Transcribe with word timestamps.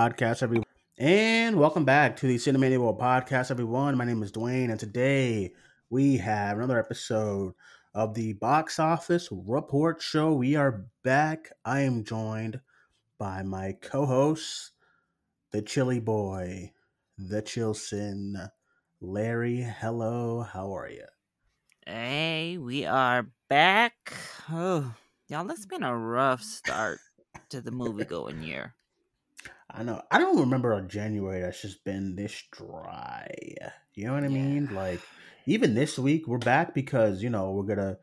podcast, 0.00 0.42
everyone. 0.42 0.64
And 0.96 1.56
welcome 1.56 1.84
back 1.84 2.16
to 2.16 2.26
the 2.26 2.36
Cinemania 2.36 2.78
World 2.78 2.98
podcast, 2.98 3.50
everyone. 3.50 3.98
My 3.98 4.06
name 4.06 4.22
is 4.22 4.32
Duane, 4.32 4.70
and 4.70 4.80
today 4.80 5.52
we 5.90 6.16
have 6.16 6.56
another 6.56 6.78
episode 6.78 7.52
of 7.92 8.14
the 8.14 8.32
Box 8.32 8.78
Office 8.78 9.28
Report 9.30 10.00
Show. 10.00 10.32
We 10.32 10.56
are 10.56 10.86
back. 11.04 11.52
I 11.66 11.80
am 11.80 12.02
joined 12.04 12.60
by 13.18 13.42
my 13.42 13.76
co 13.82 14.06
host, 14.06 14.70
the 15.50 15.60
Chilly 15.60 16.00
Boy, 16.00 16.72
the 17.18 17.42
Chilson, 17.42 18.48
Larry. 19.02 19.60
Hello, 19.60 20.40
how 20.40 20.74
are 20.74 20.88
you? 20.88 21.04
Hey, 21.86 22.56
we 22.56 22.86
are 22.86 23.26
back. 23.50 24.14
Oh, 24.50 24.94
y'all, 25.28 25.50
it's 25.50 25.66
been 25.66 25.82
a 25.82 25.94
rough 25.94 26.42
start 26.42 27.00
to 27.50 27.60
the 27.60 27.70
movie 27.70 28.06
going 28.06 28.42
year. 28.42 28.74
I 29.72 29.82
know. 29.82 30.02
I 30.10 30.18
don't 30.18 30.40
remember 30.40 30.72
a 30.72 30.82
January 30.86 31.40
that's 31.40 31.62
just 31.62 31.84
been 31.84 32.16
this 32.16 32.42
dry. 32.50 33.28
You 33.94 34.06
know 34.06 34.14
what 34.14 34.24
I 34.24 34.28
Yeah. 34.28 34.34
mean? 34.34 34.68
Like, 34.68 35.02
even 35.46 35.74
this 35.74 35.98
week, 35.98 36.26
we're 36.26 36.38
back 36.38 36.74
because, 36.74 37.22
you 37.22 37.30
know, 37.30 37.52
we're 37.52 37.64
going 37.74 37.78
to 37.78 37.98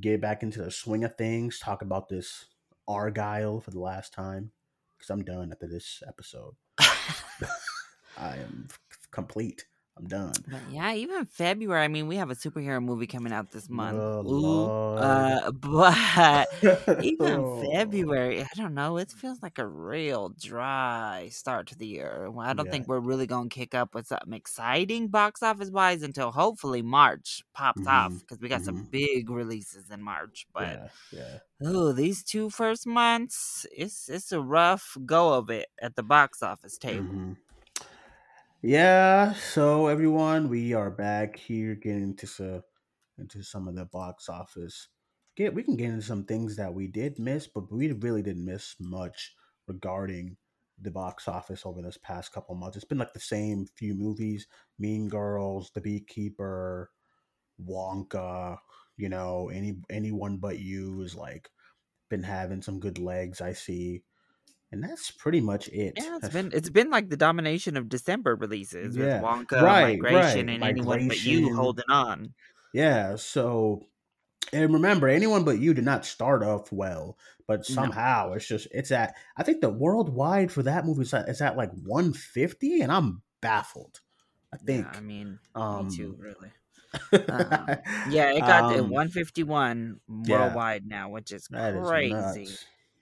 get 0.00 0.20
back 0.20 0.42
into 0.42 0.62
the 0.62 0.70
swing 0.70 1.04
of 1.04 1.16
things, 1.16 1.58
talk 1.58 1.82
about 1.82 2.08
this 2.08 2.46
Argylle 2.88 3.62
for 3.62 3.70
the 3.70 3.80
last 3.80 4.12
time 4.12 4.52
because 4.96 5.10
I'm 5.10 5.24
done 5.24 5.52
after 5.52 5.66
this 5.66 6.02
episode. 6.06 6.54
I 6.78 8.36
am 8.36 8.68
complete. 9.10 9.66
I'm 9.98 10.06
done. 10.06 10.44
But 10.46 10.64
yeah, 10.64 10.94
even 10.94 11.26
February. 11.26 11.84
I 11.84 11.88
mean, 11.88 12.06
we 12.08 12.16
have 12.16 12.30
a 12.30 12.34
superhero 12.34 12.82
movie 12.82 13.06
coming 13.06 13.32
out 13.34 13.50
this 13.50 13.68
month. 13.68 14.06
Oh, 14.16 14.24
Ooh, 14.24 14.72
uh, 14.96 15.50
but 15.52 16.48
even 16.98 17.44
Oh. 17.44 17.74
February, 17.74 18.42
I 18.42 18.48
don't 18.56 18.74
know. 18.74 18.96
It 18.96 19.10
feels 19.12 19.42
like 19.42 19.58
a 19.58 19.66
real 19.66 20.30
dry 20.30 21.28
start 21.32 21.68
to 21.68 21.76
the 21.76 21.86
year. 21.86 22.30
Well, 22.30 22.46
I 22.48 22.54
don't 22.54 22.70
Yeah. 22.70 22.70
think 22.70 22.88
we're 22.88 23.00
really 23.00 23.26
gonna 23.26 23.50
kick 23.50 23.74
up 23.74 23.94
with 23.94 24.06
something 24.06 24.32
exciting 24.32 25.08
box 25.08 25.42
office 25.42 25.70
wise 25.70 26.02
until 26.02 26.32
hopefully 26.32 26.80
March 26.82 27.42
pops 27.54 27.86
off 27.86 28.14
Mhm, 28.14 28.24
because 28.26 28.40
we 28.40 28.48
got 28.48 28.62
some 28.62 28.80
mhm. 28.80 28.88
big 28.90 29.28
releases 29.30 29.90
in 29.90 30.02
March. 30.02 30.46
But 30.54 30.78
Yeah, 30.78 30.88
yeah. 31.10 31.38
oh, 31.62 31.92
these 31.92 32.22
two 32.24 32.50
first 32.50 32.86
months, 32.86 33.66
it's 33.72 34.08
it's 34.08 34.32
a 34.32 34.40
rough 34.40 34.96
go 35.06 35.34
of 35.34 35.50
it 35.50 35.68
at 35.80 35.96
the 35.96 36.02
box 36.02 36.42
office 36.42 36.78
table. 36.78 37.22
Mhm. 37.22 37.36
Yeah, 38.62 39.34
so 39.34 39.86
everyone, 39.86 40.48
we 40.48 40.74
are 40.74 40.90
back 40.90 41.36
here 41.36 41.74
getting 41.76 42.02
into 42.02 42.26
some 42.26 42.62
into 43.18 43.42
some 43.42 43.68
of 43.68 43.76
the 43.76 43.84
box 43.84 44.28
office. 44.28 44.88
Get 45.36 45.54
we 45.54 45.62
can 45.62 45.76
get 45.76 45.90
into 45.90 46.02
some 46.02 46.24
things 46.24 46.56
that 46.56 46.74
we 46.74 46.88
did 46.88 47.18
miss, 47.20 47.46
but 47.46 47.70
we 47.72 47.92
really 47.92 48.22
didn't 48.22 48.44
miss 48.44 48.74
much 48.80 49.34
regarding 49.68 50.36
the 50.80 50.90
box 50.90 51.28
office 51.28 51.64
over 51.64 51.82
this 51.82 51.98
past 51.98 52.32
couple 52.32 52.54
months. 52.56 52.76
It's 52.76 52.84
been 52.84 52.98
like 52.98 53.12
the 53.12 53.20
same 53.20 53.66
few 53.76 53.94
movies: 53.94 54.46
Mean 54.78 55.08
Girls, 55.08 55.70
The 55.74 55.80
Beekeeper, 55.80 56.90
Wonka. 57.60 58.58
You 58.96 59.08
know, 59.08 59.50
any 59.50 59.80
anyone 59.90 60.38
but 60.38 60.58
you 60.58 61.02
is 61.02 61.14
like 61.14 61.48
been 62.10 62.22
having 62.24 62.62
some 62.62 62.80
good 62.80 62.98
legs. 62.98 63.40
I 63.40 63.52
see, 63.54 64.04
and 64.70 64.82
that's 64.82 65.10
pretty 65.10 65.40
much 65.40 65.68
it. 65.68 65.94
Yeah, 65.96 66.16
it's 66.16 66.28
That's- 66.28 66.32
been 66.32 66.50
it's 66.52 66.70
been 66.70 66.90
like 66.90 67.08
the 67.08 67.16
domination 67.16 67.76
of 67.76 67.88
December 67.88 68.34
releases 68.36 68.96
Yeah, 68.96 69.20
with 69.20 69.22
Wonka, 69.22 69.62
right, 69.62 69.98
Migration, 69.98 70.46
right, 70.46 70.54
and 70.54 70.64
anyone 70.64 71.08
but 71.08 71.24
you 71.24 71.54
holding 71.54 71.84
on. 71.88 72.34
Yeah, 72.72 73.16
so 73.16 73.86
and 74.52 74.72
remember, 74.72 75.08
anyone 75.08 75.44
but 75.44 75.58
you 75.58 75.74
did 75.74 75.84
not 75.84 76.04
start 76.06 76.42
off 76.42 76.70
well, 76.72 77.18
but 77.46 77.60
No. 77.60 77.74
somehow 77.74 78.32
it's 78.32 78.46
just 78.46 78.68
it's 78.70 78.90
at 78.90 79.14
I 79.36 79.42
think 79.42 79.60
the 79.60 79.70
worldwide 79.70 80.52
for 80.52 80.62
that 80.64 80.84
movie 80.86 81.02
is 81.02 81.14
at, 81.14 81.28
is 81.28 81.40
at 81.40 81.56
like 81.56 81.72
150, 81.72 82.80
and 82.82 82.92
I'm 82.92 83.22
baffled. 83.40 84.00
I 84.52 84.56
think. 84.56 84.86
Yeah, 84.90 84.98
I 84.98 85.00
mean, 85.02 85.38
um, 85.54 85.88
me 85.88 85.96
too, 85.96 86.16
really. 86.18 86.50
Um, 87.28 87.76
Yeah, 88.10 88.32
it 88.32 88.40
got 88.40 88.72
to 88.72 88.78
um, 88.82 88.88
151 88.88 90.00
yeah. 90.24 90.38
worldwide 90.44 90.86
now, 90.86 91.10
which 91.10 91.32
is 91.32 91.48
crazy. 91.48 92.48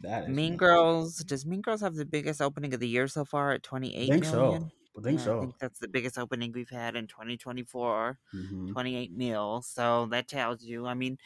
That 0.01 0.29
Mean. 0.29 0.57
Girls, 0.57 1.19
does 1.19 1.47
Mean 1.47 1.61
Girls 1.63 1.81
have 1.81 1.95
the 1.95 2.05
biggest 2.05 2.41
opening 2.43 2.75
of 2.75 2.81
the 2.81 2.89
year 2.89 3.09
so 3.09 3.25
far 3.25 3.53
at 3.53 3.63
28 3.63 4.09
I 4.09 4.13
think 4.13 4.25
million? 4.25 4.63
so. 4.63 4.73
I 4.99 5.03
think 5.03 5.21
Yeah, 5.21 5.25
so. 5.25 5.39
I 5.39 5.41
think 5.41 5.59
that's 5.59 5.79
the 5.79 5.89
biggest 5.89 6.19
opening 6.19 6.53
we've 6.53 6.71
had 6.71 6.97
in 6.97 7.07
2024. 7.07 8.19
Mhm. 8.35 8.69
28 8.73 9.13
mil. 9.13 9.63
So 9.63 10.07
that 10.07 10.29
tells 10.29 10.63
you. 10.65 10.87
I 10.87 10.95
mean, 10.95 11.19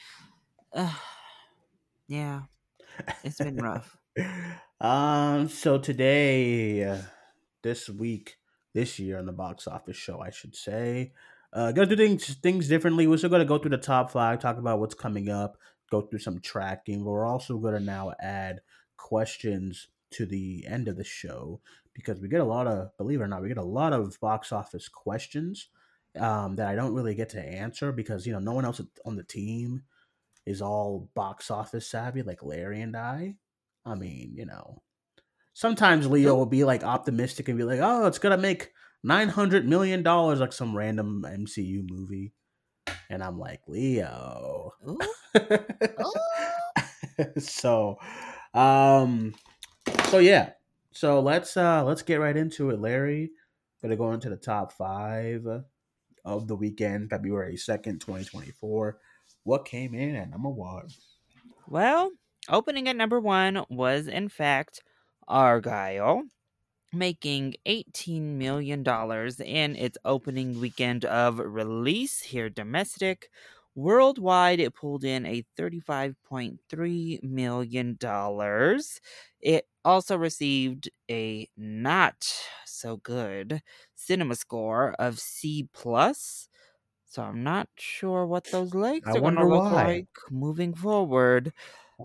uh, 0.73 0.95
yeah, 2.09 2.43
it's 3.23 3.41
been 3.41 3.59
rough. 3.59 3.97
um. 4.81 5.49
So 5.49 5.79
today, 5.79 6.85
uh, 6.85 7.03
this 7.63 7.89
week, 7.89 8.39
this 8.75 8.99
year 8.99 9.19
on 9.19 9.27
the 9.27 9.33
box 9.33 9.67
office 9.67 9.97
show, 9.97 10.21
I 10.21 10.31
should 10.31 10.55
say, 10.57 11.13
uh, 11.53 11.73
gonna 11.73 11.89
do 11.89 11.97
things 11.97 12.35
things 12.37 12.69
differently. 12.69 13.07
We're 13.07 13.19
still 13.19 13.31
gonna 13.31 13.45
go 13.45 13.59
through 13.59 13.71
the 13.73 13.79
top 13.79 14.11
five, 14.11 14.41
talk 14.41 14.59
about 14.59 14.81
what's 14.81 14.95
coming 14.95 15.29
up, 15.29 15.59
go 15.91 16.03
through 16.03 16.21
some 16.21 16.41
tracking. 16.41 17.05
But 17.05 17.11
we're 17.11 17.27
also 17.27 17.59
gonna 17.59 17.81
now 17.81 18.13
add 18.21 18.61
questions 18.97 19.89
to 20.13 20.27
the 20.27 20.65
end 20.67 20.89
of 20.89 20.97
the 20.97 21.05
show 21.05 21.61
because 21.95 22.21
we 22.21 22.29
get 22.29 22.41
a 22.41 22.45
lot 22.45 22.67
of, 22.67 22.97
believe 22.97 23.21
it 23.21 23.25
or 23.25 23.29
not, 23.29 23.43
we 23.43 23.49
get 23.49 23.59
a 23.59 23.63
lot 23.63 23.93
of 23.93 24.19
box 24.21 24.53
office 24.53 24.89
questions 24.89 25.69
um, 26.19 26.57
that 26.57 26.69
I 26.69 26.75
don't 26.75 26.95
really 26.95 27.15
get 27.15 27.31
to 27.31 27.41
answer 27.41 27.93
because 27.93 28.27
you 28.27 28.33
know 28.33 28.39
no 28.39 28.53
one 28.53 28.65
else 28.65 28.81
on 29.05 29.17
the 29.17 29.23
team 29.23 29.83
is 30.47 30.63
all 30.63 31.09
box 31.15 31.51
office 31.51 31.87
savvy 31.87 32.23
like 32.23 32.43
Larry 32.43 32.81
and 32.81 32.97
I. 32.97 33.37
I 33.85 33.95
mean, 33.95 34.35
you 34.35 34.47
know, 34.47 34.83
sometimes 35.53 36.07
Leo 36.09 36.35
will 36.35 36.47
be 36.47 36.65
like 36.65 36.83
optimistic 36.83 37.49
and 37.49 37.59
be 37.59 37.65
like, 37.65 37.81
"Oh, 37.81 38.07
it's 38.07 38.19
gonna 38.19 38.37
make 38.37 38.73
nine 39.03 39.29
hundred 39.29 39.69
million 39.69 40.03
dollars," 40.03 40.41
like 40.41 40.53
some 40.53 40.77
random 40.77 41.25
MCU 41.27 41.89
movie, 41.89 42.33
and 43.09 43.23
I'm 43.23 43.39
like, 43.39 43.61
Leo. 43.67 44.73
So, 47.39 47.99
um, 48.55 49.35
so 50.07 50.19
yeah, 50.19 50.53
so 50.93 51.21
let's 51.21 51.57
uh 51.57 51.85
let's 51.85 52.03
get 52.03 52.17
right 52.17 52.37
into 52.37 52.71
it, 52.71 52.81
Larry. 52.81 53.31
Gonna 53.83 53.97
go 53.97 54.13
into 54.13 54.31
the 54.31 54.37
top 54.37 54.73
five 54.73 55.47
of 56.25 56.49
the 56.49 56.57
weekend, 56.57 57.11
February 57.11 57.57
second, 57.57 58.01
twenty 58.01 58.25
twenty 58.25 58.53
four. 58.53 58.99
What 59.45 59.65
came 59.65 59.95
in 59.95 60.17
at 60.17 60.31
number 60.31 60.49
one? 60.49 60.89
Well, 61.69 62.11
opening 62.49 62.89
at 62.89 62.97
number 62.97 63.21
one 63.21 63.65
was 63.69 64.07
in 64.07 64.29
fact 64.29 64.83
Argylle, 65.29 66.23
making 66.93 67.55
$18 67.67 68.39
million 68.39 68.85
in 68.87 69.77
its 69.77 69.99
opening 70.05 70.61
weekend 70.61 71.05
of 71.05 71.39
release 71.39 72.21
here 72.23 72.51
domestic. 72.51 73.31
Worldwide, 73.75 74.61
it 74.61 74.75
pulled 74.75 75.05
in 75.05 75.25
a 75.27 75.45
$35.3 75.57 77.23
million. 77.23 77.97
It 79.41 79.69
also 79.85 80.17
received 80.17 80.91
a 81.11 81.49
not 81.57 82.29
so 82.67 82.97
good 82.99 83.63
cinema 83.95 84.35
score 84.35 84.93
of 84.95 85.19
C 85.19 85.69
plus. 85.73 86.49
So 87.07 87.23
I'm 87.23 87.43
not 87.43 87.69
sure 87.79 88.27
what 88.27 88.51
those 88.53 88.75
legs 88.75 89.15
I 89.15 89.17
are 89.17 89.21
going 89.21 89.37
to 89.37 89.45
look 89.45 89.71
why. 89.71 89.71
like 89.71 90.09
moving 90.31 90.75
forward. 90.75 91.53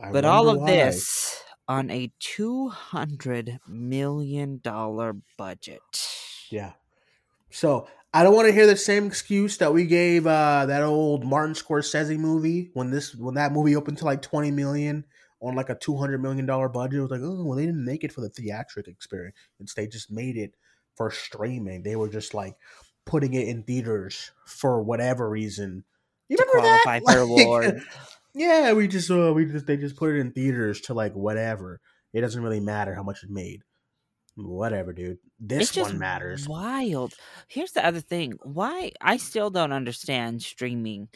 I 0.01 0.11
but 0.11 0.25
all 0.25 0.49
of 0.49 0.65
why. 0.65 0.65
this 0.65 1.44
on 1.67 1.89
a 1.89 2.11
two 2.19 2.69
hundred 2.69 3.59
million 3.67 4.59
dollar 4.63 5.15
budget. 5.37 5.81
Yeah. 6.49 6.73
So 7.49 7.87
I 8.13 8.23
don't 8.23 8.35
want 8.35 8.47
to 8.47 8.53
hear 8.53 8.67
the 8.67 8.77
same 8.77 9.07
excuse 9.07 9.57
that 9.57 9.73
we 9.73 9.85
gave 9.85 10.27
uh, 10.27 10.65
that 10.67 10.83
old 10.83 11.25
Martin 11.25 11.53
Scorsese 11.55 12.17
movie 12.17 12.69
when 12.73 12.91
this 12.91 13.15
when 13.15 13.35
that 13.35 13.51
movie 13.51 13.75
opened 13.75 13.97
to 13.99 14.05
like 14.05 14.21
twenty 14.21 14.51
million 14.51 15.05
on 15.41 15.55
like 15.55 15.69
a 15.69 15.75
two 15.75 15.97
hundred 15.97 16.21
million 16.21 16.45
dollar 16.45 16.69
budget. 16.69 16.99
It 16.99 17.01
was 17.01 17.11
like, 17.11 17.21
oh, 17.23 17.43
well, 17.43 17.57
they 17.57 17.65
didn't 17.65 17.85
make 17.85 18.03
it 18.03 18.13
for 18.13 18.21
the 18.21 18.29
theatric 18.29 18.87
experience. 18.87 19.35
Instead, 19.59 19.83
they 19.83 19.87
just 19.87 20.11
made 20.11 20.37
it 20.37 20.55
for 20.95 21.11
streaming. 21.11 21.83
They 21.83 21.95
were 21.95 22.09
just 22.09 22.33
like 22.33 22.55
putting 23.05 23.33
it 23.33 23.47
in 23.47 23.63
theaters 23.63 24.31
for 24.45 24.81
whatever 24.81 25.29
reason. 25.29 25.83
You 26.29 26.37
remember 26.39 26.67
that? 26.67 26.83
Like. 26.85 27.03
Yeah, 28.35 28.73
we 28.73 28.87
just 28.87 29.09
uh, 29.09 29.33
we 29.33 29.45
just 29.45 29.65
they 29.65 29.77
just 29.77 29.95
put 29.95 30.11
it 30.15 30.19
in 30.19 30.31
theaters 30.31 30.81
to 30.81 30.93
like 30.93 31.13
whatever. 31.13 31.79
It 32.13 32.21
doesn't 32.21 32.41
really 32.43 32.59
matter 32.59 32.93
how 32.93 33.03
much 33.03 33.23
it 33.23 33.29
made. 33.29 33.61
Whatever, 34.35 34.93
dude. 34.93 35.19
This 35.39 35.71
it's 35.71 35.77
one 35.77 35.97
matters. 35.99 36.47
wild. 36.47 37.15
Here's 37.47 37.73
the 37.73 37.85
other 37.85 38.01
thing. 38.01 38.33
Why 38.43 38.91
I 39.01 39.17
still 39.17 39.49
don't 39.51 39.73
understand 39.73 40.43
streaming 40.43 41.09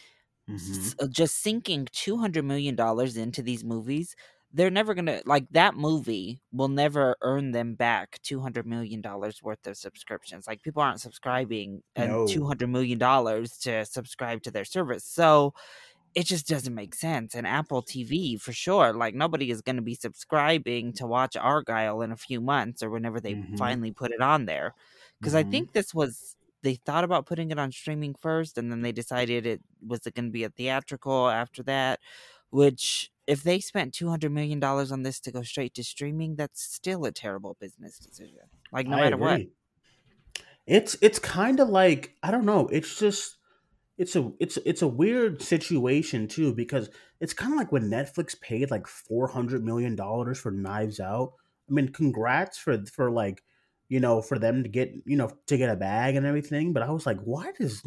Mhm. 0.49 0.93
s- 0.93 0.95
uh, 0.99 1.07
just 1.07 1.37
sinking 1.37 1.87
two 1.91 2.17
hundred 2.17 2.45
million 2.45 2.75
dollars 2.75 3.17
into 3.17 3.41
these 3.43 3.63
movies. 3.63 4.15
They're 4.51 4.71
never 4.71 4.93
gonna 4.95 5.21
like 5.25 5.47
that 5.51 5.75
movie 5.75 6.41
will 6.51 6.69
never 6.69 7.17
earn 7.21 7.51
them 7.51 7.75
back 7.75 8.19
two 8.23 8.41
hundred 8.41 8.65
million 8.67 9.01
dollars 9.01 9.43
worth 9.43 9.67
of 9.67 9.77
subscriptions. 9.77 10.47
Like 10.47 10.63
people 10.63 10.81
aren't 10.83 11.01
subscribing 11.01 11.83
and 11.95 12.19
two 12.25 12.45
hundred 12.47 12.69
million 12.69 12.99
dollars 12.99 13.57
to 13.59 13.85
subscribe 13.85 14.43
to 14.43 14.51
their 14.51 14.65
service. 14.65 15.05
So 15.05 15.53
it 16.15 16.25
just 16.25 16.47
doesn't 16.47 16.73
make 16.75 16.95
sense. 16.95 17.35
And 17.35 17.45
Apple 17.47 17.81
TV 17.83 18.37
for 18.37 18.51
sure, 18.53 18.93
like 18.93 19.15
nobody 19.15 19.51
is 19.51 19.61
going 19.61 19.75
to 19.77 19.81
be 19.81 19.95
subscribing 19.95 20.93
to 20.93 21.07
watch 21.07 21.35
Argylle 21.35 22.03
in 22.03 22.11
a 22.11 22.17
few 22.17 22.41
months 22.41 22.83
or 22.83 22.89
whenever 22.89 23.19
they 23.21 23.37
Mhm. 23.37 23.49
finally 23.57 23.91
put 23.91 24.11
it 24.11 24.21
on 24.21 24.45
there. 24.45 24.73
Because 25.21 25.35
I 25.35 25.43
Mhm. 25.43 25.43
think 25.43 25.71
this 25.71 25.93
was 25.93 26.35
they 26.61 26.75
thought 26.75 27.03
about 27.05 27.25
putting 27.25 27.51
it 27.51 27.59
on 27.59 27.71
streaming 27.71 28.15
first, 28.15 28.57
and 28.57 28.71
then 28.71 28.81
they 28.81 28.91
decided 28.91 29.45
it 29.45 29.61
was 29.85 30.05
it 30.07 30.15
going 30.15 30.25
to 30.25 30.31
be 30.31 30.43
a 30.43 30.49
theatrical 30.49 31.29
after 31.29 31.63
that. 31.63 31.99
Which, 32.49 33.11
if 33.27 33.43
they 33.43 33.59
spent 33.59 33.93
two 33.93 34.09
hundred 34.09 34.31
million 34.31 34.59
dollars 34.59 34.91
on 34.91 35.03
this 35.03 35.19
to 35.21 35.31
go 35.31 35.43
straight 35.43 35.73
to 35.75 35.83
streaming, 35.83 36.35
that's 36.35 36.61
still 36.63 37.05
a 37.05 37.11
terrible 37.11 37.55
business 37.59 37.99
decision. 37.99 38.49
Like 38.71 38.87
no 38.87 38.97
I 38.97 38.97
matter 38.97 39.17
what. 39.17 39.43
It's 40.65 40.97
it's 41.01 41.19
kind 41.19 41.59
of 41.59 41.69
like 41.69 42.15
I 42.23 42.31
don't 42.31 42.45
know. 42.45 42.67
It's 42.67 42.99
just 42.99 43.37
it's 43.99 44.15
a 44.15 44.31
it's 44.39 44.57
it's 44.65 44.81
a 44.81 44.87
weird 44.87 45.43
situation 45.43 46.27
too 46.27 46.55
because 46.55 46.89
it's 47.19 47.33
kind 47.33 47.53
of 47.53 47.59
like 47.59 47.71
when 47.71 47.91
Netflix 47.91 48.39
paid 48.41 48.71
like 48.71 48.87
four 48.87 49.27
hundred 49.29 49.63
million 49.63 49.95
dollars 49.95 50.39
for 50.39 50.51
Knives 50.51 50.99
Out. 50.99 51.33
I 51.69 51.73
mean, 51.73 51.89
congrats 51.89 52.57
for 52.57 52.83
for 52.87 53.11
like 53.11 53.43
you 53.89 53.99
know 54.01 54.21
for 54.23 54.39
them 54.39 54.63
to 54.63 54.69
get 54.69 54.93
you 55.05 55.17
know 55.17 55.31
to 55.47 55.57
get 55.57 55.69
a 55.69 55.77
bag 55.77 56.15
and 56.15 56.25
everything. 56.25 56.73
But 56.73 56.83
I 56.83 56.91
was 56.91 57.05
like, 57.05 57.19
why 57.21 57.51
does 57.59 57.83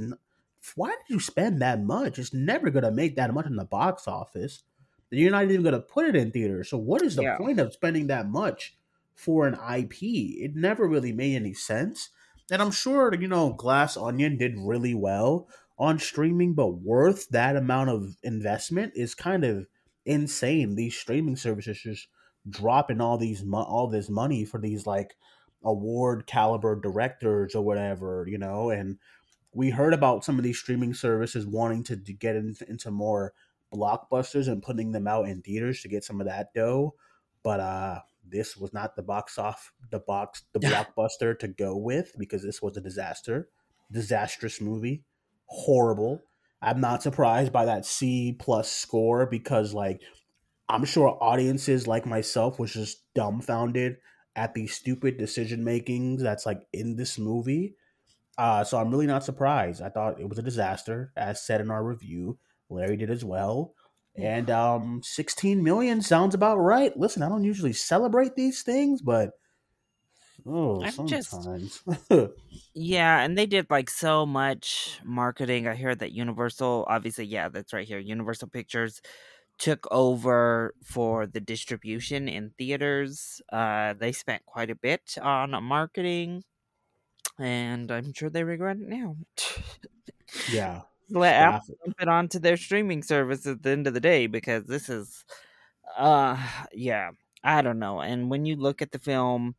why 0.77 0.91
did 0.91 1.15
you 1.15 1.21
spend 1.21 1.61
that 1.63 1.83
much? 1.83 2.19
It's 2.19 2.33
never 2.33 2.71
gonna 2.71 2.91
make 2.93 3.17
that 3.17 3.35
much 3.35 3.47
in 3.47 3.57
the 3.57 3.65
box 3.65 4.07
office. 4.07 4.63
You're 5.11 5.31
not 5.31 5.45
even 5.45 5.63
gonna 5.63 5.81
put 5.81 6.07
it 6.07 6.17
in 6.17 6.31
theaters. 6.31 6.71
So 6.71 6.79
what 6.79 7.03
is 7.03 7.17
the 7.17 7.25
Yeah. 7.25 7.37
point 7.37 7.59
of 7.61 7.73
spending 7.73 8.07
that 8.07 8.29
much 8.29 8.77
for 9.15 9.47
an 9.47 9.55
IP? 9.55 10.39
It 10.43 10.55
never 10.57 10.87
really 10.89 11.13
made 11.13 11.37
any 11.37 11.55
sense. 11.55 12.11
And 12.51 12.63
I'm 12.63 12.71
sure 12.71 13.15
you 13.15 13.29
know 13.29 13.53
Glass 13.53 13.97
Onion 13.97 14.37
did 14.39 14.55
really 14.59 14.95
well 14.95 15.49
on 15.83 15.99
streaming, 15.99 16.55
but 16.55 16.69
worth 16.69 17.29
that 17.31 17.57
amount 17.57 17.91
of 17.91 18.17
investment 18.23 18.93
is 18.95 19.17
kind 19.17 19.43
of 19.45 19.67
insane. 20.07 20.77
These 20.77 20.95
streaming 20.97 21.35
services 21.35 21.81
just 21.83 22.07
dropping 22.49 23.01
all 23.01 23.19
these 23.19 23.45
mo- 23.45 23.65
all 23.65 23.89
this 23.89 24.09
money 24.09 24.45
for 24.45 24.61
these 24.61 24.87
like 24.87 25.17
award 25.65 26.25
caliber 26.29 26.77
directors 26.77 27.57
or 27.57 27.65
whatever, 27.65 28.25
you 28.29 28.39
know. 28.39 28.71
And 28.71 28.99
we 29.53 29.71
heard 29.71 29.93
about 29.93 30.25
some 30.25 30.39
of 30.39 30.45
these 30.45 30.57
streaming 30.57 30.95
services 30.95 31.49
wanting 31.49 31.83
to, 31.85 31.97
get 31.97 32.37
into, 32.37 32.71
into 32.71 32.93
more 32.93 33.33
blockbusters 33.75 34.47
and 34.47 34.63
putting 34.63 34.93
them 34.93 35.09
out 35.09 35.27
in 35.27 35.43
theaters 35.43 35.83
to 35.83 35.89
get 35.89 36.05
some 36.05 36.21
of 36.21 36.29
that 36.29 36.55
dough, 36.55 36.95
but 37.43 37.59
uh 37.59 37.99
this 38.25 38.57
was 38.57 38.73
not 38.73 38.95
the 38.95 39.03
box 39.03 39.37
off 39.37 39.73
the 39.91 39.99
box 39.99 40.45
the 40.53 40.61
blockbuster 40.61 41.37
to 41.37 41.49
go 41.49 41.77
with 41.77 42.13
because 42.17 42.45
this 42.45 42.63
was 42.63 42.77
a 42.77 42.81
disaster 42.81 43.49
disastrous 43.91 44.61
movie 44.61 45.03
horrible. 45.53 46.23
I'm 46.61 46.81
not 46.81 47.03
surprised 47.03 47.53
by 47.53 47.65
that 47.67 47.85
c 47.85 48.37
plus 48.39 48.71
score 48.71 49.27
because 49.27 49.75
like 49.75 50.01
i'm 50.69 50.85
sure 50.85 51.19
audiences 51.21 51.87
like 51.89 52.07
myself 52.07 52.59
was 52.59 52.73
just 52.73 53.03
dumbfounded 53.15 53.97
at 54.37 54.55
the 54.55 54.67
stupid 54.67 55.19
decision 55.19 55.65
makings 55.65 56.23
that's 56.23 56.47
like 56.47 56.63
in 56.73 56.97
this 56.97 57.19
movie. 57.19 57.75
Uh 58.39 58.65
so 58.65 58.79
i'm 58.79 58.91
really 58.91 59.07
not 59.07 59.25
surprised. 59.25 59.83
I 59.83 59.91
thought 59.91 60.21
it 60.21 60.29
was 60.29 60.39
a 60.39 60.43
disaster 60.43 61.13
as 61.17 61.45
said 61.45 61.61
in 61.61 61.71
our 61.71 61.85
review. 61.85 62.39
Larry 62.71 62.97
did 62.97 63.11
as 63.11 63.25
well. 63.25 63.75
And 64.17 64.51
um 64.51 65.01
16 65.03 65.63
million 65.63 66.01
sounds 66.01 66.35
about 66.35 66.57
right. 66.59 66.97
Listen 66.97 67.23
i 67.23 67.29
don't 67.29 67.45
usually 67.45 67.73
celebrate 67.73 68.37
these 68.37 68.63
things 68.63 69.03
but 69.03 69.33
oh 70.47 70.85
I'm 70.85 71.05
just- 71.07 71.31
sometimes 71.31 71.83
Yeah, 72.75 73.21
and 73.21 73.37
they 73.37 73.47
did 73.47 73.69
like 73.71 73.91
so 73.91 74.25
much 74.27 75.01
marketing. 75.05 75.67
I 75.69 75.75
heard 75.77 75.99
that 76.01 76.13
Universal, 76.13 76.87
obviously, 76.89 77.27
yeah, 77.27 77.49
that's 77.49 77.73
right 77.73 77.87
here. 77.87 77.99
Universal 77.99 78.49
Pictures 78.49 79.03
took 79.59 79.87
over 79.93 80.75
for 80.85 81.27
the 81.27 81.41
distribution 81.41 82.29
in 82.29 82.51
theaters. 82.59 83.43
Uh, 83.53 83.95
they 83.95 84.13
spent 84.13 84.47
quite 84.47 84.71
a 84.71 84.77
bit 84.77 85.17
on 85.23 85.51
marketing, 85.65 86.45
and 87.39 87.91
I'm 87.93 88.13
sure 88.15 88.31
they 88.31 88.45
regret 88.45 88.79
it 88.79 88.89
now. 88.89 89.17
yeah 90.47 90.83
Let 91.11 91.35
Apple 91.35 91.61
dump 91.85 91.97
it 92.01 92.09
onto 92.09 92.39
their 92.39 92.57
streaming 92.57 93.03
service 93.03 93.47
at 93.47 93.63
the 93.63 93.71
end 93.71 93.87
of 93.87 93.93
the 93.95 94.01
day 94.01 94.27
because 94.29 94.65
this 94.65 94.89
is, 94.89 95.25
uh, 95.99 96.37
yeah, 96.73 97.11
I 97.45 97.63
don't 97.63 97.79
know. 97.79 98.01
And 98.01 98.31
when 98.31 98.47
you 98.47 98.57
look 98.57 98.83
at 98.83 98.93
the 98.93 98.99
film, 98.99 99.57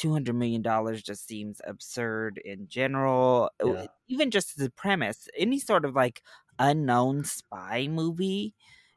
two 0.00 0.12
hundred 0.12 0.34
million 0.36 0.62
dollars 0.62 1.02
just 1.02 1.26
seems 1.26 1.60
absurd 1.66 2.38
in 2.44 2.68
general. 2.68 3.50
Yeah. 3.64 3.86
Even 4.08 4.30
just 4.30 4.56
the 4.56 4.70
premise, 4.70 5.28
any 5.36 5.58
sort 5.58 5.84
of 5.84 5.94
like 5.94 6.22
unknown 6.58 7.24
spy 7.24 7.88
movie 7.88 8.54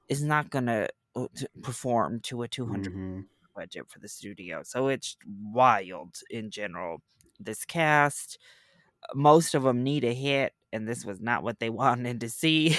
is 0.09 0.23
not 0.23 0.49
gonna 0.49 0.87
uh, 1.15 1.27
perform 1.61 2.19
to 2.21 2.43
a 2.43 2.47
two 2.47 2.67
hundred 2.67 2.93
Mhm. 2.93 3.27
budget 3.55 3.89
for 3.89 3.99
the 3.99 4.07
studio. 4.09 4.63
So 4.63 4.87
it's 4.87 5.17
wild 5.27 6.17
in 6.29 6.51
general. 6.51 7.01
This 7.39 7.65
cast, 7.65 8.37
most 9.15 9.55
of 9.55 9.63
them 9.63 9.83
need 9.83 10.03
a 10.05 10.13
hit, 10.13 10.53
and 10.73 10.87
this 10.87 11.05
was 11.05 11.19
not 11.21 11.43
what 11.43 11.59
they 11.59 11.69
wanted 11.83 12.21
to 12.21 12.29
see. 12.29 12.77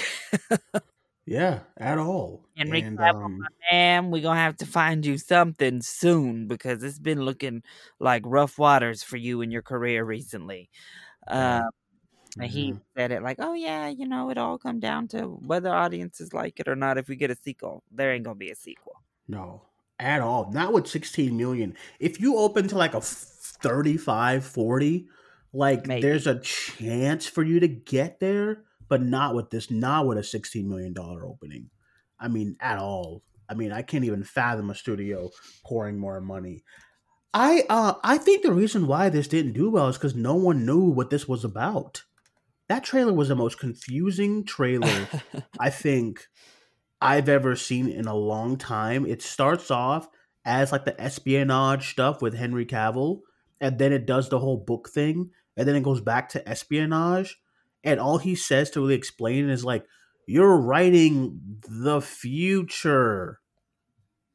Yeah 1.25 1.59
at 1.77 1.97
all 1.97 2.45
Henry 2.55 2.81
and 2.81 2.99
um 2.99 4.11
we're 4.11 4.21
gonna 4.21 4.39
have 4.39 4.57
to 4.57 4.65
find 4.65 5.05
you 5.05 5.17
something 5.17 5.81
soon 5.81 6.47
because 6.47 6.83
it's 6.83 6.99
been 6.99 7.21
looking 7.21 7.63
like 7.99 8.21
rough 8.25 8.57
waters 8.57 9.03
for 9.03 9.17
you 9.17 9.41
in 9.41 9.51
your 9.51 9.61
career 9.61 10.03
recently. 10.03 10.69
Uh, 11.27 11.63
and 12.39 12.51
he 12.51 12.73
mhm. 12.73 12.81
said 12.95 13.11
it 13.11 13.23
like, 13.23 13.37
"Oh 13.39 13.53
yeah, 13.53 13.87
you 13.87 14.07
know, 14.07 14.29
it 14.29 14.37
all 14.37 14.57
come 14.57 14.79
down 14.79 15.07
to 15.09 15.21
whether 15.21 15.73
audiences 15.73 16.33
like 16.33 16.59
it 16.59 16.67
or 16.67 16.75
not. 16.75 16.97
If 16.97 17.07
we 17.07 17.15
get 17.15 17.31
a 17.31 17.35
sequel, 17.35 17.83
there 17.91 18.13
ain't 18.13 18.25
gonna 18.25 18.35
be 18.35 18.51
a 18.51 18.55
sequel." 18.55 18.93
No, 19.27 19.63
at 19.99 20.21
all. 20.21 20.51
Not 20.51 20.73
with 20.73 20.87
16 20.87 21.35
million. 21.35 21.75
If 21.99 22.19
you 22.19 22.37
open 22.37 22.67
to 22.67 22.77
like 22.77 22.93
a 22.93 23.01
35, 23.01 24.45
40, 24.45 25.07
like 25.53 25.87
Maybe. 25.87 26.01
there's 26.01 26.27
a 26.27 26.39
chance 26.39 27.25
for 27.27 27.43
you 27.43 27.59
to 27.61 27.67
get 27.67 28.19
there, 28.19 28.64
but 28.87 29.01
not 29.01 29.35
with 29.35 29.49
this, 29.49 29.71
not 29.71 30.05
with 30.07 30.17
a 30.17 30.23
16 30.23 30.67
million 30.67 30.93
dollar 30.93 31.25
opening. 31.25 31.69
I 32.19 32.27
mean, 32.27 32.55
at 32.59 32.79
all. 32.79 33.23
I 33.47 33.53
mean, 33.53 33.71
I 33.71 33.81
can't 33.81 34.05
even 34.05 34.23
fathom 34.23 34.69
a 34.69 34.75
studio 34.75 35.29
pouring 35.63 35.97
more 35.99 36.19
money. 36.21 36.63
I 37.33 37.65
uh 37.69 37.95
I 38.03 38.17
think 38.17 38.43
the 38.43 38.53
reason 38.53 38.87
why 38.87 39.09
this 39.09 39.27
didn't 39.27 39.53
do 39.53 39.69
well 39.69 39.89
is 39.89 39.97
because 39.97 40.15
no 40.15 40.35
one 40.35 40.65
knew 40.65 40.85
what 40.85 41.09
this 41.09 41.27
was 41.27 41.43
about. 41.43 42.03
That 42.69 42.83
trailer 42.83 43.13
was 43.13 43.27
the 43.27 43.35
most 43.35 43.59
confusing 43.59 44.45
trailer 44.45 45.07
I 45.59 45.69
think 45.69 46.25
I've 47.01 47.29
ever 47.29 47.55
seen 47.55 47.89
in 47.89 48.05
a 48.07 48.15
long 48.15 48.57
time. 48.57 49.05
It 49.05 49.21
starts 49.21 49.69
off 49.69 50.07
as 50.45 50.71
like 50.71 50.85
the 50.85 50.99
espionage 50.99 51.91
stuff 51.91 52.21
with 52.21 52.35
Henry 52.35 52.65
Cavill, 52.65 53.21
and 53.59 53.77
then 53.77 53.91
it 53.91 54.05
does 54.05 54.29
the 54.29 54.39
whole 54.39 54.57
book 54.57 54.89
thing, 54.89 55.31
and 55.57 55.67
then 55.67 55.75
it 55.75 55.83
goes 55.83 56.01
back 56.01 56.29
to 56.29 56.47
espionage, 56.49 57.37
and 57.85 57.99
all 57.99 58.17
he 58.17 58.35
says 58.35 58.69
to 58.71 58.81
really 58.81 58.95
explain 58.95 59.49
is 59.49 59.63
like, 59.63 59.85
"You're 60.27 60.57
writing 60.57 61.39
the 61.69 62.01
future," 62.01 63.39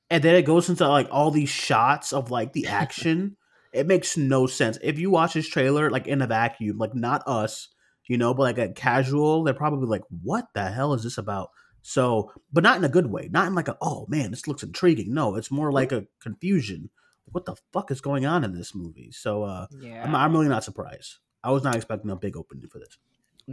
and 0.08 0.22
then 0.22 0.36
it 0.36 0.42
goes 0.42 0.68
into 0.68 0.88
like 0.88 1.08
all 1.10 1.30
these 1.30 1.50
shots 1.50 2.12
of 2.12 2.30
like 2.30 2.52
the 2.52 2.66
action. 2.82 3.36
it 3.72 3.86
makes 3.86 4.16
no 4.16 4.46
sense 4.46 4.78
if 4.82 4.98
you 4.98 5.10
watch 5.10 5.34
this 5.34 5.48
trailer 5.48 5.90
like 5.90 6.06
in 6.06 6.22
a 6.22 6.26
vacuum, 6.26 6.78
like 6.78 6.94
not 6.94 7.22
us, 7.26 7.68
you 8.08 8.16
know, 8.18 8.34
but 8.34 8.42
like 8.42 8.58
a 8.58 8.72
casual, 8.72 9.44
they're 9.44 9.54
probably 9.54 9.86
like, 9.86 10.02
"What 10.22 10.46
the 10.54 10.70
hell 10.70 10.94
is 10.94 11.02
this 11.02 11.18
about?" 11.18 11.50
So, 11.82 12.32
but 12.52 12.62
not 12.62 12.76
in 12.76 12.84
a 12.84 12.88
good 12.88 13.06
way. 13.06 13.28
Not 13.30 13.46
in 13.46 13.54
like 13.54 13.68
a, 13.68 13.76
"Oh 13.80 14.06
man, 14.08 14.30
this 14.30 14.46
looks 14.46 14.62
intriguing." 14.62 15.12
No, 15.14 15.36
it's 15.36 15.50
more 15.50 15.72
like 15.72 15.92
a 15.92 16.06
confusion. 16.20 16.90
What 17.26 17.44
the 17.44 17.54
fuck 17.72 17.90
is 17.92 18.00
going 18.00 18.26
on 18.26 18.42
in 18.42 18.54
this 18.54 18.74
movie? 18.74 19.12
So, 19.12 19.44
uh, 19.44 19.66
yeah, 19.80 20.02
I'm, 20.04 20.14
I'm 20.16 20.32
really 20.32 20.48
not 20.48 20.64
surprised. 20.64 21.18
I 21.44 21.52
was 21.52 21.62
not 21.62 21.76
expecting 21.76 22.10
a 22.10 22.16
big 22.16 22.36
opening 22.36 22.68
for 22.68 22.80
this. 22.80 22.98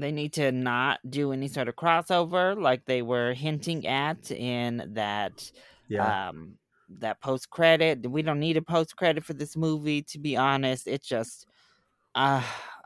They 0.01 0.11
need 0.11 0.33
to 0.33 0.51
not 0.51 0.99
do 1.09 1.31
any 1.31 1.47
sort 1.47 1.67
of 1.67 1.75
crossover 1.75 2.59
like 2.59 2.85
they 2.85 3.01
were 3.01 3.33
hinting 3.33 3.85
at 3.87 4.31
in 4.31 4.91
that 4.93 5.51
um 5.97 6.57
that 6.89 7.19
post 7.21 7.49
credit 7.49 8.09
we 8.09 8.21
don't 8.21 8.39
need 8.39 8.57
a 8.57 8.61
post 8.61 8.95
credit 8.95 9.23
for 9.23 9.33
this 9.33 9.55
movie 9.57 10.01
to 10.01 10.19
be 10.19 10.35
honest. 10.37 10.87
It 10.87 11.03
just 11.03 11.47
uh 12.15 12.43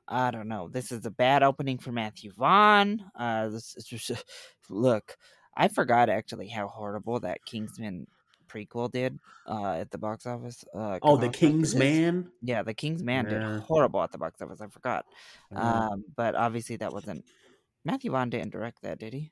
i 0.08 0.32
don't 0.32 0.48
know. 0.50 0.70
This 0.70 0.92
is 0.92 1.06
a 1.06 1.12
bad 1.12 1.44
opening 1.44 1.78
for 1.80 1.92
matthew 1.92 2.32
vaughn. 2.34 3.04
Uh 3.18 3.50
this 3.50 3.76
is 3.78 3.86
just, 3.86 4.12
look 4.70 5.18
i 5.58 5.68
forgot 5.68 6.10
actually 6.10 6.48
how 6.48 6.68
horrible 6.68 7.20
that 7.20 7.44
kingsman 7.46 8.08
prequel 8.52 8.92
did 8.92 9.18
uh 9.48 9.74
at 9.82 9.90
the 9.92 9.98
box 9.98 10.26
office 10.26 10.66
uh 10.76 11.00
oh, 11.02 11.16
the 11.18 11.30
King's 11.30 11.74
Man. 11.76 12.30
yeah 12.42 12.64
the 12.64 12.74
king's 12.74 13.04
man 13.04 13.26
Yeah. 13.26 13.40
did 13.40 13.62
horrible 13.62 14.02
at 14.04 14.12
the 14.12 14.18
box 14.18 14.42
office 14.42 14.60
i 14.62 14.68
forgot 14.68 15.06
Uh, 15.56 15.60
um 15.94 16.04
but 16.18 16.36
obviously 16.36 16.76
that 16.78 16.92
wasn't 16.94 17.24
matthew 17.86 18.12
vaughn 18.12 18.30
didn't 18.30 18.52
direct 18.52 18.82
that 18.84 19.00
did 19.00 19.14
he 19.14 19.32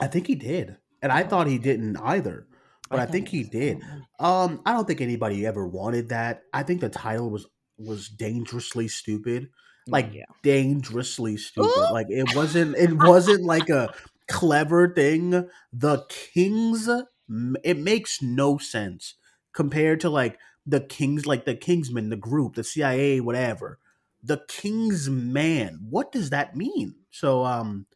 I 0.00 0.06
think 0.06 0.26
he 0.26 0.34
did, 0.34 0.76
and 1.02 1.12
I 1.12 1.22
thought 1.24 1.46
he 1.46 1.58
didn't 1.58 1.98
either. 1.98 2.46
But 2.88 3.00
I, 3.00 3.04
thought 3.04 3.12
think 3.12 3.28
he 3.28 3.42
did. 3.44 3.82
Um, 4.18 4.62
I 4.64 4.72
don't 4.72 4.86
think 4.86 5.02
anybody 5.02 5.44
ever 5.44 5.66
wanted 5.68 6.08
that. 6.08 6.44
I 6.54 6.62
think 6.62 6.80
the 6.80 6.88
title 6.88 7.28
was 7.28 7.44
was 7.76 8.08
dangerously 8.08 8.88
stupid. 8.88 9.50
Like 9.86 10.08
yeah 10.14 10.24
dangerously 10.42 11.36
stupid. 11.36 11.92
Like 11.92 12.06
it 12.08 12.34
wasn't 12.34 12.76
it 12.78 12.94
wasn't 12.94 13.44
like 13.44 13.68
a 13.68 13.92
clever 14.28 14.88
thing, 14.94 15.48
the 15.72 16.06
Kings, 16.08 16.88
it 17.62 17.78
makes 17.78 18.20
no 18.22 18.58
sense 18.58 19.14
compared 19.52 20.00
to 20.00 20.10
like 20.10 20.38
the 20.66 20.80
Kings, 20.80 21.26
like 21.26 21.44
the 21.44 21.54
Kingsmen, 21.54 22.10
the 22.10 22.16
group, 22.16 22.54
the 22.54 22.64
CIA, 22.64 23.20
whatever. 23.20 23.78
The 24.22 24.42
King's 24.48 25.08
Man. 25.08 25.86
What 25.88 26.12
does 26.12 26.30
that 26.30 26.54
mean? 26.54 26.96
So, 27.10 27.44
um, 27.44 27.86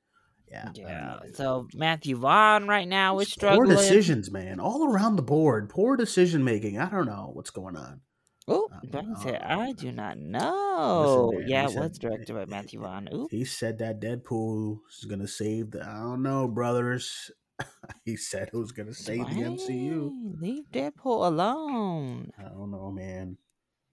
yeah, 0.50 0.70
yeah. 0.74 1.18
So 1.34 1.68
Matthew 1.74 2.16
Vaughn 2.16 2.66
right 2.68 2.88
now 2.88 3.18
is 3.18 3.28
struggling. 3.28 3.66
Poor 3.68 3.76
decisions, 3.76 4.30
man, 4.30 4.60
all 4.60 4.88
around 4.88 5.16
the 5.16 5.22
board. 5.22 5.68
Poor 5.68 5.96
decision 5.96 6.44
making. 6.44 6.78
I 6.78 6.88
don't 6.88 7.06
know 7.06 7.30
what's 7.32 7.50
going 7.50 7.76
on. 7.76 8.00
Oh, 8.46 8.68
Brian 8.90 9.16
said. 9.16 9.42
"I 9.42 9.72
do 9.72 9.90
not 9.90 10.18
know." 10.18 11.32
man, 11.32 11.48
yeah, 11.48 11.68
it 11.68 11.74
was 11.74 11.98
directed 11.98 12.34
by 12.34 12.44
Matthew 12.44 12.80
Vaughn. 12.80 13.08
Ooh, 13.12 13.26
He 13.30 13.44
said 13.44 13.78
that 13.78 14.00
Deadpool 14.00 14.80
is 14.98 15.06
gonna 15.06 15.28
save 15.28 15.70
the. 15.72 15.82
I 15.82 15.94
don't 15.98 16.22
know, 16.22 16.46
brothers. 16.46 17.30
he 18.04 18.16
said 18.16 18.48
it 18.52 18.56
was 18.56 18.72
gonna 18.72 18.94
save 18.94 19.30
the 19.30 19.42
MCU. 19.42 20.12
Leave 20.40 20.70
Deadpool 20.72 21.26
alone. 21.26 22.32
I 22.38 22.44
don't 22.44 22.70
know, 22.70 22.90
man. 22.90 23.38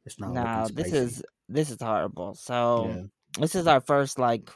It's 0.05 0.19
not. 0.19 0.33
No, 0.33 0.69
this 0.73 0.91
is 0.93 1.23
this 1.49 1.69
is 1.69 1.81
horrible. 1.81 2.35
So 2.35 2.87
Yeah. 2.87 3.03
this 3.39 3.55
is 3.55 3.67
our 3.67 3.81
first 3.81 4.19
like 4.19 4.49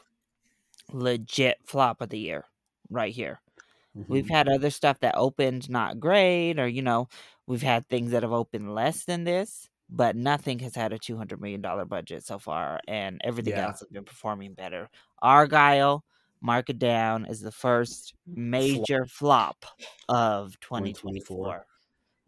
legit 0.92 1.58
flop 1.66 2.00
of 2.00 2.08
the 2.10 2.18
year, 2.18 2.44
right 2.90 3.12
here. 3.14 3.40
We've 4.08 4.26
Mhm. 4.26 4.30
had 4.30 4.48
other 4.48 4.70
stuff 4.70 5.00
that 5.00 5.16
opened 5.16 5.70
not 5.70 6.00
great, 6.00 6.58
or 6.58 6.68
you 6.68 6.82
know, 6.82 7.08
we've 7.46 7.62
had 7.62 7.88
things 7.88 8.12
that 8.12 8.22
have 8.22 8.32
opened 8.32 8.74
less 8.74 9.04
than 9.04 9.24
this, 9.24 9.70
but 9.88 10.16
nothing 10.16 10.58
has 10.60 10.74
had 10.76 10.92
a 10.92 10.98
two 10.98 11.16
hundred 11.16 11.40
million 11.40 11.60
dollar 11.62 11.84
budget 11.86 12.24
so 12.24 12.38
far, 12.38 12.80
and 12.88 13.20
everything 13.24 13.56
Yeah. 13.56 13.66
else 13.66 13.80
has 13.80 13.88
been 13.88 14.04
performing 14.04 14.54
better. 14.54 14.90
Argylle, 15.22 16.02
mark 16.46 16.70
it 16.70 16.78
down, 16.78 17.26
as 17.26 17.40
the 17.40 17.52
first 17.52 18.14
major 18.26 19.04
flop 19.04 19.64
of 20.08 20.58
twenty 20.60 20.92
twenty 20.92 21.20
four. 21.20 21.66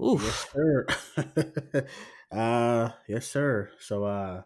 Oof. 0.04 0.22
Yes, 0.22 0.46
sir. 0.52 1.86
uh, 2.32 2.90
yes, 3.08 3.26
sir. 3.26 3.70
So, 3.80 4.04
uh, 4.04 4.42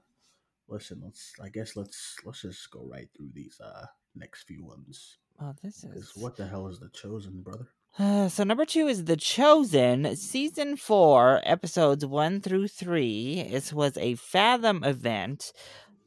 listen. 0.68 1.00
Let's. 1.02 1.32
I 1.42 1.48
guess 1.48 1.74
let's 1.76 2.16
let's 2.24 2.42
just 2.42 2.70
go 2.70 2.86
right 2.90 3.08
through 3.16 3.30
these 3.34 3.60
uh 3.60 3.86
next 4.14 4.44
few 4.44 4.64
ones. 4.64 5.18
Oh, 5.40 5.54
this 5.62 5.84
is 5.84 6.12
what 6.14 6.36
the 6.36 6.46
hell 6.46 6.68
is 6.68 6.78
the 6.78 6.90
chosen 6.90 7.42
brother? 7.42 7.68
Uh, 7.98 8.28
so 8.34 8.44
number 8.44 8.64
two 8.64 8.86
is 8.86 9.04
The 9.04 9.16
Chosen, 9.16 10.16
season 10.16 10.76
four, 10.76 11.40
episodes 11.44 12.06
one 12.06 12.40
through 12.40 12.68
three. 12.68 13.48
This 13.50 13.72
was 13.72 13.96
a 13.96 14.14
Fathom 14.14 14.84
event. 14.84 15.52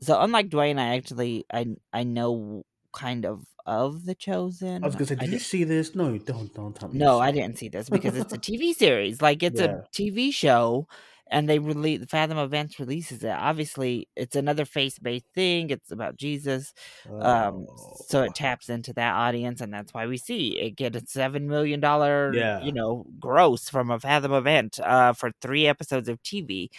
So 0.01 0.19
unlike 0.19 0.49
Duane, 0.49 0.79
I 0.79 0.95
actually 0.95 1.45
I 1.51 1.67
I 1.93 2.03
know 2.03 2.63
kind 2.93 3.25
of 3.25 3.45
of 3.65 4.05
The 4.05 4.15
Chosen. 4.15 4.83
I 4.83 4.87
was 4.87 4.95
gonna 4.95 5.07
say, 5.07 5.15
I 5.19 5.25
did 5.25 5.31
you 5.33 5.39
see 5.39 5.63
this? 5.63 5.95
No, 5.95 6.17
don't. 6.17 6.53
Don't 6.53 6.75
tell 6.75 6.89
me. 6.89 6.97
no, 6.99 7.19
I 7.19 7.31
didn't 7.31 7.57
see 7.57 7.69
this 7.69 7.89
because 7.89 8.15
it's 8.15 8.33
a 8.33 8.37
TV 8.49 8.73
series. 8.73 9.21
Like 9.21 9.43
it's 9.43 9.59
Yeah. 9.59 9.81
a 9.83 9.87
TV 9.95 10.31
show, 10.33 10.87
and 11.31 11.49
they 11.49 11.57
release 11.57 11.99
the 11.99 12.05
Fathom 12.07 12.37
Events 12.37 12.79
releases 12.79 13.23
it. 13.23 13.29
Obviously, 13.31 14.07
it's 14.15 14.35
another 14.35 14.65
face 14.65 14.99
based 14.99 15.25
thing. 15.33 15.71
It's 15.71 15.89
about 15.91 16.17
Jesus. 16.17 16.73
Um, 17.09 17.65
so 18.05 18.21
Oh. 18.21 18.23
it 18.23 18.35
taps 18.35 18.69
into 18.69 18.93
that 18.93 19.13
audience, 19.15 19.59
and 19.61 19.73
that's 19.73 19.93
why 19.93 20.05
we 20.05 20.17
see 20.17 20.59
it 20.59 20.75
get 20.75 20.95
a 20.95 21.01
seven 21.07 21.47
million 21.47 21.79
dollar, 21.79 22.31
Yeah. 22.33 22.63
you 22.63 22.71
know, 22.71 23.05
gross 23.19 23.69
from 23.69 23.89
a 23.89 23.99
Fathom 23.99 24.33
event, 24.33 24.79
uh, 24.83 25.13
for 25.13 25.31
three 25.41 25.65
episodes 25.65 26.07
of 26.09 26.21
TV. 26.21 26.69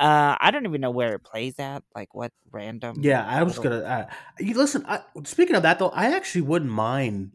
Uh, 0.00 0.34
I 0.40 0.50
don't 0.50 0.64
even 0.64 0.80
know 0.80 0.90
where 0.90 1.14
it 1.14 1.22
plays 1.22 1.58
at, 1.58 1.82
like 1.94 2.14
what 2.14 2.32
random. 2.50 2.96
Yeah, 3.02 3.22
I 3.26 3.42
was 3.42 3.58
gonna. 3.58 3.80
Uh, 3.80 4.06
you 4.38 4.54
listen. 4.56 4.82
I, 4.88 5.00
speaking 5.24 5.56
of 5.56 5.62
that, 5.62 5.78
though, 5.78 5.90
I 5.90 6.16
actually 6.16 6.40
wouldn't 6.40 6.70
mind 6.70 7.32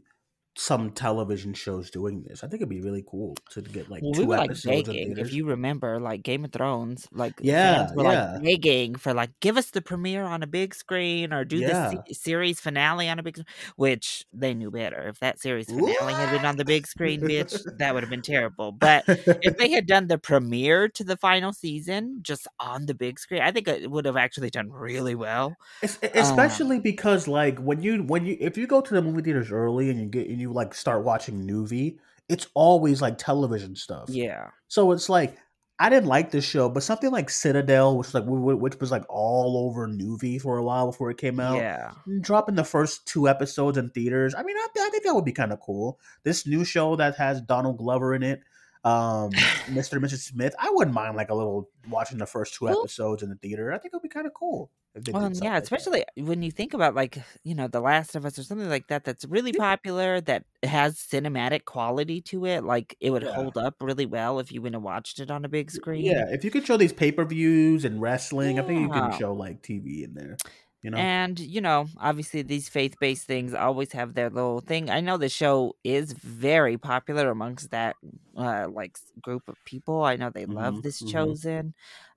some 0.58 0.92
television 0.92 1.54
shows 1.54 1.90
doing 1.92 2.24
this. 2.24 2.44
I 2.44 2.48
think 2.48 2.62
it'd 2.62 2.70
be 2.70 2.82
really 2.82 3.04
cool 3.08 3.36
to 3.52 3.62
get 3.62 3.90
like 3.90 4.02
Well, 4.02 4.14
two 4.14 4.26
we 4.26 4.26
were 4.28 4.38
episodes 4.38 4.88
in 4.90 4.96
begging, 4.96 5.18
if 5.18 5.32
you 5.34 5.46
remember, 5.46 6.00
like 6.00 6.24
Game 6.24 6.46
of 6.46 6.52
Thrones, 6.52 7.08
like 7.12 7.34
Yeah, 7.42 7.88
were 7.94 8.04
yeah. 8.04 8.38
like 8.38 8.44
begging 8.44 8.96
for 8.96 9.14
like 9.14 9.32
give 9.42 9.58
us 9.58 9.72
the 9.72 9.82
premiere 9.82 10.24
on 10.24 10.44
a 10.44 10.48
big 10.48 10.76
screen 10.76 11.34
or 11.34 11.46
do 11.46 11.62
Yeah. 11.62 11.66
the 11.66 11.74
se- 12.08 12.14
series 12.14 12.60
finale 12.60 13.10
on 13.10 13.20
a 13.20 13.24
big, 13.24 13.38
which 13.78 14.26
they 14.34 14.54
knew 14.54 14.72
better. 14.72 15.08
If 15.08 15.20
that 15.20 15.40
series 15.40 15.72
finale 15.72 16.16
had 16.16 16.30
been 16.30 16.46
on 16.46 16.58
the 16.58 16.66
big 16.66 16.88
screen, 16.88 17.26
bitch, 17.26 17.64
that 17.78 17.94
would 17.94 18.04
have 18.04 18.10
been 18.10 18.22
terrible. 18.22 18.72
But 18.72 19.06
if 19.42 19.56
they 19.58 19.70
had 19.72 19.86
done 19.88 20.08
the 20.08 20.18
premiere 20.18 20.90
to 20.90 21.04
the 21.04 21.18
final 21.18 21.54
season 21.54 22.20
just 22.22 22.48
on 22.60 22.86
the 22.86 22.94
big 22.96 23.20
screen, 23.20 23.42
I 23.42 23.52
think 23.52 23.68
it 23.68 23.90
would 23.92 24.06
have 24.06 24.18
actually 24.18 24.50
done 24.50 24.72
really 24.72 25.16
well. 25.16 25.58
Um, 25.84 26.00
especially 26.14 26.80
because 26.80 27.28
like 27.28 27.60
when 27.60 27.82
you 27.82 28.04
when 28.04 28.26
you 28.26 28.38
if 28.40 28.58
you 28.58 28.68
go 28.68 28.82
to 28.82 28.94
the 28.94 29.02
movie 29.02 29.22
theaters 29.22 29.52
early 29.52 29.90
and 29.90 30.00
you 30.00 30.06
get 30.08 30.28
and 30.30 30.40
you 30.40 30.45
like 30.52 30.74
start 30.74 31.04
watching 31.04 31.48
Noovie, 31.48 31.98
it's 32.30 32.48
always 32.54 33.02
like 33.02 33.18
television 33.18 33.76
stuff. 33.76 34.10
Yeah, 34.10 34.50
So 34.68 34.92
it's 34.92 35.10
like 35.10 35.38
I 35.78 35.90
didn't 35.90 36.08
like 36.08 36.32
this 36.32 36.46
show, 36.46 36.70
but 36.70 36.84
something 36.84 37.12
like 37.12 37.30
Citadel, 37.30 37.98
which 37.98 38.14
like 38.14 38.24
which 38.26 38.80
was 38.80 38.92
like 38.92 39.04
all 39.10 39.58
over 39.68 39.88
Noovie 39.90 40.42
for 40.42 40.58
a 40.58 40.64
while 40.64 40.86
before 40.88 41.12
it 41.12 41.18
came 41.18 41.38
out. 41.40 41.58
yeah. 41.58 41.92
Dropping 42.22 42.56
the 42.56 42.64
first 42.64 43.06
two 43.06 43.28
episodes 43.28 43.78
in 43.78 43.90
theaters. 43.90 44.34
I 44.34 44.44
mean, 44.44 44.56
I, 44.58 44.68
I 44.80 44.90
think 44.90 45.04
that 45.04 45.14
would 45.14 45.26
be 45.26 45.34
kind 45.34 45.52
of 45.52 45.60
cool. 45.60 46.00
This 46.24 46.48
new 46.48 46.64
show 46.64 46.96
that 46.96 47.16
has 47.18 47.42
Donald 47.42 47.78
Glover 47.78 48.16
in 48.16 48.24
it, 48.24 48.42
um, 48.86 49.32
Mr. 49.68 49.94
and 49.98 50.06
Mrs. 50.06 50.20
Smith. 50.20 50.56
I 50.58 50.70
wouldn't 50.72 50.96
mind 50.96 51.18
like 51.18 51.30
a 51.30 51.36
little 51.36 51.70
watching 51.90 52.20
the 52.20 52.26
first 52.26 52.54
two 52.56 52.66
Well- 52.66 52.80
episodes 52.80 53.22
in 53.22 53.30
the 53.30 53.36
theater. 53.36 53.74
I 53.74 53.78
think 53.78 53.94
it 53.94 53.98
would 53.98 54.04
be 54.04 54.08
kind 54.10 54.28
of 54.28 54.34
cool. 54.34 54.72
If 54.96 55.04
they 55.04 55.14
did 55.14 55.20
Well, 55.20 55.32
yeah, 55.34 55.58
like 55.58 55.58
that. 55.58 55.70
especially 55.70 56.04
when 56.18 56.42
you 56.44 56.52
think 56.52 56.74
about 56.74 56.96
like 56.96 57.18
you 57.44 57.56
know 57.56 57.68
The 57.68 57.80
Last 57.80 58.16
of 58.16 58.26
Us 58.26 58.38
or 58.40 58.44
something 58.44 58.70
like 58.70 58.88
that. 58.88 59.04
That's 59.06 59.26
really 59.26 59.54
Yeah. 59.54 59.60
popular. 59.60 60.20
That 60.22 60.46
has 60.64 60.98
cinematic 60.98 61.66
quality 61.66 62.22
to 62.24 62.46
it. 62.46 62.64
Like 62.64 62.96
it 63.00 63.12
would 63.12 63.24
Yeah. 63.24 63.36
hold 63.36 63.58
up 63.58 63.76
really 63.82 64.06
well 64.06 64.40
if 64.40 64.52
you 64.52 64.62
went 64.62 64.76
and 64.76 64.84
watched 64.84 65.20
it 65.20 65.32
on 65.32 65.46
a 65.46 65.50
big 65.50 65.72
screen. 65.72 66.18
Yeah, 66.18 66.26
if 66.32 66.44
you 66.44 66.52
could 66.52 66.66
show 66.66 66.78
these 66.78 66.94
pay 66.94 67.12
per 67.12 67.26
views 67.26 67.86
and 67.86 68.02
wrestling, 68.02 68.60
I 68.60 68.64
think 68.64 68.80
you 68.80 68.90
can 68.90 69.10
show 69.12 69.34
like 69.34 69.62
TV 69.62 70.04
in 70.04 70.14
there. 70.14 70.42
You 70.82 70.92
know, 70.92 71.12
And 71.18 71.38
you 71.40 71.60
know, 71.60 71.90
obviously 71.98 72.42
these 72.42 72.70
faith-based 72.70 73.28
things 73.28 73.54
always 73.54 73.92
have 73.92 74.14
their 74.14 74.30
little 74.30 74.62
thing. 74.62 74.90
I 74.90 75.02
know 75.02 75.18
the 75.18 75.28
show 75.28 75.76
is 75.84 76.14
very 76.14 76.78
popular 76.78 77.30
amongst 77.30 77.72
that 77.72 77.98
uh 78.38 78.70
like 78.72 78.98
group 79.22 79.50
of 79.50 79.62
people. 79.66 80.04
I 80.04 80.16
know 80.16 80.30
they 80.30 80.46
love 80.46 80.76
Mhm, 80.76 80.82
this 80.82 81.02
mhm. 81.02 81.36
chosen. 81.44 81.74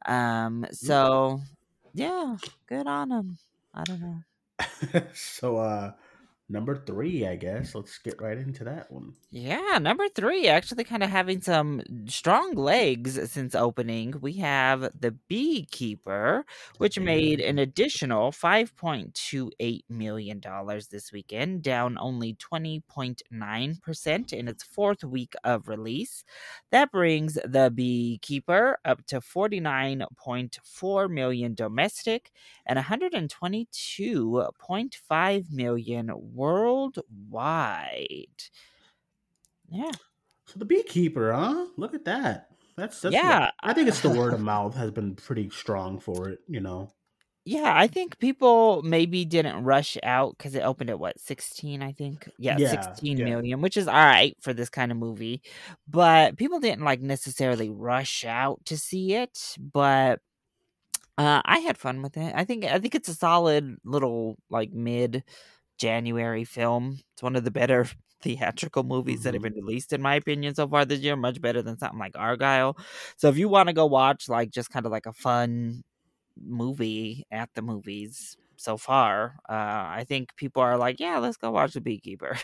Um 0.06 0.64
so 0.70 1.40
yeah, 1.92 2.36
good 2.66 2.86
on 2.86 3.08
them. 3.10 3.38
I 3.74 3.84
don't 3.84 4.00
know. 4.00 4.22
so 5.14 5.56
uh 5.58 5.92
number 6.48 6.76
three, 6.76 7.26
I 7.26 7.36
guess. 7.36 7.74
Let's 7.74 7.98
get 7.98 8.20
right 8.20 8.38
into 8.38 8.64
that 8.64 8.90
one. 8.90 9.14
Yeah, 9.30 9.78
number 9.78 10.08
three, 10.08 10.48
actually 10.48 10.84
kind 10.84 11.02
of 11.02 11.10
having 11.10 11.42
some 11.42 11.82
strong 12.06 12.54
legs 12.54 13.30
since 13.30 13.54
opening. 13.54 14.14
We 14.22 14.32
have 14.34 14.90
The 14.98 15.10
Beekeeper, 15.28 16.46
which 16.78 16.98
made 16.98 17.40
an 17.40 17.58
additional 17.58 18.32
$5.28 18.32 19.82
million 19.90 20.40
this 20.90 21.12
weekend, 21.12 21.62
down 21.62 21.98
only 22.00 22.32
20.9% 22.34 24.32
in 24.32 24.48
its 24.48 24.62
fourth 24.62 25.04
week 25.04 25.34
of 25.44 25.68
release. 25.68 26.24
That 26.70 26.90
brings 26.90 27.34
The 27.34 27.70
Beekeeper 27.74 28.78
up 28.82 29.04
to 29.08 29.20
49.4 29.20 31.10
million 31.10 31.54
domestic 31.54 32.32
and 32.64 32.78
122.5 32.78 35.52
million 35.52 36.10
worldwide. 36.38 38.28
Yeah. 39.70 39.92
So 40.46 40.58
the 40.58 40.64
beekeeper, 40.64 41.32
huh? 41.32 41.68
Look 41.76 41.94
at 41.94 42.04
that. 42.06 42.50
That's 42.76 43.00
that's 43.00 43.22
Yeah, 43.22 43.50
I 43.62 43.72
think 43.74 43.88
it's 43.88 44.00
the 44.00 44.10
word 44.10 44.34
of 44.34 44.40
mouth 44.40 44.74
has 44.76 44.90
been 44.90 45.14
pretty 45.16 45.50
strong 45.50 46.00
for 46.00 46.28
it. 46.28 46.40
You 46.48 46.60
know. 46.60 46.92
Yeah, 47.44 47.72
I 47.74 47.86
think 47.86 48.18
people 48.18 48.82
maybe 48.82 49.24
didn't 49.24 49.64
rush 49.64 49.96
out 50.02 50.36
because 50.36 50.54
it 50.54 50.60
opened 50.60 50.90
at 50.90 50.98
what, 51.00 51.18
16, 51.18 51.82
I 51.82 51.92
think? 51.92 52.28
Yeah, 52.36 52.58
Yeah, 52.58 52.68
sixteen 52.68 53.16
yeah. 53.16 53.24
million, 53.24 53.62
which 53.62 53.78
is 53.78 53.88
all 53.88 53.94
right 53.94 54.36
for 54.42 54.52
this 54.52 54.68
kind 54.68 54.92
of 54.92 54.98
movie. 54.98 55.40
But 55.86 56.36
people 56.36 56.60
didn't 56.60 56.84
like 56.84 57.00
necessarily 57.00 57.70
rush 57.70 58.24
out 58.26 58.62
to 58.66 58.76
see 58.76 59.14
it. 59.14 59.56
But 59.58 60.20
uh, 61.18 61.42
I 61.44 61.58
had 61.60 61.78
fun 61.78 62.02
with 62.02 62.16
it. 62.16 62.32
I 62.36 62.44
think 62.44 62.64
I 62.64 62.78
think 62.78 62.94
it's 62.94 63.08
a 63.08 63.14
solid 63.14 63.76
little 63.84 64.38
like 64.50 64.72
mid 64.72 65.24
January 65.78 66.44
film. 66.44 67.00
It's 67.14 67.22
one 67.22 67.36
of 67.36 67.44
the 67.44 67.50
better 67.50 67.86
theatrical 68.22 68.82
movies 68.84 69.22
that 69.22 69.34
have 69.34 69.42
Mhm. 69.42 69.44
been 69.44 69.54
released 69.54 69.92
in 69.92 70.02
my 70.02 70.14
opinion 70.16 70.54
so 70.54 70.68
far 70.68 70.84
this 70.84 71.00
year. 71.00 71.16
Much 71.16 71.40
better 71.40 71.62
than 71.62 71.78
something 71.78 71.98
like 72.00 72.14
Argylle. 72.14 72.78
So 73.16 73.28
if 73.28 73.38
you 73.38 73.48
want 73.48 73.68
to 73.68 73.72
go 73.74 73.86
watch 73.86 74.28
like 74.28 74.50
just 74.50 74.70
kind 74.70 74.86
of 74.86 74.92
like 74.92 75.06
a 75.06 75.12
fun 75.12 75.82
movie 76.40 77.24
at 77.30 77.50
the 77.54 77.62
movies 77.62 78.36
so 78.56 78.76
far, 78.78 79.36
uh, 79.48 79.52
I 79.54 80.04
think 80.08 80.36
people 80.36 80.62
are 80.62 80.76
like, 80.78 81.00
yeah, 81.00 81.18
let's 81.18 81.36
go 81.36 81.50
watch 81.52 81.74
The 81.74 81.80
Beekeeper. 81.80 82.38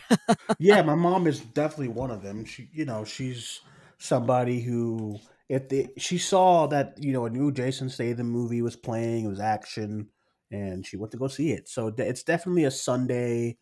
yeah, 0.58 0.82
my 0.82 0.94
mom 0.94 1.26
is 1.26 1.40
definitely 1.40 1.88
one 1.88 2.10
of 2.10 2.22
them. 2.22 2.44
She, 2.44 2.68
you 2.72 2.84
know, 2.84 3.04
she's 3.04 3.60
somebody 3.98 4.60
who, 4.60 5.18
if 5.48 5.68
they, 5.68 5.92
she 5.98 6.18
saw 6.18 6.66
that, 6.68 6.94
you 7.02 7.12
know, 7.12 7.26
a 7.26 7.30
new 7.30 7.52
Jason 7.52 7.90
Statham 7.90 8.28
movie 8.30 8.62
was 8.62 8.76
playing, 8.76 9.24
it 9.24 9.28
was 9.28 9.40
action, 9.40 10.10
and 10.50 10.86
she 10.86 10.96
went 10.96 11.12
to 11.12 11.18
go 11.18 11.28
see 11.28 11.52
it. 11.52 11.68
So 11.68 11.88
it's 11.98 12.22
definitely 12.24 12.64
a 12.64 12.70
Sunday 12.70 13.58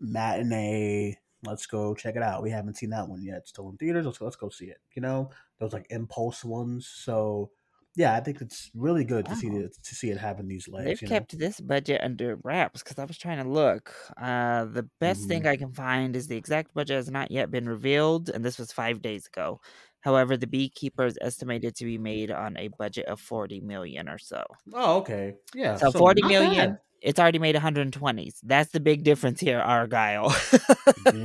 matinee 0.00 1.16
let's 1.42 1.66
go 1.66 1.94
check 1.94 2.16
it 2.16 2.22
out. 2.22 2.42
We 2.42 2.50
haven't 2.50 2.76
seen 2.76 2.90
that 2.90 3.08
one 3.08 3.22
yet. 3.22 3.38
It's 3.38 3.50
still 3.50 3.70
in 3.70 3.76
theaters. 3.78 4.04
Let's 4.06 4.20
let's 4.20 4.36
go 4.36 4.50
see 4.50 4.66
it. 4.66 4.78
You 4.94 5.02
know, 5.02 5.30
those 5.58 5.72
like 5.72 5.86
impulse 5.90 6.44
ones. 6.44 6.86
So 6.88 7.52
yeah, 7.96 8.14
I 8.14 8.20
think 8.20 8.40
it's 8.42 8.70
really 8.74 9.04
good 9.04 9.26
to 9.28 9.34
see 9.34 9.48
it 9.48 9.74
to 9.82 9.94
see 9.94 10.10
it 10.10 10.18
having 10.18 10.48
these 10.48 10.68
legs. 10.68 10.84
They've 10.84 11.02
you 11.02 11.08
know? 11.08 11.26
kept 11.26 11.38
this 11.38 11.60
budget 11.60 12.00
under 12.02 12.36
wraps 12.36 12.82
because 12.82 12.98
I 12.98 13.04
was 13.04 13.18
trying 13.18 13.42
to 13.42 13.48
look. 13.50 13.94
Uh, 14.16 14.64
the 14.66 14.84
best 15.00 15.26
Mhm. 15.26 15.28
thing 15.28 15.46
I 15.46 15.56
can 15.56 15.72
find 15.72 16.14
is 16.16 16.28
the 16.28 16.36
exact 16.36 16.72
budget 16.74 16.96
has 16.96 17.10
not 17.10 17.30
yet 17.30 17.50
been 17.50 17.68
revealed, 17.68 18.30
and 18.30 18.44
this 18.44 18.58
was 18.58 18.72
five 18.72 19.02
days 19.02 19.26
ago. 19.26 19.60
However, 20.00 20.36
the 20.36 20.46
Beekeeper 20.46 21.04
is 21.06 21.18
estimated 21.20 21.76
to 21.76 21.84
be 21.84 21.98
made 21.98 22.30
on 22.30 22.56
a 22.56 22.68
budget 22.68 23.06
of 23.06 23.20
forty 23.20 23.60
million 23.60 24.08
or 24.08 24.18
so. 24.18 24.42
Oh, 24.72 24.98
okay. 24.98 25.34
Yeah. 25.54 25.76
So 25.76 25.92
forty 25.92 26.22
not 26.22 26.28
million, 26.28 26.70
bad. 26.70 26.78
it's 27.02 27.18
already 27.18 27.38
made 27.38 27.54
120s. 27.56 28.36
That's 28.42 28.70
the 28.72 28.80
big 28.80 29.04
difference 29.04 29.40
here, 29.40 29.60
Argylle. 29.60 30.32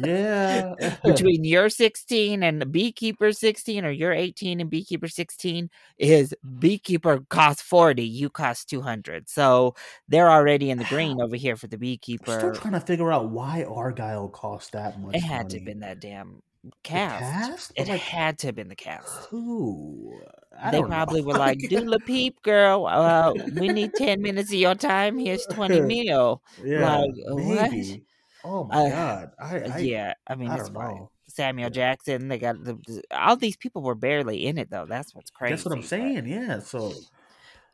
Yeah. 0.06 0.96
Between 1.04 1.44
your 1.44 1.70
16 1.70 2.44
and 2.44 2.62
the 2.62 2.66
Beekeeper 2.66 3.32
16, 3.34 3.84
or 3.86 3.92
your 3.92 4.12
18 4.14 4.62
and 4.62 4.70
Beekeeper 4.70 5.08
16, 5.08 5.70
is 5.98 6.34
Beekeeper 6.60 7.20
costs 7.30 7.62
40, 7.62 8.04
you 8.04 8.30
cost 8.30 8.70
200. 8.70 9.30
So 9.30 9.76
they're 10.08 10.32
already 10.32 10.70
in 10.70 10.78
the 10.78 10.86
green 10.86 11.20
over 11.22 11.36
here 11.36 11.56
for 11.56 11.68
the 11.68 11.76
I'm 11.76 11.80
still 11.80 11.90
Beekeeper. 11.90 12.54
trying 12.56 12.74
to 12.74 12.80
figure 12.80 13.12
out 13.12 13.30
why 13.32 13.66
Argylle 13.68 14.32
cost 14.32 14.72
that 14.74 15.00
much 15.00 15.16
It 15.16 15.24
had 15.24 15.50
to 15.50 15.58
have 15.58 15.66
been 15.66 15.80
that 15.82 16.00
damn 16.00 16.42
cast. 16.84 17.22
cast? 17.22 17.72
It 17.76 17.88
like 17.88 18.02
had 18.02 18.38
to 18.40 18.48
have 18.48 18.56
been 18.56 18.68
the 18.70 18.76
cast. 18.76 19.26
who? 19.30 20.20
I 20.60 20.72
They 20.72 20.78
don't 20.80 20.90
know. 20.90 20.96
probably 20.96 21.22
were 21.22 21.34
like, 21.38 21.60
"Dua 21.70 21.82
Lipa, 21.82 22.40
girl, 22.42 22.86
uh, 22.88 23.34
we 23.60 23.68
need 23.70 23.94
ten 23.96 24.22
minutes 24.22 24.50
of 24.50 24.56
your 24.60 24.76
time. 24.76 25.18
Here's 25.18 25.46
twenty 25.48 25.82
mil." 26.06 26.42
yeah, 26.64 26.96
Like 26.98 27.10
uh, 27.30 27.36
what? 27.36 27.72
maybe. 27.72 28.04
Oh 28.44 28.64
my 28.66 28.76
Uh, 28.76 28.90
god. 28.90 29.32
I 29.40 29.60
I, 29.60 29.78
yeah, 29.80 30.14
I 30.28 30.36
mean 30.36 30.50
I 30.52 30.58
fine. 30.60 30.74
know. 30.74 31.10
Samuel 31.28 31.70
Jackson, 31.70 32.30
they 32.30 32.38
got 32.38 32.64
the, 32.64 32.76
the- 32.88 33.04
all 33.12 33.36
these 33.36 33.58
people 33.58 33.82
were 33.82 33.96
barely 33.96 34.46
in 34.46 34.58
it 34.58 34.70
though. 34.70 34.86
That's 34.88 35.14
what's 35.14 35.32
crazy. 35.32 35.56
That's 35.56 35.66
what 35.66 35.74
I'm 35.74 35.82
but- 35.82 35.90
saying. 35.90 36.28
Yeah. 36.28 36.60
So 36.60 36.94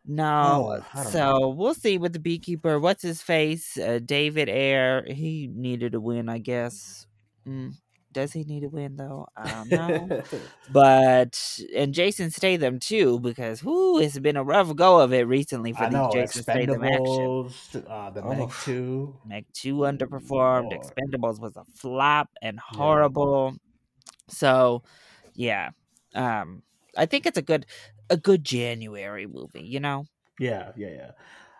No, 0.05 0.81
Oh, 0.95 1.03
so 1.03 1.49
we'll 1.49 1.75
see 1.75 1.99
with 1.99 2.13
the 2.13 2.19
beekeeper. 2.19 2.79
What's 2.79 3.03
his 3.03 3.21
face? 3.21 3.77
Uh, 3.77 3.99
David 4.03 4.49
Ayer. 4.49 5.03
He 5.07 5.47
needed 5.53 5.93
a 5.93 5.99
win, 5.99 6.27
I 6.27 6.39
guess. 6.39 7.05
Mm, 7.47 7.75
does 8.11 8.33
he 8.33 8.43
need 8.43 8.63
a 8.63 8.69
win 8.69 8.97
though? 8.97 9.27
I 9.35 9.51
don't 9.51 9.71
know. 9.71 10.23
but 10.71 11.59
and 11.75 11.93
Jason 11.93 12.31
Statham 12.31 12.79
too, 12.79 13.19
because 13.19 13.59
who 13.59 13.99
it's 13.99 14.19
been 14.19 14.37
a 14.37 14.43
rough 14.43 14.75
go 14.75 14.99
of 14.99 15.13
it 15.13 15.27
recently 15.27 15.73
for 15.73 15.83
I 15.83 15.89
these 15.89 15.93
know 15.93 16.09
Jason 16.11 16.43
Statham 16.43 16.83
action. 16.83 17.85
Uh, 17.87 18.09
the 18.09 18.21
Meg 18.23 18.39
Oh. 18.41 18.53
Two. 18.63 19.15
Meg 19.25 19.45
Two 19.53 19.75
underperformed. 19.79 20.71
Lord. 20.71 20.81
Expendables 20.81 21.39
was 21.39 21.55
a 21.55 21.63
flop 21.75 22.29
and 22.41 22.59
horrible. 22.59 23.55
So, 24.27 24.83
yeah, 25.33 25.71
um, 26.15 26.63
I 26.97 27.05
think 27.05 27.25
it's 27.25 27.37
a 27.37 27.41
good 27.41 27.65
a 28.09 28.17
good 28.17 28.43
January 28.43 29.27
movie. 29.27 29.63
You 29.63 29.79
know. 29.79 30.05
Yeah, 30.39 30.71
yeah, 30.75 30.89
yeah. 30.89 31.11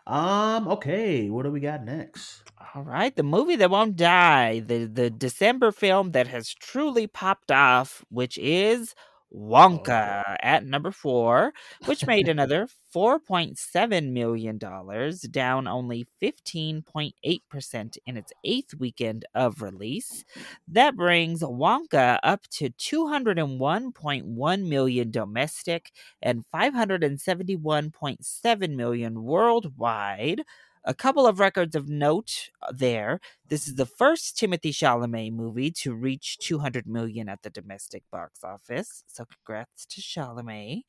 Um. 0.08 0.68
Okay. 0.68 1.30
What 1.30 1.44
do 1.44 1.52
we 1.52 1.60
got 1.60 1.84
next? 1.84 2.44
All 2.76 2.84
right, 2.84 3.14
the 3.16 3.24
movie 3.24 3.58
that 3.58 3.70
won't 3.70 3.98
die, 3.98 4.60
the 4.60 4.86
the 4.86 5.10
December 5.10 5.72
film 5.72 6.12
that 6.12 6.28
has 6.28 6.54
truly 6.54 7.06
popped 7.08 7.52
off, 7.52 8.04
which 8.10 8.38
is 8.38 8.96
Wonka 9.34 10.36
at 10.42 10.66
number 10.66 10.92
four, 10.92 11.54
which 11.86 12.06
made 12.06 12.28
another 12.28 12.68
four 12.92 13.20
point 13.20 13.58
seven 13.58 14.14
million 14.14 14.58
dollars, 14.58 15.22
down 15.22 15.68
only 15.68 16.06
fifteen 16.20 16.82
point 16.82 17.16
eight 17.24 17.44
percent 17.50 17.98
in 18.06 18.18
its 18.18 18.34
eighth 18.44 18.74
weekend 18.76 19.26
of 19.34 19.62
release. 19.62 20.26
That 20.68 20.96
brings 20.96 21.42
Wonka 21.42 22.20
up 22.24 22.48
to 22.52 22.70
two 22.70 23.08
hundred 23.08 23.40
and 23.40 23.60
one 23.60 23.92
point 23.92 24.26
one 24.26 24.68
million 24.68 25.12
domestic 25.12 25.92
and 26.22 26.46
five 26.52 26.74
hundred 26.74 27.04
and 27.04 27.20
seventy 27.20 27.56
one 27.56 27.92
point 27.92 28.26
seven 28.26 28.76
million 28.76 29.24
worldwide. 29.24 30.42
A 30.84 30.96
couple 30.96 31.28
of 31.28 31.40
records 31.40 31.76
of 31.76 31.88
note 31.88 32.50
uh, 32.64 32.72
there. 32.76 33.20
This 33.48 33.68
is 33.68 33.76
the 33.76 33.86
first 33.86 34.36
Timothée 34.36 34.74
Chalamet 34.74 35.32
movie 35.32 35.70
to 35.72 35.94
reach 35.94 36.40
200 36.40 36.88
million 36.88 37.30
at 37.30 37.44
the 37.44 37.52
domestic 37.52 38.04
box 38.12 38.44
office. 38.44 39.04
So 39.08 39.26
congrats 39.26 39.86
to 39.86 40.02
Chalamet. 40.02 40.82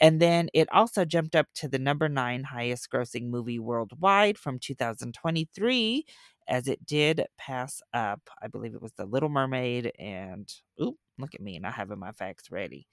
And 0.00 0.20
then 0.20 0.48
it 0.54 0.68
also 0.72 1.04
jumped 1.04 1.36
up 1.36 1.46
to 1.56 1.68
the 1.68 1.78
number 1.78 2.08
9 2.08 2.44
highest 2.44 2.90
grossing 2.90 3.28
movie 3.28 3.60
worldwide 3.60 4.38
from 4.38 4.58
2023 4.58 6.04
as 6.48 6.66
it 6.66 6.84
did 6.86 7.26
pass 7.36 7.80
up. 7.92 8.20
I 8.42 8.48
believe 8.48 8.74
it 8.74 8.82
was 8.82 8.92
The 8.96 9.04
Little 9.06 9.28
Mermaid 9.28 9.92
and 9.98 10.52
oop, 10.82 10.96
look 11.18 11.34
at 11.34 11.42
me 11.42 11.58
not 11.58 11.74
having 11.74 11.98
my 11.98 12.12
facts 12.12 12.50
ready. 12.50 12.86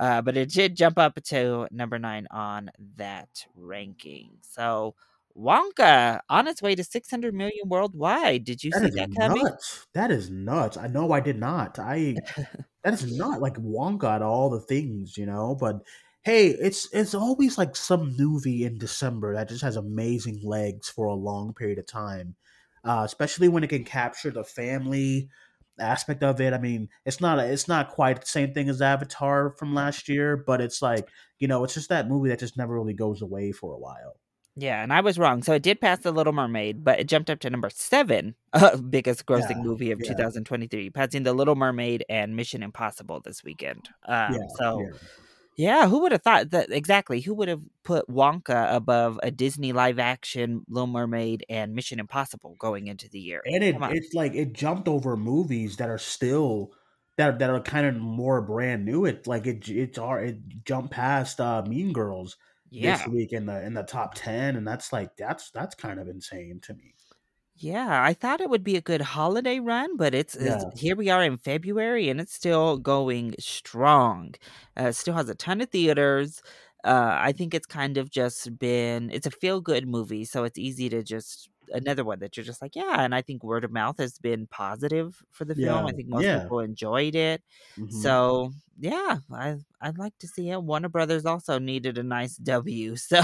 Uh, 0.00 0.22
but 0.22 0.36
it 0.36 0.50
did 0.50 0.76
jump 0.76 0.98
up 0.98 1.22
to 1.24 1.68
number 1.70 1.98
9 1.98 2.26
on 2.30 2.70
that 2.96 3.28
ranking. 3.54 4.30
So 4.42 4.94
Wonka 5.36 6.20
on 6.28 6.48
its 6.48 6.62
way 6.62 6.74
to 6.74 6.84
600 6.84 7.34
million 7.34 7.68
worldwide. 7.68 8.44
Did 8.44 8.64
you 8.64 8.72
That 8.72 8.90
see 8.90 8.90
that 8.96 9.10
coming? 9.18 9.48
nuts. 9.50 9.86
That 9.94 10.10
is 10.10 10.30
nuts. 10.30 10.76
I 10.76 10.86
know 10.86 11.12
I 11.12 11.20
did 11.20 11.38
not. 11.38 11.78
I 11.78 12.20
that 12.84 12.94
is 12.94 13.06
not 13.06 13.40
like 13.40 13.54
Wonka 13.56 14.16
at 14.16 14.22
all 14.22 14.50
the 14.50 14.60
things, 14.60 15.18
you 15.18 15.26
know, 15.26 15.54
but 15.54 15.82
hey, 16.22 16.48
it's 16.48 16.92
it's 16.94 17.14
always 17.14 17.58
like 17.58 17.76
some 17.76 18.16
movie 18.16 18.64
in 18.64 18.78
December 18.78 19.34
that 19.34 19.48
just 19.48 19.62
has 19.62 19.76
amazing 19.76 20.40
legs 20.44 20.88
for 20.88 21.06
a 21.06 21.14
long 21.14 21.54
period 21.54 21.78
of 21.78 21.86
time. 21.86 22.36
Uh, 22.84 23.02
especially 23.04 23.48
when 23.48 23.64
it 23.64 23.68
can 23.70 23.84
capture 23.84 24.30
the 24.30 24.44
family 24.44 25.28
aspect 25.80 26.22
of 26.24 26.40
it. 26.40 26.52
I 26.54 26.58
mean, 26.58 26.88
it's 27.06 27.20
not 27.20 27.38
a, 27.38 27.46
it's 27.52 27.68
not 27.68 27.90
quite 27.90 28.20
the 28.22 28.26
same 28.26 28.54
thing 28.54 28.68
as 28.70 28.82
Avatar 28.82 29.50
from 29.58 29.74
last 29.74 30.08
year, 30.08 30.36
but 30.36 30.60
it's 30.60 30.82
like, 30.82 31.08
you 31.38 31.48
know, 31.48 31.64
it's 31.64 31.74
just 31.74 31.88
that 31.90 32.08
movie 32.08 32.30
that 32.30 32.40
just 32.40 32.56
never 32.58 32.74
really 32.74 32.94
goes 32.94 33.22
away 33.22 33.52
for 33.52 33.74
a 33.74 33.78
while. 33.78 34.16
Yeah, 34.56 34.82
and 34.82 34.92
I 34.92 35.00
was 35.00 35.18
wrong. 35.18 35.42
So 35.42 35.54
it 35.54 35.62
did 35.62 35.80
pass 35.80 36.00
The 36.00 36.12
Little 36.12 36.32
Mermaid, 36.32 36.84
but 36.84 37.00
it 37.00 37.08
jumped 37.08 37.30
up 37.30 37.40
to 37.40 37.50
number 37.50 37.70
seven, 37.70 38.34
uh, 38.52 38.76
biggest 38.76 39.24
grossing 39.26 39.56
Yeah, 39.56 39.62
movie 39.62 39.90
of 39.92 40.00
yeah. 40.00 40.10
2023, 40.10 40.90
passing 40.90 41.22
The 41.22 41.32
Little 41.32 41.56
Mermaid 41.56 42.04
and 42.08 42.36
Mission 42.36 42.62
Impossible 42.62 43.20
this 43.20 43.42
weekend. 43.42 43.88
Um, 44.06 44.34
yeah. 44.34 44.38
so 44.58 44.80
yeah. 44.80 44.98
yeah, 45.56 45.88
who 45.88 46.00
would 46.00 46.12
have 46.12 46.22
thought 46.22 46.50
that 46.50 46.70
exactly? 46.70 47.20
Who 47.20 47.34
would 47.34 47.48
have 47.48 47.62
put 47.82 48.08
Wonka 48.08 48.74
above 48.74 49.18
a 49.22 49.30
Disney 49.30 49.72
live 49.72 49.98
action 49.98 50.64
Little 50.68 50.86
Mermaid 50.86 51.46
and 51.48 51.74
Mission 51.74 51.98
Impossible 51.98 52.56
going 52.58 52.88
into 52.88 53.08
the 53.08 53.20
year? 53.20 53.42
and 53.46 53.64
it 53.64 53.76
it's 53.80 54.14
like 54.14 54.34
it 54.34 54.52
jumped 54.52 54.86
over 54.88 55.16
movies 55.16 55.76
that 55.76 55.88
are 55.88 55.98
still 55.98 56.72
that 57.16 57.38
that 57.38 57.50
are 57.50 57.60
kind 57.60 57.86
of 57.86 57.96
more 57.96 58.42
brand 58.42 58.84
new. 58.84 59.04
It 59.06 59.26
like 59.26 59.46
it 59.46 59.68
it's 59.68 59.98
all 59.98 60.16
it 60.16 60.36
jumped 60.64 60.90
past 60.92 61.40
uh 61.40 61.62
Mean 61.66 61.92
Girls 61.92 62.36
yeah. 62.72 62.96
this 62.96 63.06
week 63.06 63.32
in 63.32 63.46
the 63.46 63.62
in 63.64 63.74
the 63.74 63.82
top 63.82 64.14
ten, 64.14 64.56
and 64.56 64.66
that's 64.66 64.92
like 64.92 65.16
that's 65.16 65.50
that's 65.50 65.74
kind 65.74 66.00
of 66.00 66.08
insane 66.08 66.60
to 66.62 66.74
me. 66.74 66.94
Yeah, 67.56 68.02
I 68.02 68.14
thought 68.14 68.40
it 68.40 68.50
would 68.50 68.64
be 68.64 68.76
a 68.76 68.80
good 68.80 69.02
holiday 69.02 69.60
run, 69.60 69.96
but 69.96 70.14
it's, 70.14 70.34
it's 70.34 70.64
here 70.80 70.96
we 70.96 71.10
are 71.10 71.22
in 71.22 71.36
February 71.36 72.08
and 72.08 72.20
it's 72.20 72.34
still 72.34 72.76
going 72.78 73.34
strong. 73.38 74.34
Uh, 74.76 74.90
still 74.90 75.14
has 75.14 75.28
a 75.28 75.34
ton 75.34 75.60
of 75.60 75.70
theaters. 75.70 76.42
Uh, 76.82 77.16
I 77.20 77.30
think 77.32 77.54
it's 77.54 77.66
kind 77.66 77.98
of 77.98 78.10
just 78.10 78.58
been 78.58 79.10
it's 79.12 79.26
a 79.26 79.30
feel 79.30 79.60
good 79.60 79.86
movie, 79.86 80.24
so 80.24 80.44
it's 80.44 80.58
easy 80.58 80.88
to 80.88 81.04
just 81.04 81.48
another 81.70 82.04
one 82.04 82.20
that 82.20 82.36
you're 82.36 82.44
just 82.44 82.62
like, 82.62 82.76
yeah. 82.76 83.02
And 83.02 83.14
I 83.14 83.22
think 83.22 83.42
word 83.44 83.64
of 83.64 83.72
mouth 83.72 83.98
has 83.98 84.18
been 84.18 84.46
positive 84.46 85.22
for 85.30 85.44
the 85.44 85.54
film. 85.54 85.86
Yeah, 85.86 85.90
I 85.90 85.92
think 85.92 86.08
most 86.08 86.24
yeah. 86.24 86.40
people 86.40 86.60
enjoyed 86.60 87.14
it. 87.14 87.42
Mhm. 87.78 87.92
So 87.92 88.52
yeah, 88.78 89.18
I 89.32 89.56
I'd 89.80 89.98
like 89.98 90.16
to 90.20 90.28
see 90.28 90.50
it. 90.50 90.62
Warner 90.62 90.88
Brothers 90.88 91.26
also 91.26 91.58
needed 91.58 91.98
a 91.98 92.02
nice 92.02 92.36
W, 92.36 92.96
so 92.96 93.20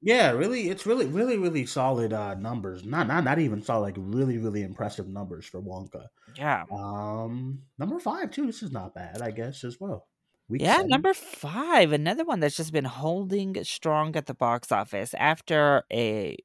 yeah, 0.00 0.30
really, 0.30 0.68
it's 0.68 0.86
really 0.86 1.06
really 1.06 1.38
really 1.38 1.66
solid 1.66 2.12
uh 2.12 2.34
numbers. 2.34 2.84
Not 2.84 3.08
not 3.08 3.24
not 3.24 3.38
even 3.38 3.62
solid, 3.62 3.82
like 3.82 3.96
really 3.98 4.38
really 4.38 4.62
impressive 4.62 5.08
numbers 5.08 5.46
for 5.46 5.60
Wonka. 5.60 6.06
yeah. 6.36 6.64
Um, 6.70 7.62
number 7.78 7.98
five 7.98 8.30
too. 8.30 8.46
This 8.46 8.62
is 8.62 8.70
not 8.72 8.94
bad, 8.94 9.22
I 9.22 9.30
guess 9.32 9.64
as 9.64 9.78
well. 9.80 10.06
Week 10.48 10.64
Yeah, 10.64 10.78
seven. 10.78 10.86
number 10.86 11.12
five, 11.14 11.92
another 11.92 12.24
one 12.24 12.40
that's 12.40 12.56
just 12.56 12.72
been 12.72 12.86
holding 12.86 13.62
strong 13.64 14.16
at 14.16 14.26
the 14.26 14.34
box 14.34 14.72
office 14.72 15.14
after 15.14 15.84
a 15.92 16.36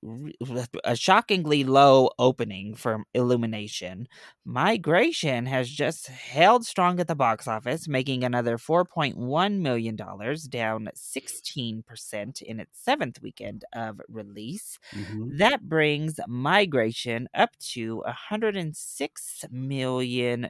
a 0.84 0.96
shockingly 0.96 1.63
low 1.63 2.10
opening 2.20 2.76
for 2.76 3.06
Illumination. 3.13 4.08
Migration 4.46 5.46
has 5.48 5.70
just 5.70 6.08
held 6.08 6.66
strong 6.66 7.00
at 7.00 7.08
the 7.08 7.16
box 7.16 7.48
office, 7.48 7.88
making 7.88 8.24
another 8.24 8.58
four 8.58 8.86
point 8.86 9.18
one 9.18 9.62
million 9.63 9.96
dollars, 9.96 10.44
down 10.44 10.89
sixteen 10.94 11.82
percent 11.82 12.42
in 12.42 12.60
its 12.60 12.78
seventh 12.84 13.22
weekend 13.22 13.63
of 13.74 14.02
release. 14.10 14.78
Mhm. 14.94 15.34
That 15.38 15.62
brings 15.68 16.20
migration 16.28 17.28
up 17.34 17.58
to 17.74 18.04
$106 18.06 19.46
million 19.52 20.50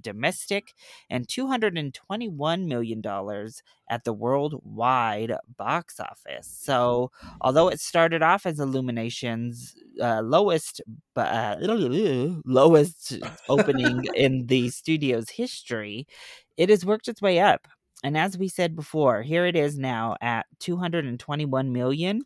domestic 0.00 0.74
and 1.10 1.26
$221 1.28 2.55
$121 2.56 2.66
million 2.66 3.02
at 3.88 4.04
the 4.04 4.12
worldwide 4.12 5.32
box 5.56 6.00
office. 6.00 6.48
So, 6.48 7.10
although 7.40 7.68
it 7.68 7.80
started 7.80 8.22
off 8.22 8.46
as 8.46 8.60
Illumination's 8.60 9.74
uh, 10.00 10.22
lowest, 10.22 10.80
uh, 11.16 11.56
lowest 11.60 13.18
opening 13.48 14.04
in 14.14 14.46
the 14.46 14.70
studio's 14.70 15.30
history, 15.30 16.06
it 16.56 16.68
has 16.68 16.84
worked 16.84 17.08
its 17.08 17.22
way 17.22 17.38
up. 17.40 17.68
And 18.02 18.16
as 18.16 18.36
we 18.36 18.48
said 18.48 18.76
before, 18.76 19.22
here 19.22 19.46
it 19.46 19.56
is 19.56 19.78
now 19.78 20.16
at 20.20 20.46
221 20.60 21.72
million 21.72 22.22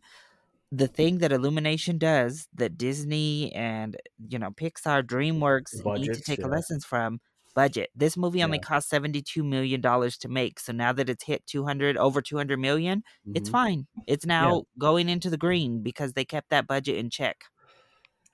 the 0.71 0.87
thing 0.87 1.17
that 1.17 1.33
Illumination 1.33 1.97
does 1.97 2.47
that 2.55 2.77
Disney 2.77 3.53
and 3.53 3.97
you 4.29 4.39
know 4.39 4.51
Pixar, 4.51 5.03
DreamWorks 5.03 5.83
Budgets, 5.83 6.07
need 6.07 6.13
to 6.13 6.21
take 6.21 6.39
yeah. 6.39 6.47
lessons 6.47 6.85
from 6.85 7.19
budget. 7.51 7.89
This 7.95 8.17
movie 8.17 8.43
only 8.43 8.59
cost 8.59 8.89
seventy 8.89 9.21
two 9.21 9.43
million 9.43 9.81
dollars 9.81 10.17
to 10.19 10.29
make, 10.29 10.59
so 10.59 10.71
now 10.71 10.93
that 10.93 11.09
it's 11.09 11.25
hit 11.25 11.45
two 11.45 11.65
hundred 11.65 11.97
over 11.97 12.21
two 12.21 12.37
hundred 12.37 12.59
million, 12.59 12.99
mm-hmm. 12.99 13.33
it's 13.35 13.49
fine. 13.49 13.87
It's 14.07 14.25
now 14.25 14.55
yeah. 14.55 14.61
going 14.79 15.09
into 15.09 15.29
the 15.29 15.37
green 15.37 15.83
because 15.83 16.13
they 16.13 16.25
kept 16.25 16.49
that 16.49 16.67
budget 16.67 16.97
in 16.97 17.09
check. 17.09 17.43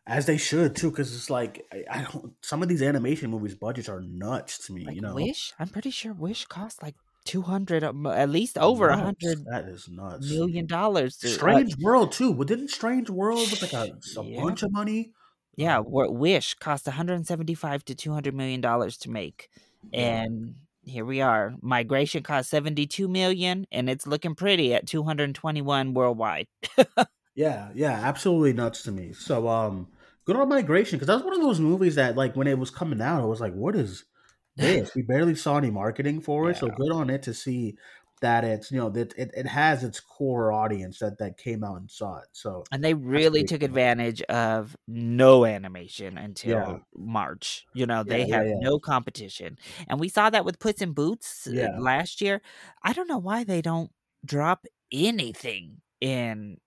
As 0.05 0.25
they 0.25 0.37
should 0.37 0.75
too, 0.75 0.89
because 0.89 1.13
it's 1.13 1.29
like 1.29 1.65
I, 1.71 1.99
I, 1.99 2.07
don't. 2.11 2.33
Some 2.41 2.63
of 2.63 2.69
these 2.69 2.81
animation 2.81 3.29
movies 3.29 3.55
budgets 3.55 3.89
are 3.89 4.01
nuts 4.01 4.65
to 4.67 4.73
me. 4.73 4.85
Like 4.85 4.95
you 4.95 5.01
know, 5.01 5.15
Wish. 5.15 5.53
I'm 5.59 5.67
pretty 5.67 5.91
sure 5.91 6.13
Wish 6.13 6.45
cost 6.45 6.81
like 6.81 6.95
two 7.25 7.41
hundred, 7.41 7.83
um, 7.83 8.07
at 8.07 8.29
least 8.29 8.57
over 8.57 8.87
a 8.87 8.97
hundred. 8.97 9.45
That 9.51 9.65
is 9.67 9.89
nuts. 9.89 10.29
Million 10.29 10.65
dollars. 10.65 11.17
Strange 11.19 11.73
uh, 11.73 11.77
World 11.81 12.13
too. 12.13 12.31
Well, 12.31 12.45
didn't 12.45 12.69
Strange 12.69 13.09
World 13.09 13.51
with 13.51 13.61
like 13.61 13.73
a, 13.73 13.91
a 14.19 14.23
yeah. 14.23 14.41
bunch 14.41 14.63
of 14.63 14.71
money? 14.71 15.11
Yeah, 15.57 15.79
Wish 15.83 16.53
cost 16.53 16.85
175 16.85 17.83
to 17.85 17.95
200 17.95 18.33
million 18.33 18.61
dollars 18.61 18.95
to 18.99 19.09
make, 19.09 19.49
and 19.91 20.53
here 20.83 21.03
we 21.03 21.21
are. 21.21 21.55
Migration 21.61 22.23
cost 22.23 22.51
72 22.51 23.07
million, 23.07 23.65
and 23.71 23.89
it's 23.89 24.07
looking 24.07 24.35
pretty 24.35 24.73
at 24.75 24.87
221 24.87 25.95
worldwide. 25.95 26.47
yeah, 27.35 27.69
yeah, 27.73 27.91
absolutely 27.91 28.53
nuts 28.53 28.83
to 28.83 28.91
me. 28.91 29.13
So, 29.13 29.47
um, 29.47 29.87
good 30.25 30.35
on 30.35 30.47
Migration 30.47 30.97
because 30.97 31.07
that 31.07 31.15
was 31.15 31.23
one 31.23 31.33
of 31.33 31.41
those 31.41 31.59
movies 31.59 31.95
that, 31.95 32.15
like, 32.15 32.35
when 32.35 32.47
it 32.47 32.59
was 32.59 32.69
coming 32.69 33.01
out, 33.01 33.21
I 33.21 33.25
was 33.25 33.41
like, 33.41 33.53
"What 33.53 33.75
is 33.75 34.05
this?" 34.55 34.93
we 34.95 35.01
barely 35.01 35.35
saw 35.35 35.57
any 35.57 35.71
marketing 35.71 36.21
for 36.21 36.49
it, 36.49 36.53
yeah. 36.53 36.59
so 36.59 36.67
good 36.69 36.91
on 36.91 37.09
it 37.09 37.23
to 37.23 37.33
see 37.33 37.77
that 38.21 38.43
it's 38.43 38.71
you 38.71 38.79
know 38.79 38.89
that 38.89 39.13
it, 39.17 39.31
it 39.35 39.45
has 39.45 39.83
its 39.83 39.99
core 39.99 40.51
audience 40.51 40.99
that 40.99 41.17
that 41.19 41.37
came 41.37 41.63
out 41.63 41.77
and 41.77 41.89
saw 41.89 42.17
it 42.17 42.27
so 42.31 42.63
and 42.71 42.83
they 42.83 42.93
really 42.93 43.43
took 43.43 43.63
advantage 43.63 44.21
of 44.23 44.75
no 44.87 45.45
animation 45.45 46.17
until 46.17 46.57
yeah. 46.57 46.77
march 46.95 47.65
you 47.73 47.85
know 47.85 48.03
they 48.03 48.25
yeah, 48.25 48.37
have 48.37 48.47
yeah, 48.47 48.53
no 48.59 48.79
competition. 48.79 49.57
And 49.87 49.99
we 49.99 50.09
saw 50.09 50.29
that 50.29 50.45
with 50.45 50.59
puss 50.59 50.81
in 50.81 50.93
boots 50.93 51.47
uh, 51.47 51.79
last 51.79 52.21
year. 52.21 52.41
I 52.83 52.93
don't 52.93 53.07
know 53.07 53.17
why 53.17 53.43
they 53.43 53.61
don't 53.61 53.91
drop 54.25 54.65
anything 54.91 55.81
in 55.99 56.57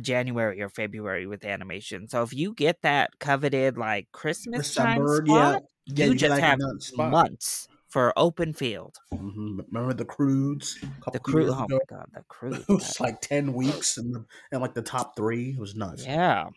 january 0.00 0.62
or 0.62 0.68
february 0.68 1.26
with 1.26 1.44
animation. 1.44 2.08
So 2.08 2.22
if 2.22 2.32
you 2.32 2.54
get 2.54 2.82
that 2.82 3.18
coveted 3.18 3.76
like 3.76 4.08
christmas 4.12 4.68
December, 4.68 5.18
time 5.18 5.26
spot, 5.26 5.62
you, 5.86 6.04
you 6.06 6.14
just 6.14 6.40
have 6.40 6.58
months 6.96 7.68
for 7.92 8.12
open 8.16 8.54
field. 8.54 8.96
Mm-hmm. 9.12 9.60
Remember 9.70 9.92
the 9.92 10.06
Croods? 10.06 10.82
The 11.12 11.18
Croods. 11.18 11.52
Oh 11.54 11.66
my 11.68 11.78
god, 11.86 12.06
the 12.14 12.22
Croods. 12.26 12.64
it 12.68 12.72
was 12.72 12.98
like 12.98 13.20
ten 13.20 13.52
weeks 13.62 13.98
and 13.98 14.24
and 14.50 14.62
like 14.62 14.72
the 14.72 14.82
top 14.82 15.14
three. 15.14 15.50
It 15.50 15.58
was 15.58 15.76
nuts. 15.76 16.06
Yeah. 16.06 16.48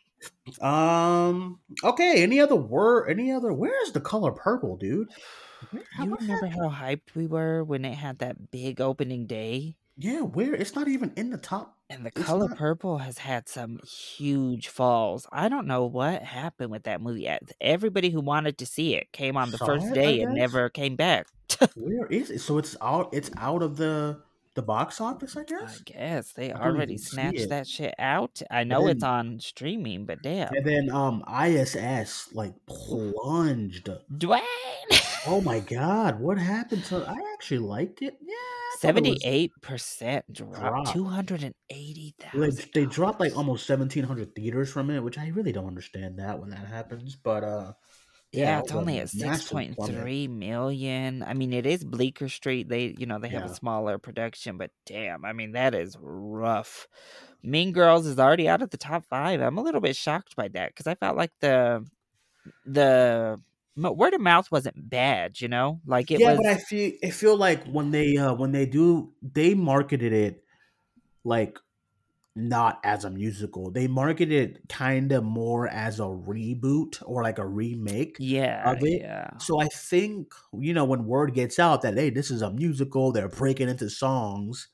Um. 0.62 1.60
Okay. 1.84 2.24
Any 2.24 2.40
other 2.40 2.56
word? 2.56 3.10
Any 3.10 3.34
other? 3.34 3.52
Where's 3.52 3.92
the 3.92 4.00
color 4.00 4.32
purple, 4.32 4.78
dude? 4.78 5.10
How, 5.92 6.06
you 6.06 6.16
remember 6.16 6.48
how 6.48 6.70
hyped 6.70 7.16
we 7.16 7.28
were 7.28 7.64
when 7.64 7.84
it 7.84 7.96
had 7.96 8.20
that 8.20 8.52
big 8.52 8.80
opening 8.80 9.26
day? 9.26 9.76
Yeah, 9.98 10.22
where 10.22 10.54
it's 10.54 10.76
not 10.76 10.88
even 10.88 11.12
in 11.18 11.32
the 11.32 11.38
top. 11.38 11.75
And 11.90 12.06
the 12.06 12.12
color 12.12 12.48
not... 12.50 12.58
purple 12.58 12.98
has 12.98 13.20
had 13.20 13.48
some 13.48 13.80
huge 13.80 14.70
falls. 14.70 15.28
I 15.32 15.50
don't 15.50 15.68
know 15.68 15.86
what 15.86 16.24
happened 16.24 16.72
with 16.72 16.84
that 16.84 17.02
movie. 17.02 17.30
Everybody 17.62 18.10
who 18.10 18.22
wanted 18.22 18.58
to 18.58 18.66
see 18.66 18.96
it 18.96 19.12
came 19.12 19.38
on 19.38 19.52
the 19.52 19.58
Saw 19.58 19.66
first 19.68 19.88
it, 19.88 19.94
day 19.94 20.22
and 20.22 20.34
never 20.34 20.70
came 20.70 20.96
back. 20.96 21.28
where 21.76 22.08
is 22.08 22.32
it? 22.32 22.40
So 22.40 22.58
it's 22.58 22.76
out. 22.82 23.10
It's 23.14 23.30
out 23.38 23.62
of 23.62 23.78
the 23.78 24.20
the 24.56 24.62
box 24.62 25.00
office. 25.00 25.38
I 25.38 25.44
guess. 25.48 25.82
I 25.82 25.92
guess 25.92 26.32
they 26.32 26.52
I 26.52 26.62
already 26.62 26.98
snatched 26.98 27.50
that 27.50 27.68
shit 27.68 27.94
out. 28.00 28.42
I 28.50 28.64
know 28.64 28.88
then, 28.88 28.96
it's 28.96 29.04
on 29.04 29.40
streaming, 29.40 30.06
but 30.06 30.24
damn. 30.24 30.54
And 30.54 30.66
then 30.66 30.90
um 30.90 31.24
ISS 31.30 32.34
like 32.34 32.54
plunged. 32.66 33.90
Duane. 34.18 34.42
oh 35.28 35.42
my 35.42 35.60
god, 35.70 36.20
what 36.20 36.40
happened 36.40 36.86
to? 36.86 37.08
I 37.08 37.18
actually 37.34 37.60
liked 37.60 38.02
it. 38.02 38.18
Yeah. 38.22 38.34
Seventy-eight 38.86 39.52
percent 39.62 40.32
drop. 40.32 40.94
Two 40.94 41.06
hundred 41.06 41.44
and 41.44 41.56
eighty 41.70 42.16
thousand. 42.20 42.70
They, 42.74 42.82
they 42.82 42.86
dropped 42.86 43.20
like 43.20 43.36
almost 43.36 43.66
seventeen 43.66 44.04
hundred 44.04 44.36
theaters 44.36 44.72
from 44.72 44.90
it, 44.90 45.02
which 45.02 45.18
I 45.18 45.28
really 45.30 45.52
don't 45.52 45.68
understand 45.68 46.20
that 46.20 46.40
when 46.40 46.50
that 46.52 46.68
happens. 46.68 47.16
But 47.16 47.44
uh, 47.44 47.74
yeah, 48.32 48.44
yeah 48.44 48.60
it's 48.60 48.72
only 48.72 49.00
at 49.00 49.10
six 49.10 49.50
point 49.50 49.76
three 49.86 50.28
million. 50.28 51.24
I 51.24 51.34
mean, 51.34 51.54
it 51.54 51.66
is 51.66 51.84
Bleecker 51.84 52.30
Street. 52.30 52.70
They, 52.70 52.96
you 52.98 53.06
know, 53.06 53.20
they 53.20 53.30
have 53.30 53.46
yeah. 53.46 53.52
a 53.52 53.56
smaller 53.56 53.98
production, 53.98 54.58
but 54.58 54.72
damn, 54.86 55.26
I 55.26 55.34
mean, 55.34 55.54
that 55.54 55.74
is 55.74 55.98
rough. 56.00 56.88
Mean 57.44 57.72
Girls 57.74 58.06
is 58.08 58.20
already 58.20 58.50
out 58.50 58.62
of 58.62 58.72
the 58.72 58.78
top 58.78 59.06
five. 59.06 59.40
I'm 59.40 59.58
a 59.58 59.62
little 59.62 59.82
bit 59.82 59.96
shocked 59.96 60.36
by 60.36 60.48
that 60.50 60.70
because 60.70 60.88
I 60.88 60.96
felt 60.96 61.16
like 61.16 61.32
the 61.42 61.86
the 62.66 63.40
word 63.78 64.14
of 64.14 64.22
mouth 64.22 64.52
wasn't 64.52 64.90
bad, 64.90 65.42
you 65.42 65.48
know, 65.48 65.82
like 65.86 66.12
it 66.12 66.20
yeah, 66.20 66.32
was. 66.32 66.40
but 66.44 66.48
I 66.48 66.56
feel 66.56 66.94
I 67.04 67.10
feel 67.10 67.38
like 67.38 67.66
when 67.66 67.92
they 67.92 68.18
uh 68.18 68.34
when 68.34 68.52
they 68.52 68.66
do 68.66 69.14
they 69.22 69.54
marketed 69.54 70.14
it 70.14 70.44
like 71.24 71.60
not 72.36 72.80
as 72.84 73.06
a 73.06 73.10
musical. 73.10 73.72
They 73.72 73.88
marketed 73.88 74.32
it 74.32 74.70
kind 74.70 75.12
of 75.12 75.24
more 75.24 75.68
as 75.68 76.00
a 76.00 76.04
reboot 76.04 77.02
or 77.06 77.24
like 77.24 77.40
a 77.40 77.48
remake. 77.48 78.18
Yeah, 78.20 78.72
of 78.72 78.80
it. 78.82 79.02
Yeah. 79.02 79.38
So 79.38 79.60
I 79.60 79.68
think 79.68 80.34
you 80.54 80.74
know 80.74 80.86
when 80.86 81.06
word 81.06 81.34
gets 81.34 81.60
out 81.60 81.82
that 81.84 81.96
hey, 81.96 82.10
this 82.10 82.32
is 82.32 82.42
a 82.42 82.52
musical, 82.52 83.12
they're 83.12 83.30
breaking 83.30 83.70
into 83.70 83.90
songs. 83.90 84.68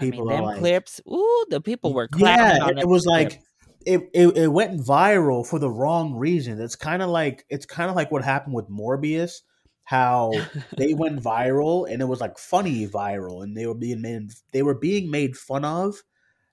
People 0.00 0.30
I 0.30 0.32
mean, 0.32 0.36
them 0.36 0.44
like, 0.46 0.58
clips. 0.58 1.00
Ooh, 1.06 1.46
the 1.50 1.60
people 1.60 1.92
were 1.92 2.08
clapping. 2.08 2.76
Yeah, 2.76 2.82
it 2.82 2.88
was 2.88 3.04
like 3.04 3.42
it, 3.86 4.10
it, 4.12 4.36
it 4.36 4.48
went 4.48 4.80
viral 4.80 5.46
for 5.46 5.58
the 5.58 5.70
wrong 5.70 6.14
reason. 6.14 6.60
It's 6.60 6.76
kind 6.76 7.02
of 7.02 7.10
like 7.10 7.44
it's 7.48 7.66
kind 7.66 7.90
of 7.90 7.96
like 7.96 8.10
what 8.10 8.24
happened 8.24 8.54
with 8.54 8.70
Morbius, 8.70 9.42
how 9.84 10.32
they 10.76 10.94
went 10.94 11.22
viral 11.22 11.90
and 11.90 12.00
it 12.00 12.06
was 12.06 12.20
like 12.20 12.38
funny 12.38 12.86
viral, 12.86 13.42
and 13.42 13.56
they 13.56 13.66
were 13.66 13.74
being 13.74 14.02
made 14.02 14.32
they 14.52 14.62
were 14.62 14.74
being 14.74 15.10
made 15.10 15.36
fun 15.36 15.64
of, 15.64 16.02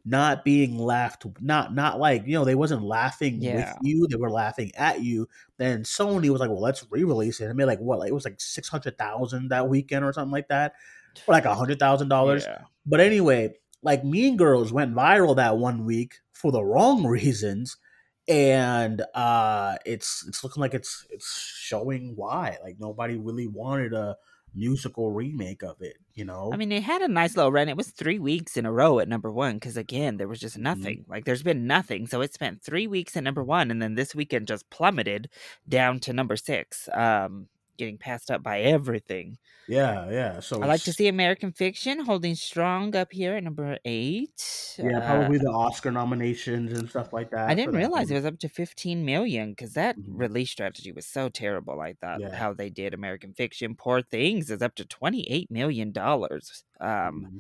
not 0.06 0.44
being 0.44 0.78
laughed, 0.78 1.26
not 1.42 1.74
not 1.74 2.00
like 2.00 2.24
you 2.26 2.34
know 2.34 2.46
they 2.46 2.56
wasn't 2.56 2.84
laughing 2.84 3.42
yeah. 3.42 3.56
with 3.56 3.78
you, 3.82 4.08
they 4.08 4.16
were 4.18 4.32
laughing 4.32 4.72
at 4.76 5.02
you. 5.02 5.28
Then 5.58 5.84
Sony 5.84 6.30
was 6.30 6.42
like, 6.42 6.50
well, 6.50 6.62
let's 6.62 6.86
re-release 6.90 7.42
it. 7.42 7.50
I 7.50 7.54
mean, 7.54 7.68
like 7.68 7.80
what? 7.80 8.00
Like 8.00 8.10
it 8.10 8.14
was 8.16 8.26
like 8.26 8.40
six 8.40 8.68
hundred 8.68 8.98
thousand 8.98 9.50
that 9.50 9.70
weekend 9.70 10.06
or 10.06 10.14
something 10.14 10.32
like 10.32 10.48
that, 10.50 10.74
or 11.28 11.34
like 11.34 11.46
a 11.46 11.56
hundred 11.56 11.80
thousand 11.80 12.08
yeah. 12.08 12.16
dollars. 12.16 12.46
But 12.86 13.00
anyway, 13.00 13.54
like 13.84 14.04
Mean 14.04 14.38
Girls 14.38 14.74
went 14.74 14.96
viral 14.96 15.36
that 15.38 15.58
one 15.58 15.86
week 15.86 16.16
for 16.40 16.52
the 16.52 16.64
wrong 16.64 17.06
reasons 17.06 17.78
and 18.28 19.04
uh 19.16 19.76
it's 19.86 20.24
it's 20.28 20.44
looking 20.44 20.62
like 20.62 20.74
it's 20.74 21.06
it's 21.10 21.56
showing 21.58 22.14
why 22.16 22.58
like 22.64 22.76
nobody 22.80 23.18
really 23.18 23.48
wanted 23.48 23.94
a 23.94 24.16
musical 24.56 25.12
remake 25.12 25.64
of 25.64 25.76
it 25.82 25.98
you 26.14 26.26
know 26.26 26.50
i 26.54 26.58
mean 26.58 26.72
it 26.72 26.82
had 26.82 27.02
a 27.02 27.08
nice 27.08 27.36
little 27.36 27.52
run 27.52 27.70
it 27.70 27.78
was 27.78 27.90
three 27.90 28.18
weeks 28.18 28.58
in 28.58 28.66
a 28.66 28.72
row 28.72 29.00
at 29.00 29.08
number 29.08 29.32
one 29.32 29.56
because 29.56 29.78
again 29.78 30.18
there 30.18 30.28
was 30.28 30.40
just 30.40 30.56
mm-hmm. 30.56 30.64
nothing 30.64 30.98
mm-hmm. 31.00 31.12
like 31.12 31.26
there's 31.26 31.44
been 31.44 31.68
nothing 31.68 32.08
so 32.08 32.22
it 32.22 32.34
spent 32.34 32.62
three 32.62 32.88
weeks 32.88 33.16
at 33.16 33.24
number 33.24 33.44
one 33.44 33.70
and 33.70 33.82
then 33.82 33.96
this 33.96 34.16
weekend 34.16 34.48
just 34.48 34.70
plummeted 34.70 35.30
down 35.68 36.00
to 36.00 36.14
number 36.14 36.36
six 36.36 36.90
um 36.94 37.48
getting 37.80 37.98
passed 37.98 38.30
up 38.30 38.44
by 38.44 38.60
everything. 38.60 39.40
Yeah, 39.68 40.10
yeah. 40.12 40.40
So 40.40 40.62
I 40.62 40.68
like 40.68 40.84
to 40.84 40.94
see 40.94 41.08
American 41.08 41.52
Fiction 41.52 42.06
holding 42.06 42.36
strong 42.36 42.96
up 42.96 43.12
here 43.12 43.36
at 43.36 43.44
number 43.44 43.78
eight. 43.86 44.76
Yeah, 44.78 45.00
probably 45.00 45.38
uh, 45.38 45.44
the 45.44 45.50
Oscar 45.50 45.90
nominations 45.90 46.78
and 46.78 46.88
stuff 46.88 47.12
like 47.14 47.32
that. 47.32 47.50
I 47.50 47.56
didn't 47.56 47.76
realize 47.76 48.12
it 48.12 48.16
was 48.16 48.26
up 48.26 48.38
to 48.40 48.50
fifteen 48.50 49.06
million 49.06 49.52
because 49.52 49.74
that 49.74 49.98
mm-hmm. 49.98 50.18
release 50.18 50.52
strategy 50.52 50.92
was 50.92 51.08
so 51.08 51.30
terrible. 51.30 51.82
I 51.82 51.94
thought 51.94 52.20
yeah. 52.20 52.36
how 52.36 52.54
they 52.54 52.70
did 52.70 52.94
American 52.94 53.34
Fiction. 53.34 53.76
Poor 53.76 54.02
Things 54.02 54.52
is 54.52 54.62
up 54.62 54.76
to 54.76 54.86
twenty 54.86 55.30
eight 55.32 55.50
million 55.50 55.92
dollars. 55.92 56.64
Um, 56.80 56.90
mm-hmm. 56.90 57.38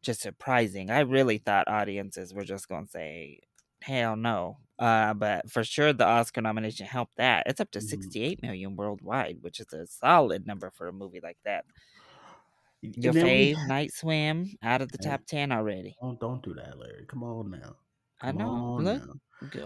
just 0.00 0.22
surprising. 0.22 0.90
I 0.90 1.00
really 1.00 1.38
thought 1.38 1.68
audiences 1.68 2.32
were 2.32 2.44
just 2.44 2.68
going 2.68 2.86
to 2.86 2.90
say 2.90 3.40
Hell 3.82 4.16
no. 4.16 4.58
Uh, 4.80 5.12
but 5.12 5.50
for 5.50 5.62
sure, 5.62 5.92
the 5.92 6.06
Oscar 6.06 6.40
nomination 6.40 6.86
helped 6.86 7.16
that. 7.16 7.44
It's 7.46 7.60
up 7.60 7.70
to 7.72 7.80
mm-hmm. 7.80 7.88
68 7.88 8.42
million 8.42 8.76
worldwide, 8.76 9.38
which 9.42 9.60
is 9.60 9.70
a 9.74 9.86
solid 9.86 10.46
number 10.46 10.70
for 10.70 10.88
a 10.88 10.92
movie 10.92 11.20
like 11.22 11.36
that. 11.44 11.66
Your 12.80 13.12
fave. 13.12 13.68
Night 13.68 13.92
Swim, 13.92 14.56
out 14.62 14.80
of 14.80 14.90
the 14.90 14.96
top 14.96 15.26
10 15.26 15.52
already. 15.52 15.96
Oh, 16.00 16.16
don't 16.18 16.42
do 16.42 16.54
that, 16.54 16.78
Larry. 16.78 17.04
Come 17.06 17.22
on 17.22 17.50
now. 17.50 17.58
Come 17.58 17.76
I 18.22 18.32
know. 18.32 18.78
Look, 18.80 19.02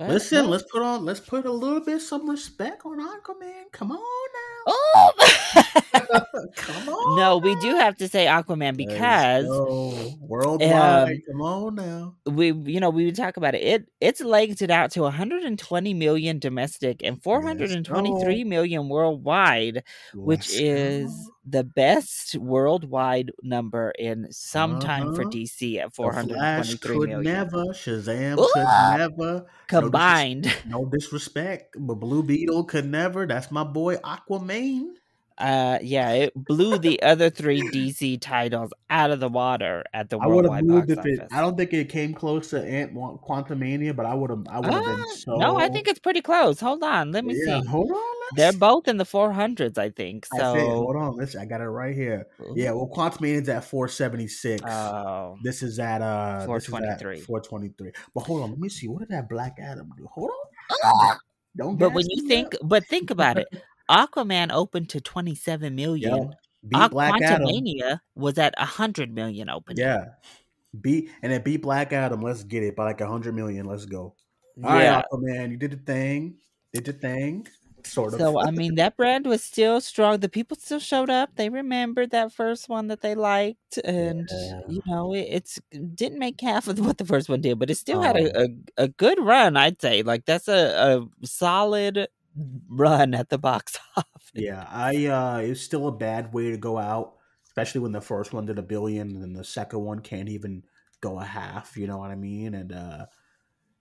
Listen, 0.01 0.49
let's 0.49 0.65
put 0.71 0.83
on 0.83 1.05
let's 1.05 1.21
put 1.21 1.47
a 1.47 1.53
little 1.53 1.81
bit 1.81 2.01
some 2.01 2.31
respect 2.31 2.87
on 2.87 3.01
Aquaman. 3.01 3.73
Come 3.73 3.91
on 3.91 3.99
now. 3.99 4.65
Oh 4.67 5.13
come 6.57 6.89
on. 6.89 7.17
no, 7.17 7.39
we 7.39 7.55
do 7.57 7.75
have 7.77 7.97
to 7.97 8.09
say 8.09 8.27
Aquaman 8.27 8.77
because 8.77 9.47
worldwide. 10.21 11.11
Um, 11.11 11.23
come 11.29 11.41
on 11.43 11.75
now. 11.75 12.15
We 12.27 12.53
you 12.53 12.81
know 12.81 12.91
we 12.91 13.05
would 13.05 13.17
talk 13.17 13.37
about 13.37 13.55
it. 13.55 13.63
It 13.63 13.89
it's 14.01 14.21
legged 14.21 14.63
it 14.63 14.71
out 14.71 14.91
to 14.93 15.03
120 15.03 15.95
million 15.95 16.39
domestic 16.39 17.03
and 17.03 17.23
423 17.23 18.45
million 18.45 18.89
worldwide, 18.89 19.83
which 20.15 20.51
Let's 20.51 20.55
is 20.55 21.11
go. 21.11 21.35
the 21.47 21.65
best 21.65 22.37
worldwide 22.37 23.33
number 23.43 23.93
in 23.99 24.29
some 24.31 24.77
uh-huh. 24.77 24.81
time 24.81 25.15
for 25.15 25.23
uh-huh. 25.23 25.31
DC 25.31 25.79
at 25.79 25.95
423 25.95 26.99
could. 26.99 27.25
Never 27.25 27.65
Shazam 27.67 28.39
Ooh! 28.39 28.49
could 28.53 28.99
never 28.99 29.47
combined. 29.67 30.45
No, 30.45 30.51
dis- 30.51 30.65
no 30.67 30.85
disrespect, 30.87 31.77
but 31.79 31.95
Blue 31.95 32.23
Beetle 32.23 32.65
could 32.65 32.87
never. 32.87 33.27
That's 33.27 33.51
my 33.51 33.65
boy 33.65 33.97
Aquaman. 33.97 34.95
Uh, 35.37 35.79
yeah, 35.83 36.13
it 36.13 36.33
blew 36.35 36.79
the 36.79 37.03
other 37.03 37.29
three 37.29 37.61
DC 37.61 38.21
titles 38.21 38.73
out 38.89 39.11
of 39.11 39.19
the 39.19 39.29
water 39.29 39.83
at 39.93 40.09
the 40.09 40.19
I 40.19 40.29
have 40.29 40.65
moved 40.65 40.91
if 40.91 41.05
it. 41.05 41.27
I 41.33 41.41
don't 41.41 41.57
think 41.57 41.73
it 41.73 41.89
came 41.89 42.15
close 42.15 42.51
to 42.51 42.65
Ant 42.65 42.95
Quantumania, 42.95 43.97
but 43.97 44.07
I 44.07 44.15
would 44.15 44.31
have. 44.31 44.47
I 44.49 44.61
would 44.61 44.73
have 44.73 44.85
uh, 44.85 44.97
been 44.97 45.17
so. 45.17 45.37
No, 45.37 45.59
I 45.59 45.69
think 45.69 45.89
it's 45.89 45.99
pretty 45.99 46.21
close. 46.21 46.61
Hold 46.61 46.85
on, 46.85 47.11
let 47.11 47.25
me 47.25 47.35
yeah, 47.37 47.61
see. 47.61 47.67
Hold 47.67 47.91
on. 47.91 48.14
They're 48.37 48.53
both 48.53 48.89
in 48.89 48.97
the 48.97 49.05
four 49.05 49.33
hundreds, 49.33 49.79
I 49.79 49.91
think. 49.91 50.27
So 50.27 50.55
I 50.55 50.61
hold 50.61 50.97
on, 50.97 51.17
listen, 51.17 51.41
I 51.41 51.45
got 51.45 51.61
it 51.61 51.69
right 51.69 51.95
here. 51.95 52.27
Yeah, 52.55 52.73
well, 52.73 52.91
Quantumania 52.95 53.43
is 53.43 53.49
at 53.49 53.65
four 53.65 53.89
seventy 53.89 54.29
six. 54.29 54.63
Oh, 54.65 55.37
this 55.43 55.63
is 55.63 55.79
at 55.79 56.03
uh 56.03 56.45
four 56.47 56.61
twenty 56.61 56.89
three. 56.99 57.21
Four 57.21 57.41
twenty 57.41 57.71
three. 57.77 57.93
But 58.15 58.23
hold 58.23 58.43
on, 58.43 58.51
let 58.51 58.59
me 58.59 58.69
see. 58.69 58.89
What 58.89 59.01
did 59.01 59.09
that 59.11 59.29
Black 59.29 59.57
Adam 59.61 59.91
do? 59.97 60.07
Hold 60.13 60.31
on. 60.31 60.79
Ah, 60.85 61.19
don't. 61.57 61.79
But 61.79 61.93
when 61.93 62.07
you 62.09 62.27
think, 62.29 62.55
up. 62.55 62.61
but 62.65 62.87
think 62.87 63.11
about 63.13 63.39
it. 63.39 63.49
Aquaman 63.91 64.51
opened 64.51 64.89
to 64.91 65.01
27 65.01 65.75
million. 65.75 66.35
Beat 66.67 66.79
Aqu- 66.79 66.91
Black 66.91 67.21
Quantumania 67.21 67.85
Adam. 67.85 68.01
was 68.15 68.39
at 68.39 68.55
100 68.57 69.13
million 69.15 69.51
opening. 69.51 69.85
Yeah. 69.85 70.07
Beat 70.81 71.11
and 71.23 71.33
it 71.33 71.45
beat 71.45 71.63
Black 71.63 71.93
Adam. 71.93 72.23
Let's 72.23 72.43
get 72.45 72.63
it 72.63 72.75
by 72.75 72.85
like 72.85 73.01
100 73.01 73.35
million. 73.35 73.67
Let's 73.67 73.85
go. 73.85 74.15
All 74.63 74.81
yeah. 74.81 74.97
right, 74.97 75.05
Aquaman, 75.13 75.51
you 75.51 75.57
did 75.57 75.73
the 75.73 75.77
thing. 75.77 76.37
Did 76.73 76.87
the 76.87 76.93
thing. 76.93 77.47
Sort 77.87 78.15
of. 78.15 78.21
So 78.21 78.41
I 78.41 78.51
mean 78.51 78.77
that 78.77 78.97
brand 78.97 79.27
was 79.27 79.43
still 79.43 79.81
strong. 79.81 80.19
The 80.19 80.29
people 80.29 80.57
still 80.57 80.79
showed 80.79 81.11
up. 81.11 81.31
They 81.37 81.49
remembered 81.49 82.11
that 82.11 82.33
first 82.33 82.69
one 82.69 82.89
that 82.89 83.03
they 83.03 83.15
liked, 83.15 83.79
and 83.85 84.29
yeah. 84.31 84.61
you 84.69 84.83
know 84.87 85.15
it, 85.15 85.27
it's 85.31 85.61
didn't 85.95 86.19
make 86.19 86.41
half 86.41 86.69
of 86.69 86.79
what 86.81 86.99
the 86.99 87.05
first 87.05 87.29
one 87.29 87.41
did, 87.41 87.59
but 87.59 87.71
it 87.71 87.77
still 87.77 88.01
had 88.01 88.17
a, 88.17 88.39
oh. 88.39 88.47
a, 88.79 88.85
a, 88.85 88.89
good 88.89 89.19
run. 89.21 89.57
I'd 89.57 89.81
say 89.81 90.03
like 90.03 90.25
that's 90.25 90.49
a, 90.49 91.07
a 91.23 91.27
solid 91.27 92.09
run 92.69 93.15
at 93.15 93.29
the 93.29 93.39
box 93.39 93.79
office. 93.97 94.31
Yeah, 94.35 94.67
I 94.71 95.07
uh 95.07 95.39
it's 95.39 95.61
still 95.61 95.89
a 95.89 95.93
bad 95.93 96.33
way 96.33 96.51
to 96.51 96.57
go 96.57 96.79
out, 96.79 97.15
especially 97.47 97.81
when 97.81 97.93
the 97.93 98.01
first 98.01 98.33
one 98.33 98.47
did 98.47 98.59
a 98.59 98.63
billion 98.63 99.23
and 99.23 99.37
the 99.37 99.45
second 99.45 99.81
one 99.81 100.01
can't 100.01 100.29
even 100.29 100.63
go 101.01 101.19
a 101.19 101.25
half, 101.25 101.77
you 101.77 101.87
know 101.87 101.99
what 101.99 102.11
I 102.11 102.17
mean? 102.17 102.55
And 102.55 102.73
uh 102.73 103.07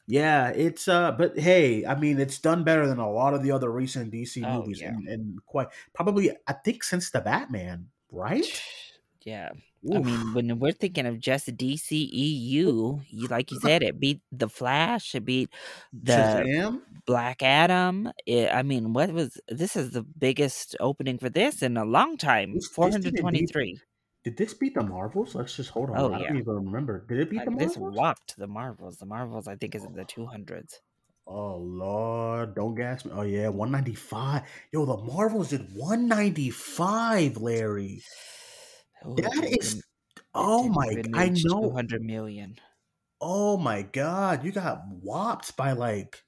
yeah, 0.07 0.49
it's 0.49 0.87
uh 0.87 1.11
but 1.11 1.37
hey, 1.37 1.85
I 1.85 1.95
mean 1.95 2.19
it's 2.19 2.39
done 2.39 2.63
better 2.63 2.87
than 2.87 2.99
a 2.99 3.09
lot 3.09 3.33
of 3.33 3.43
the 3.43 3.51
other 3.51 3.71
recent 3.71 4.13
DC 4.13 4.43
oh, 4.45 4.59
movies 4.59 4.81
yeah. 4.81 4.89
and, 4.89 5.07
and 5.07 5.45
quite 5.45 5.67
probably 5.93 6.31
I 6.47 6.53
think 6.53 6.83
since 6.83 7.09
the 7.11 7.21
Batman, 7.21 7.87
right? 8.11 8.45
Yeah. 9.25 9.51
Oof. 9.89 9.97
I 9.97 9.99
mean, 9.99 10.33
when 10.33 10.59
we're 10.59 10.71
thinking 10.71 11.05
of 11.05 11.19
just 11.19 11.47
DCEU, 11.47 13.01
you 13.09 13.27
like 13.29 13.51
you 13.51 13.59
said, 13.61 13.83
it 13.83 13.99
beat 13.99 14.21
the 14.31 14.49
Flash, 14.49 15.15
it 15.15 15.25
beat 15.25 15.49
the 15.93 16.13
Shazam? 16.13 16.81
Black 17.05 17.41
Adam. 17.41 18.11
It, 18.25 18.49
I 18.53 18.63
mean, 18.63 18.93
what 18.93 19.11
was 19.11 19.39
this? 19.47 19.75
Is 19.75 19.91
the 19.91 20.03
biggest 20.03 20.75
opening 20.79 21.17
for 21.17 21.29
this 21.29 21.61
in 21.61 21.77
a 21.77 21.85
long 21.85 22.17
time. 22.17 22.59
Four 22.73 22.91
hundred 22.91 23.17
twenty-three. 23.17 23.79
Did 24.23 24.37
this 24.37 24.53
beat 24.53 24.73
the 24.73 24.83
Marvels? 24.83 25.35
Let's 25.35 25.55
just 25.55 25.69
hold 25.69 25.89
on. 25.89 25.99
Oh, 25.99 26.13
I 26.13 26.19
yeah. 26.19 26.27
don't 26.29 26.37
even 26.37 26.65
remember. 26.65 27.05
Did 27.09 27.19
it 27.19 27.29
beat 27.29 27.43
the 27.43 27.51
Marvels? 27.51 27.75
This 27.75 27.77
whopped 27.77 28.37
the 28.37 28.47
Marvels. 28.47 28.97
The 28.97 29.05
Marvels, 29.05 29.47
I 29.47 29.55
think, 29.55 29.75
is 29.75 29.83
in 29.83 29.93
the 29.93 30.03
oh. 30.03 30.07
two 30.07 30.25
hundreds. 30.25 30.79
Oh 31.25 31.57
Lord, 31.57 32.55
don't 32.55 32.75
gas 32.75 33.05
me. 33.05 33.11
Oh 33.13 33.21
yeah, 33.21 33.47
one 33.49 33.71
ninety 33.71 33.95
five. 33.95 34.43
Yo, 34.71 34.85
the 34.85 34.97
Marvels 34.97 35.49
did 35.49 35.67
one 35.73 36.07
ninety 36.07 36.49
five, 36.49 37.37
Larry. 37.37 38.01
Oh, 39.05 39.15
that 39.15 39.57
is. 39.61 39.83
Oh 40.33 40.67
my! 40.69 41.01
I 41.13 41.29
know. 41.29 41.61
Two 41.61 41.71
hundred 41.71 42.01
million. 42.01 42.55
Oh 43.21 43.57
my 43.57 43.83
god! 43.83 44.43
You 44.43 44.51
got 44.51 44.81
whopped 45.01 45.55
by 45.55 45.73
like 45.73 46.23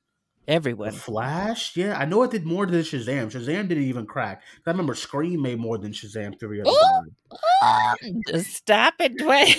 everyone. 0.47 0.91
Flash, 0.91 1.75
yeah, 1.75 1.97
I 1.97 2.05
know 2.05 2.23
it 2.23 2.31
did 2.31 2.45
more 2.45 2.65
than 2.65 2.81
Shazam. 2.81 3.31
Shazam 3.31 3.67
didn't 3.67 3.83
even 3.83 4.05
crack. 4.05 4.41
I 4.65 4.71
remember 4.71 4.95
Scream 4.95 5.41
made 5.41 5.59
more 5.59 5.77
than 5.77 5.91
Shazam 5.91 6.39
three 6.39 6.57
years 6.57 6.67
ago. 6.67 8.39
Stop 8.41 8.95
it, 8.99 9.17
Duane. 9.17 9.55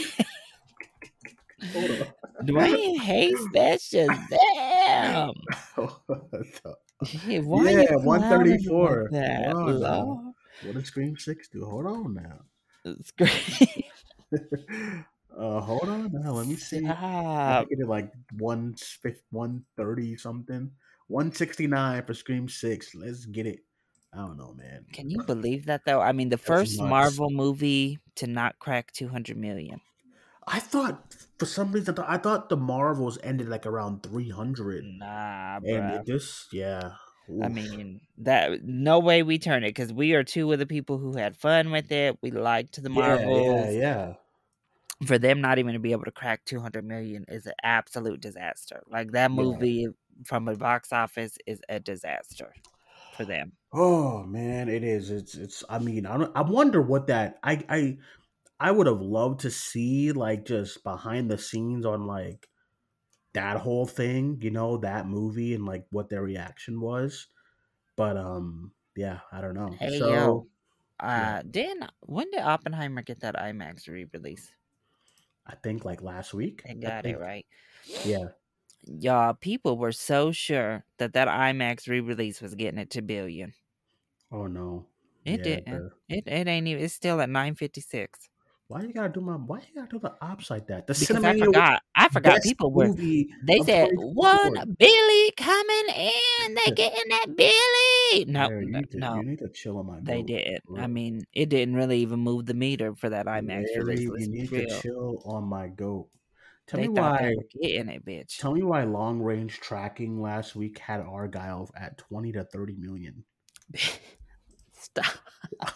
Duane 2.45 2.99
hates 2.99 3.47
that 3.55 3.81
Shazam. 3.81 5.33
yeah, 7.27 7.41
one 7.97 8.21
thirty 8.23 8.59
four. 8.65 9.09
What 10.63 10.75
did 10.75 10.87
Scream 10.87 11.17
Six 11.19 11.49
do? 11.49 11.65
Hold 11.65 11.87
on 11.87 12.15
now. 12.15 12.41
It's 12.85 13.11
great. 13.11 13.85
uh, 15.39 15.61
hold 15.61 15.89
on 15.89 16.11
now. 16.13 16.33
Let 16.33 16.47
me 16.47 16.57
see. 16.57 16.87
I 16.87 17.65
think 17.69 17.81
it 17.81 17.87
like 17.87 18.11
one 18.39 18.75
one 19.31 19.65
thirty 19.77 20.17
something. 20.17 20.71
One 21.09 21.33
sixty 21.33 21.67
nine 21.67 22.05
for 22.05 22.15
Scream 22.15 22.49
Six. 22.49 22.95
Let's 22.95 23.27
get 23.27 23.47
it. 23.47 23.61
I 24.13 24.19
don't 24.19 24.39
know, 24.39 24.55
man. 24.55 24.87
Can 24.93 25.11
you 25.11 25.23
believe 25.23 25.67
that 25.67 25.83
though? 25.85 26.01
I 26.01 26.13
mean, 26.13 26.31
the 26.31 26.39
first. 26.39 26.81
Marvel 26.81 27.31
movie 27.31 27.99
to 28.17 28.27
not 28.27 28.59
crack 28.59 28.93
two 28.93 29.09
hundred 29.09 29.37
million. 29.37 29.81
I 30.47 30.61
thought 30.61 31.17
for 31.39 31.47
some 31.47 31.73
reason 31.73 31.97
I 32.07 32.19
thought 32.19 32.49
the 32.49 32.57
Marvels 32.57 33.19
ended 33.23 33.49
like 33.49 33.67
around 33.67 34.03
three 34.03 34.31
hundred. 34.31 34.85
Nah, 34.85 35.61
bro. 35.61 35.75
And 35.75 35.95
it 35.95 36.07
just 36.07 36.53
yeah. 36.53 36.93
Oof. 37.29 37.43
I 37.43 37.49
mean, 37.49 38.01
that 38.19 38.63
no 38.65 39.01
way 39.01 39.25
we 39.25 39.39
turn 39.39 39.65
it 39.65 39.71
because 39.71 39.93
we 39.93 40.15
are 40.15 40.23
two 40.23 40.53
of 40.53 40.61
the 40.61 40.67
people 40.67 40.99
who 40.99 41.17
had 41.17 41.37
fun 41.37 41.73
with 41.73 41.91
it. 41.91 42.17
We 42.23 42.31
liked 42.31 42.81
the 42.81 42.89
Marvels. 42.89 43.47
Yeah, 43.47 43.71
yeah, 43.71 43.79
yeah. 43.79 44.13
For 45.05 45.19
them 45.19 45.41
not 45.43 45.59
even 45.59 45.75
to 45.75 45.79
be 45.79 45.93
able 45.93 46.05
to 46.05 46.11
crack 46.11 46.45
200 46.47 46.85
million 46.85 47.27
is 47.29 47.47
an 47.47 47.53
absolute 47.63 48.21
disaster. 48.21 48.83
Like 48.89 49.13
that 49.13 49.31
movie 49.31 49.73
yeah. 49.73 49.89
from 50.25 50.49
a 50.49 50.57
box 50.57 50.93
office 50.93 51.37
is 51.47 51.61
a 51.69 51.79
disaster 51.81 52.55
for 53.17 53.25
them. 53.25 53.53
Oh 53.73 54.23
man, 54.23 54.69
it 54.69 54.83
is. 54.85 55.11
It's 55.11 55.35
it's. 55.35 55.65
I 55.69 55.79
mean, 55.79 56.07
I 56.07 56.17
I 56.35 56.43
wonder 56.43 56.81
what 56.81 57.09
that 57.09 57.39
I 57.43 57.63
I 57.69 57.99
I 58.59 58.71
would 58.71 58.87
have 58.87 59.01
loved 59.01 59.41
to 59.41 59.51
see 59.51 60.13
like 60.13 60.47
just 60.47 60.83
behind 60.83 61.31
the 61.31 61.39
scenes 61.39 61.85
on 61.85 62.07
like 62.07 62.49
that 63.35 63.59
whole 63.59 63.87
thing, 63.87 64.39
you 64.41 64.51
know, 64.51 64.79
that 64.79 65.07
movie 65.07 65.55
and 65.55 65.67
like 65.67 65.85
what 65.91 66.09
their 66.09 66.23
reaction 66.23 66.81
was. 66.81 67.27
But 67.97 68.17
um, 68.17 68.73
yeah, 68.97 69.21
I 69.31 69.41
don't 69.43 69.55
know. 69.55 69.75
Hey 69.79 69.99
so, 69.99 70.11
yo, 70.11 70.47
uh, 71.01 71.07
yeah. 71.07 71.43
Dan, 71.51 71.89
when 72.01 72.31
did 72.31 72.41
Oppenheimer 72.41 73.03
get 73.03 73.21
that 73.21 73.35
IMAX 73.35 73.89
re-release? 73.89 74.51
I 75.47 75.55
think 75.63 75.85
like 75.85 76.03
last 76.03 76.35
week. 76.35 76.63
I 76.69 76.75
got 76.75 77.07
I 77.07 77.11
it 77.11 77.21
right. 77.21 77.47
Yeah. 78.05 78.29
Y'all, 78.85 79.35
people 79.35 79.79
were 79.79 79.93
so 79.93 80.33
sure 80.33 80.85
that 80.99 81.13
that 81.15 81.29
IMAX 81.29 81.89
re-release 81.89 82.41
was 82.41 82.55
getting 82.55 82.79
it 82.79 82.91
to 82.91 83.03
billion. 83.03 83.53
Oh 84.31 84.47
no, 84.47 84.87
it 85.25 85.39
yeah, 85.39 85.45
didn't. 85.45 85.91
The... 86.09 86.17
It 86.17 86.25
it 86.27 86.49
ain't 86.49 86.69
even. 86.69 86.85
It's 86.85 86.95
still 86.95 87.21
at 87.21 87.29
nine 87.29 87.57
fifty 87.57 87.81
six. 87.81 88.29
Why 88.69 88.83
you 88.83 88.93
gotta 88.93 89.09
do 89.09 89.21
my? 89.21 89.35
Why 89.35 89.59
you 89.59 89.75
gotta 89.75 89.89
do 89.89 89.99
the 90.01 90.15
ops 90.21 90.51
like 90.51 90.67
that? 90.67 90.87
The 90.87 90.95
because 90.99 91.23
I 91.23 91.39
forgot. 91.39 91.83
I 91.95 92.09
forgot. 92.09 92.43
People 92.43 92.73
were. 92.73 92.93
They 92.93 93.61
said 93.65 93.91
one 93.95 94.75
Billy 94.79 95.33
coming 95.37 95.89
in. 95.95 96.55
They 96.55 96.73
getting 96.73 97.09
that 97.11 97.27
Billy. 97.37 97.86
No, 98.27 98.47
Larry, 98.47 98.67
no, 98.67 98.83
to, 98.83 98.99
no. 98.99 99.17
You 99.17 99.23
need 99.25 99.39
to 99.39 99.49
chill 99.49 99.79
on 99.79 99.87
my. 99.87 99.99
They 100.03 100.23
did. 100.23 100.61
Right. 100.67 100.85
I 100.85 100.87
mean, 100.87 101.25
it 101.33 101.49
didn't 101.49 101.75
really 101.75 101.99
even 102.01 102.21
move 102.21 102.47
the 102.47 102.55
meter 102.55 102.95
for 102.95 103.09
that 103.11 103.27
IMAX 103.27 103.67
Larry, 103.75 103.79
release. 103.79 104.27
You 104.27 104.29
need 104.29 104.53
real. 104.53 104.69
to 104.69 104.81
chill 104.81 105.23
on 105.25 105.45
my 105.45 105.69
goat. 105.69 106.09
Tell 106.67 106.81
they 106.81 106.89
me 106.89 107.01
why. 107.01 107.35
getting 107.61 107.89
it, 107.89 108.05
bitch. 108.05 108.39
Tell 108.39 108.53
me 108.53 108.63
why 108.63 108.85
long 108.85 109.21
range 109.21 109.61
tracking 109.61 110.21
last 110.21 110.57
week 110.57 110.79
had 110.79 111.01
Argylle 111.01 111.71
at 111.77 111.99
twenty 111.99 112.33
to 112.33 112.45
thirty 112.45 112.75
million. 112.77 113.25
Stop. 114.73 115.07
Oh, 115.65 115.73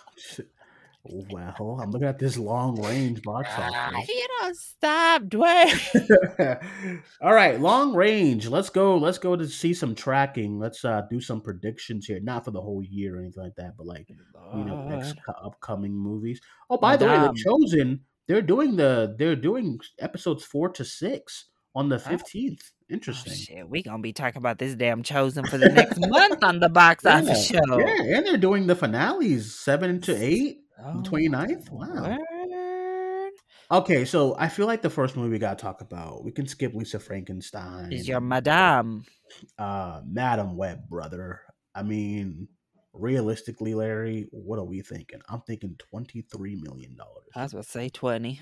Well, 1.02 1.78
I'm 1.80 1.90
looking 1.90 2.08
at 2.08 2.18
this 2.18 2.36
long 2.36 2.80
range 2.82 3.22
box 3.22 3.48
ah, 3.52 3.90
office. 3.94 4.08
you 4.08 4.26
don't 4.38 4.56
stop, 4.56 5.22
Duane. 5.28 5.80
All 7.22 7.32
right, 7.32 7.58
long 7.58 7.94
range. 7.94 8.46
Let's 8.48 8.68
go. 8.68 8.98
Let's 8.98 9.16
go 9.16 9.34
to 9.34 9.48
see 9.48 9.72
some 9.72 9.94
tracking. 9.94 10.58
Let's 10.58 10.84
uh, 10.84 11.02
do 11.08 11.18
some 11.20 11.40
predictions 11.40 12.04
here. 12.04 12.20
Not 12.20 12.44
for 12.44 12.50
the 12.50 12.60
whole 12.60 12.82
year 12.82 13.16
or 13.16 13.20
anything 13.20 13.42
like 13.42 13.54
that, 13.56 13.78
but 13.78 13.86
like 13.86 14.10
you 14.10 14.64
know, 14.64 14.88
next 14.88 15.16
upcoming 15.42 15.94
movies. 15.94 16.40
Oh, 16.68 16.76
by 16.76 16.96
the 16.96 17.06
way, 17.06 17.18
the 17.18 17.42
Chosen. 17.44 18.00
They're 18.28 18.42
doing 18.42 18.76
the. 18.76 19.16
They're 19.18 19.36
doing 19.36 19.80
episodes 19.98 20.44
four 20.44 20.68
to 20.70 20.84
six 20.84 21.46
on 21.74 21.88
the 21.88 21.98
fifteenth. 21.98 22.60
Oh, 22.62 22.80
Interesting. 22.90 23.32
Oh, 23.32 23.36
shit, 23.36 23.68
we 23.68 23.82
gonna 23.82 24.02
be 24.02 24.12
talking 24.12 24.38
about 24.38 24.58
this 24.58 24.74
damn 24.74 25.02
chosen 25.02 25.46
for 25.46 25.56
the 25.56 25.68
next 25.68 25.98
month 26.00 26.42
on 26.42 26.58
the 26.58 26.68
box 26.68 27.04
yeah, 27.06 27.18
office 27.18 27.46
show. 27.46 27.78
Yeah, 27.78 28.16
and 28.16 28.26
they're 28.26 28.36
doing 28.36 28.66
the 28.66 28.74
finales 28.74 29.54
seven 29.56 30.00
to 30.02 30.14
eight. 30.14 30.58
The 30.80 31.08
29th? 31.08 31.70
Wow. 31.70 32.18
Okay, 33.72 34.04
so 34.04 34.34
I 34.38 34.48
feel 34.48 34.66
like 34.66 34.82
the 34.82 34.90
first 34.90 35.16
movie 35.16 35.30
we 35.30 35.38
gotta 35.38 35.60
talk 35.60 35.80
about. 35.80 36.24
We 36.24 36.32
can 36.32 36.46
skip 36.46 36.74
Lisa 36.74 36.98
Frankenstein. 36.98 37.92
Is 37.92 38.08
your 38.08 38.20
madame? 38.20 39.04
uh 39.58 40.00
Madam 40.04 40.56
Web, 40.56 40.88
brother. 40.88 41.40
I 41.74 41.84
mean, 41.84 42.48
realistically, 42.92 43.74
Larry, 43.74 44.28
what 44.32 44.58
are 44.58 44.64
we 44.64 44.82
thinking? 44.82 45.20
I'm 45.28 45.42
thinking 45.42 45.76
twenty 45.78 46.22
three 46.22 46.56
million 46.56 46.96
dollars. 46.96 47.28
I 47.36 47.42
was 47.44 47.52
gonna 47.52 47.62
say 47.62 47.88
twenty. 47.90 48.40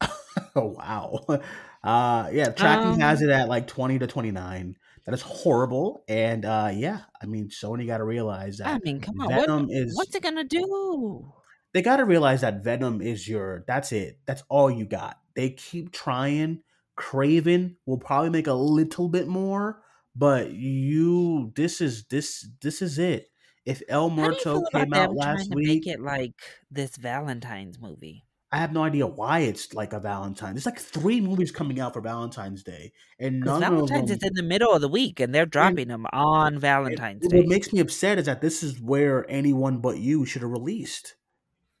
oh 0.56 0.76
wow. 0.78 1.20
Uh 1.84 2.30
yeah, 2.32 2.48
tracking 2.48 2.92
Um, 2.94 3.00
has 3.00 3.20
it 3.20 3.28
at 3.28 3.46
like 3.46 3.66
twenty 3.66 3.98
to 3.98 4.06
twenty 4.06 4.30
nine. 4.30 4.76
That 5.04 5.12
is 5.12 5.20
horrible. 5.20 6.02
And 6.08 6.46
uh 6.46 6.70
yeah, 6.72 7.00
I 7.20 7.26
mean 7.26 7.50
Sony 7.50 7.86
gotta 7.86 8.04
realize 8.04 8.56
that 8.56 8.68
I 8.68 8.78
mean, 8.82 9.02
come 9.02 9.20
on. 9.20 9.26
What, 9.26 9.46
Venom 9.46 9.68
is 9.68 9.94
what's 9.94 10.14
it 10.14 10.22
gonna 10.22 10.44
do? 10.44 11.30
They 11.74 11.82
got 11.82 11.96
to 11.96 12.04
realize 12.04 12.40
that 12.42 12.62
Venom 12.62 13.02
is 13.02 13.28
your 13.28 13.64
that's 13.66 13.92
it. 13.92 14.18
That's 14.26 14.44
all 14.48 14.70
you 14.70 14.86
got. 14.86 15.18
They 15.34 15.50
keep 15.50 15.92
trying. 15.92 16.62
Kraven 16.96 17.74
will 17.84 17.98
probably 17.98 18.30
make 18.30 18.46
a 18.46 18.54
little 18.54 19.08
bit 19.08 19.26
more, 19.26 19.82
but 20.14 20.52
you 20.52 21.52
this 21.56 21.80
is 21.80 22.04
this 22.04 22.48
this 22.62 22.80
is 22.80 22.98
it. 23.00 23.28
If 23.66 23.82
El 23.88 24.10
Muerto 24.10 24.62
came 24.72 24.94
out 24.94 25.14
last 25.14 25.52
week, 25.52 25.66
make 25.66 25.86
it 25.88 26.00
like 26.00 26.34
this 26.70 26.96
Valentine's 26.96 27.80
movie? 27.80 28.24
I 28.52 28.58
have 28.58 28.72
no 28.72 28.84
idea 28.84 29.08
why 29.08 29.40
it's 29.40 29.74
like 29.74 29.92
a 29.92 29.98
Valentine. 29.98 30.54
There's 30.54 30.66
like 30.66 30.78
three 30.78 31.20
movies 31.20 31.50
coming 31.50 31.80
out 31.80 31.94
for 31.94 32.00
Valentine's 32.00 32.62
Day, 32.62 32.92
and 33.18 33.40
none 33.40 33.60
Valentine's 33.60 34.12
of 34.12 34.14
is 34.14 34.20
them. 34.20 34.28
in 34.28 34.34
the 34.34 34.48
middle 34.48 34.72
of 34.72 34.80
the 34.80 34.88
week, 34.88 35.18
and 35.18 35.34
they're 35.34 35.44
dropping 35.44 35.88
them 35.88 36.06
on 36.12 36.52
and 36.52 36.60
Valentine's 36.60 37.22
what 37.22 37.32
Day. 37.32 37.46
makes 37.46 37.72
me 37.72 37.80
upset 37.80 38.18
is 38.18 38.26
that 38.26 38.40
this 38.40 38.62
is 38.62 38.80
where 38.80 39.28
anyone 39.28 39.78
but 39.78 39.98
you 39.98 40.24
should 40.24 40.42
have 40.42 40.52
released. 40.52 41.16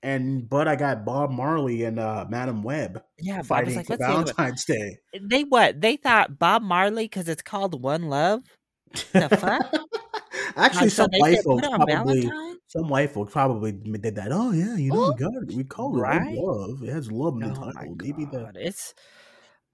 And 0.04 0.46
but 0.50 0.68
I 0.68 0.76
got 0.76 1.06
Bob 1.06 1.30
Marley 1.30 1.84
and 1.84 1.98
uh, 1.98 2.26
Madam 2.28 2.62
Web 2.62 3.02
Yeah, 3.18 3.36
but 3.36 3.64
was 3.64 3.74
fighting 3.74 3.76
like, 3.76 3.86
for 3.86 3.92
let's 3.94 4.02
Valentine's 4.04 4.64
Day. 4.66 4.98
They 5.18 5.44
what? 5.44 5.80
They 5.80 5.96
thought 5.96 6.38
Bob 6.38 6.60
Marley 6.60 7.06
because 7.06 7.26
it's 7.26 7.40
called 7.40 7.82
One 7.82 8.10
Love. 8.10 8.42
The 9.12 9.30
fuck? 9.30 9.74
Actually, 10.56 10.82
Like, 10.82 10.90
some 10.90 11.08
they 11.10 11.18
white 11.20 11.42
folks 11.42 11.62
put 11.62 11.64
it 11.64 11.80
on 11.80 11.86
probably 11.86 12.20
Valentine's. 12.20 12.60
some 12.68 12.88
white 12.88 13.10
folks 13.12 13.32
probably 13.32 13.72
did 13.72 14.14
that. 14.16 14.28
Oh 14.30 14.52
yeah, 14.52 14.76
you 14.76 14.92
know 14.92 14.98
Ooh, 15.00 15.12
we 15.12 15.18
got 15.18 15.32
it. 15.34 15.54
We 15.56 15.64
call 15.64 15.96
it 15.96 16.00
right? 16.00 16.36
love. 16.36 16.82
It 16.82 16.90
has 16.92 17.10
love 17.10 17.34
in 17.40 17.48
the 17.48 17.58
Oh 17.58 17.72
title. 17.72 17.96
Maybe 17.98 18.26
the! 18.26 18.52
It's 18.56 18.94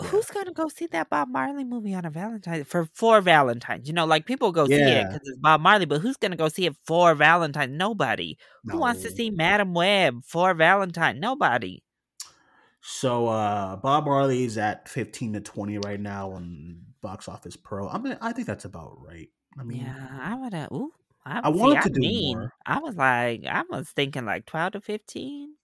who's 0.02 0.26
gonna 0.26 0.52
go 0.52 0.68
see 0.68 0.86
that 0.88 1.10
Bob 1.10 1.28
Marley 1.28 1.64
movie 1.64 1.94
on 1.94 2.04
a 2.04 2.10
Valentine 2.10 2.64
for 2.64 2.86
for 2.94 3.20
Valentine's? 3.20 3.88
You 3.88 3.94
know, 3.94 4.06
like 4.06 4.26
people 4.26 4.52
go 4.52 4.68
see 4.68 4.96
it 4.96 5.08
because 5.08 5.20
it's 5.26 5.38
Bob 5.38 5.60
Marley, 5.60 5.86
but 5.86 6.00
who's 6.00 6.16
gonna 6.16 6.36
go 6.36 6.48
see 6.48 6.66
it 6.66 6.76
for 6.86 7.14
Valentine? 7.14 7.76
Nobody. 7.76 8.38
Who 8.68 8.78
wants 8.78 9.02
to 9.02 9.10
see 9.10 9.30
Madam 9.30 9.74
Web 9.74 10.24
for 10.24 10.54
Valentine? 10.54 11.20
Nobody. 11.20 11.82
So 12.82 13.26
uh 13.28 13.76
Bob 13.76 14.04
Marley 14.06 14.44
is 14.44 14.56
at 14.58 14.88
fifteen 14.88 15.32
to 15.34 15.40
twenty 15.40 15.78
right 15.78 16.00
now 16.00 16.32
on 16.32 16.84
Box 17.00 17.28
Office 17.28 17.56
Pro. 17.56 17.88
I 17.88 17.98
mean, 17.98 18.16
I 18.20 18.32
think 18.32 18.46
that's 18.46 18.64
about 18.64 19.00
right. 19.02 19.28
I 19.58 19.64
mean, 19.64 19.78
Yeah, 19.78 20.18
I 20.20 20.34
would 20.34 20.52
have. 20.54 20.70
Ooh, 20.72 20.92
I 21.24 21.42
I 21.42 21.52
see. 21.52 21.52
wanted 21.52 21.76
I 21.76 21.82
to 21.82 21.90
do 21.90 22.00
mean, 22.00 22.38
more. 22.38 22.52
I 22.66 22.78
was 22.80 22.96
like, 22.96 23.44
I 23.46 23.62
was 23.70 23.90
thinking 23.90 24.24
like 24.24 24.46
twelve 24.46 24.72
to 24.72 24.80
fifteen. 24.80 25.56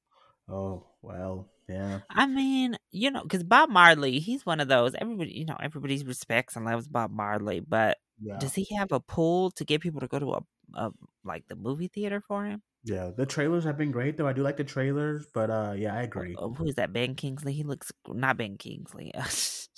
Oh 0.48 0.88
well, 1.02 1.52
yeah, 1.68 2.00
I 2.10 2.26
mean, 2.26 2.76
you 2.92 3.10
know, 3.10 3.22
because 3.22 3.42
Bob 3.44 3.70
Marley, 3.70 4.18
he's 4.20 4.46
one 4.46 4.60
of 4.60 4.68
those. 4.68 4.94
Everybody, 4.94 5.32
you 5.32 5.44
know, 5.46 5.56
everybody 5.60 6.02
respects 6.04 6.56
and 6.56 6.64
loves 6.64 6.88
Bob 6.88 7.10
Marley, 7.10 7.60
but 7.60 7.98
yeah, 8.20 8.38
does 8.38 8.54
he 8.54 8.66
have 8.76 8.92
a 8.92 9.00
pull 9.00 9.50
to 9.52 9.64
get 9.64 9.80
people 9.80 10.00
to 10.00 10.06
go 10.08 10.18
to 10.18 10.32
a, 10.34 10.40
a 10.74 10.90
like 11.24 11.46
the 11.48 11.56
movie 11.56 11.88
theater 11.88 12.20
for 12.20 12.44
him? 12.44 12.62
yeah. 12.84 13.10
The 13.16 13.26
trailers 13.26 13.64
have 13.64 13.76
been 13.76 13.90
great 13.90 14.16
though. 14.16 14.28
I 14.28 14.32
do 14.32 14.42
like 14.42 14.56
the 14.58 14.64
trailers, 14.64 15.26
but 15.34 15.50
uh, 15.50 15.74
yeah, 15.76 15.94
I 15.94 16.02
Uh, 16.02 16.04
agree. 16.04 16.36
uh, 16.38 16.48
who 16.48 16.68
is 16.68 16.76
that? 16.76 16.92
Ben 16.92 17.14
Kingsley. 17.16 17.52
He 17.52 17.64
looks 17.64 17.90
not 18.08 18.36
Ben 18.36 18.56
Kingsley. 18.56 19.12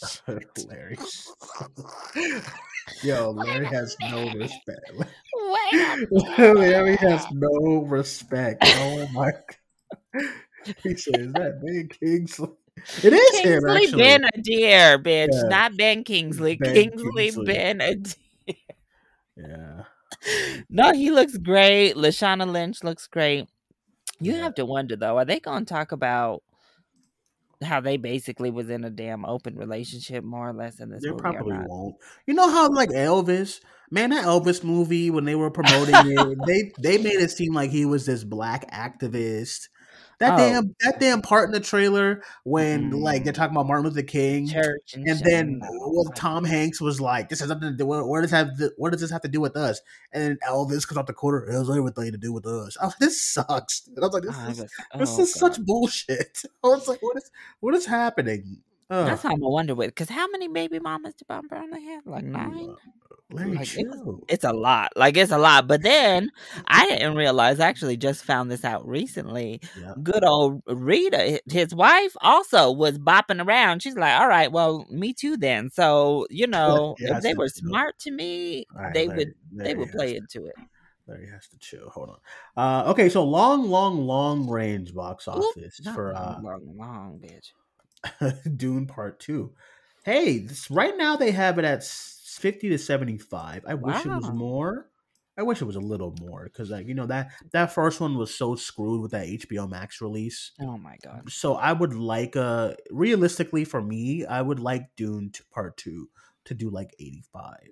Larry, 0.68 0.96
yo, 3.02 3.30
Larry 3.30 3.66
has 3.66 3.96
no 4.00 4.30
respect. 4.30 4.92
Larry 6.38 6.96
has 6.96 7.26
no 7.32 7.82
respect. 7.82 8.62
Oh 8.64 9.08
my! 9.12 9.32
He 10.82 10.94
says 10.96 11.32
that 11.32 11.60
Ben 11.64 11.88
Kingsley. 11.88 12.48
It 13.02 13.12
is 13.12 13.40
him 13.40 13.62
Kingsley 13.62 13.84
actually. 13.84 14.02
Ben 14.02 14.24
Adir, 14.36 15.02
bitch. 15.02 15.28
Yeah, 15.32 15.48
Not 15.48 15.76
Ben 15.76 16.04
Kingsley. 16.04 16.56
Ben 16.56 16.74
Kingsley 16.74 17.10
Kingsley. 17.14 17.44
Ben 17.44 17.78
Adir. 17.78 18.16
Yeah, 19.36 19.82
No, 20.68 20.92
he 20.92 21.10
looks 21.10 21.36
great. 21.36 21.94
Lashana 21.94 22.50
Lynch 22.50 22.82
looks 22.82 23.06
great. 23.06 23.46
You 24.20 24.32
yeah. 24.32 24.42
have 24.42 24.54
to 24.56 24.64
wonder 24.64 24.96
though, 24.96 25.16
are 25.18 25.24
they 25.24 25.38
gonna 25.38 25.64
talk 25.64 25.92
about 25.92 26.42
how 27.62 27.80
they 27.80 27.96
basically 27.96 28.50
was 28.50 28.70
in 28.70 28.84
a 28.84 28.90
damn 28.90 29.24
open 29.24 29.56
relationship 29.56 30.24
more 30.24 30.48
or 30.48 30.52
less 30.52 30.80
in 30.80 30.90
this 30.90 31.02
They 31.02 31.10
movie 31.10 31.20
probably 31.20 31.58
won't. 31.66 31.96
You 32.26 32.34
know 32.34 32.48
how 32.48 32.68
like 32.68 32.90
Elvis, 32.90 33.60
man, 33.90 34.10
that 34.10 34.24
Elvis 34.24 34.62
movie 34.62 35.10
when 35.10 35.24
they 35.24 35.34
were 35.34 35.50
promoting 35.50 35.94
it, 35.96 36.38
they 36.46 36.72
they 36.80 37.02
made 37.02 37.20
it 37.20 37.30
seem 37.30 37.54
like 37.54 37.70
he 37.70 37.84
was 37.84 38.06
this 38.06 38.24
black 38.24 38.70
activist. 38.70 39.68
That 40.18 40.34
Oh, 40.34 40.36
damn 40.36 40.74
that 40.80 40.98
damn 40.98 41.22
part 41.22 41.48
in 41.48 41.52
the 41.52 41.60
trailer 41.60 42.24
when 42.42 42.90
like 42.90 43.22
they're 43.22 43.32
mm, 43.32 43.36
talking 43.36 43.54
about 43.54 43.68
Martin 43.68 43.86
Luther 43.86 44.02
King, 44.02 44.48
church 44.48 44.94
and 44.94 45.06
and 45.06 45.20
then 45.20 45.60
well, 45.62 46.04
Tom 46.16 46.44
Hanks 46.44 46.80
was 46.80 47.00
like, 47.00 47.28
"This 47.28 47.38
has 47.38 47.50
nothing 47.50 47.70
to 47.70 47.76
do. 47.76 47.86
What, 47.86 48.08
what 48.08 48.22
does 48.22 48.32
have 48.32 48.56
to, 48.58 48.72
what 48.76 48.90
does 48.90 49.00
this 49.00 49.12
have 49.12 49.22
to 49.22 49.28
do 49.28 49.40
with 49.40 49.56
us?" 49.56 49.80
And 50.12 50.24
then 50.24 50.38
Elvis 50.48 50.86
comes 50.88 50.98
out 50.98 51.06
the 51.06 51.12
corner. 51.12 51.46
It 51.46 51.52
has 51.52 51.70
everything 51.70 52.10
to 52.10 52.18
do 52.18 52.32
with 52.32 52.46
us. 52.46 52.76
I 52.80 52.86
was 52.86 52.94
like, 52.94 52.98
this 52.98 53.20
sucks. 53.20 53.86
And 53.86 53.98
I 53.98 54.06
was 54.08 54.14
like, 54.14 54.22
this 54.24 54.36
is 54.36 54.46
was, 54.48 54.58
this 54.98 55.18
oh 55.18 55.22
is 55.22 55.34
such 55.34 55.60
bullshit. 55.64 56.42
I 56.64 56.68
was 56.68 56.88
like, 56.88 57.00
what 57.00 57.16
is 57.16 57.30
what 57.60 57.74
is 57.74 57.86
happening? 57.86 58.58
That's 58.88 59.22
how 59.22 59.32
I'm 59.32 59.40
wonder 59.40 59.74
with. 59.74 59.88
Because 59.88 60.08
how 60.08 60.26
many 60.28 60.48
baby 60.48 60.78
mamas 60.78 61.14
did 61.14 61.28
Bob 61.28 61.46
Brown 61.48 61.70
have? 61.72 62.06
Like 62.06 62.24
nine. 62.24 62.74
Larry, 63.30 63.50
Like 63.56 63.76
it 63.76 63.86
was. 63.88 63.96
chill. 63.98 64.24
It's 64.28 64.44
a 64.44 64.52
lot. 64.52 64.92
Like 64.96 65.16
it's 65.16 65.32
a 65.32 65.38
lot. 65.38 65.66
But 65.66 65.82
then 65.82 66.30
I 66.66 66.86
didn't 66.88 67.14
realize. 67.16 67.60
I 67.60 67.68
actually 67.68 67.96
just 67.98 68.24
found 68.24 68.50
this 68.50 68.64
out 68.64 68.88
recently. 68.88 69.60
Yeah. 69.78 69.92
Good 70.02 70.24
old 70.24 70.62
Rita, 70.66 71.40
his 71.46 71.74
wife, 71.74 72.16
also 72.22 72.72
was 72.72 72.98
bopping 72.98 73.44
around. 73.46 73.82
She's 73.82 73.96
like, 73.96 74.18
"All 74.18 74.28
right, 74.28 74.50
well, 74.50 74.86
me 74.90 75.12
too 75.12 75.36
then." 75.36 75.70
So 75.70 76.26
you 76.30 76.46
know, 76.56 76.94
if 76.98 77.22
they 77.22 77.34
were 77.34 77.48
smart 77.48 77.98
to 78.00 78.10
me, 78.10 78.64
right, 78.74 78.94
they 78.94 79.06
Larry. 79.08 79.18
would 79.18 79.34
they 79.66 79.74
would 79.74 79.90
play 79.90 80.12
to. 80.12 80.16
into 80.16 80.46
it. 80.46 80.54
Larry 81.06 81.28
has 81.30 81.48
to 81.48 81.58
chill. 81.58 81.88
Hold 81.90 82.10
on. 82.10 82.18
Uh, 82.86 82.90
okay, 82.90 83.08
so 83.08 83.24
long, 83.24 83.68
long, 83.68 84.06
long 84.06 84.48
range 84.48 84.94
box 84.94 85.26
office 85.28 85.80
for 85.94 86.12
long, 86.12 86.22
uh, 86.24 86.40
long, 86.42 86.76
long, 86.76 87.20
bitch. 87.22 87.52
Dune 88.56 88.86
Part 88.86 89.18
Two. 89.20 89.52
Hey, 90.04 90.38
this, 90.38 90.70
right 90.70 90.96
now 90.96 91.16
they 91.16 91.30
have 91.32 91.58
it 91.58 91.64
at 91.64 91.82
s- 92.38 92.42
fifty 92.42 92.68
to 92.70 92.78
seventy-five. 92.78 93.64
I 93.66 93.74
wish 93.74 93.96
it 94.06 94.08
was 94.08 94.24
more. 94.38 94.90
I 95.36 95.42
wish 95.42 95.62
it 95.62 95.66
was 95.66 95.76
a 95.76 95.80
little 95.80 96.12
more 96.20 96.44
because, 96.44 96.70
like, 96.70 96.88
you 96.88 96.94
know 96.94 97.06
that 97.06 97.30
that 97.52 97.72
first 97.72 98.00
one 98.00 98.16
was 98.18 98.34
so 98.34 98.56
screwed 98.56 99.00
with 99.02 99.12
that 99.12 99.28
HBO 99.28 99.68
Max 99.70 100.00
release. 100.00 100.50
Oh 100.60 100.76
my 100.76 100.96
god. 101.04 101.30
So 101.30 101.54
I 101.54 101.72
would 101.72 101.94
like, 101.94 102.34
uh, 102.36 102.74
realistically 102.90 103.64
for 103.64 103.80
me, 103.80 104.24
I 104.26 104.42
would 104.42 104.58
like 104.58 104.96
Dune 104.96 105.30
to 105.32 105.44
Part 105.52 105.76
Two 105.76 106.08
to 106.46 106.54
do 106.54 106.70
like 106.70 106.90
eighty-five, 106.98 107.70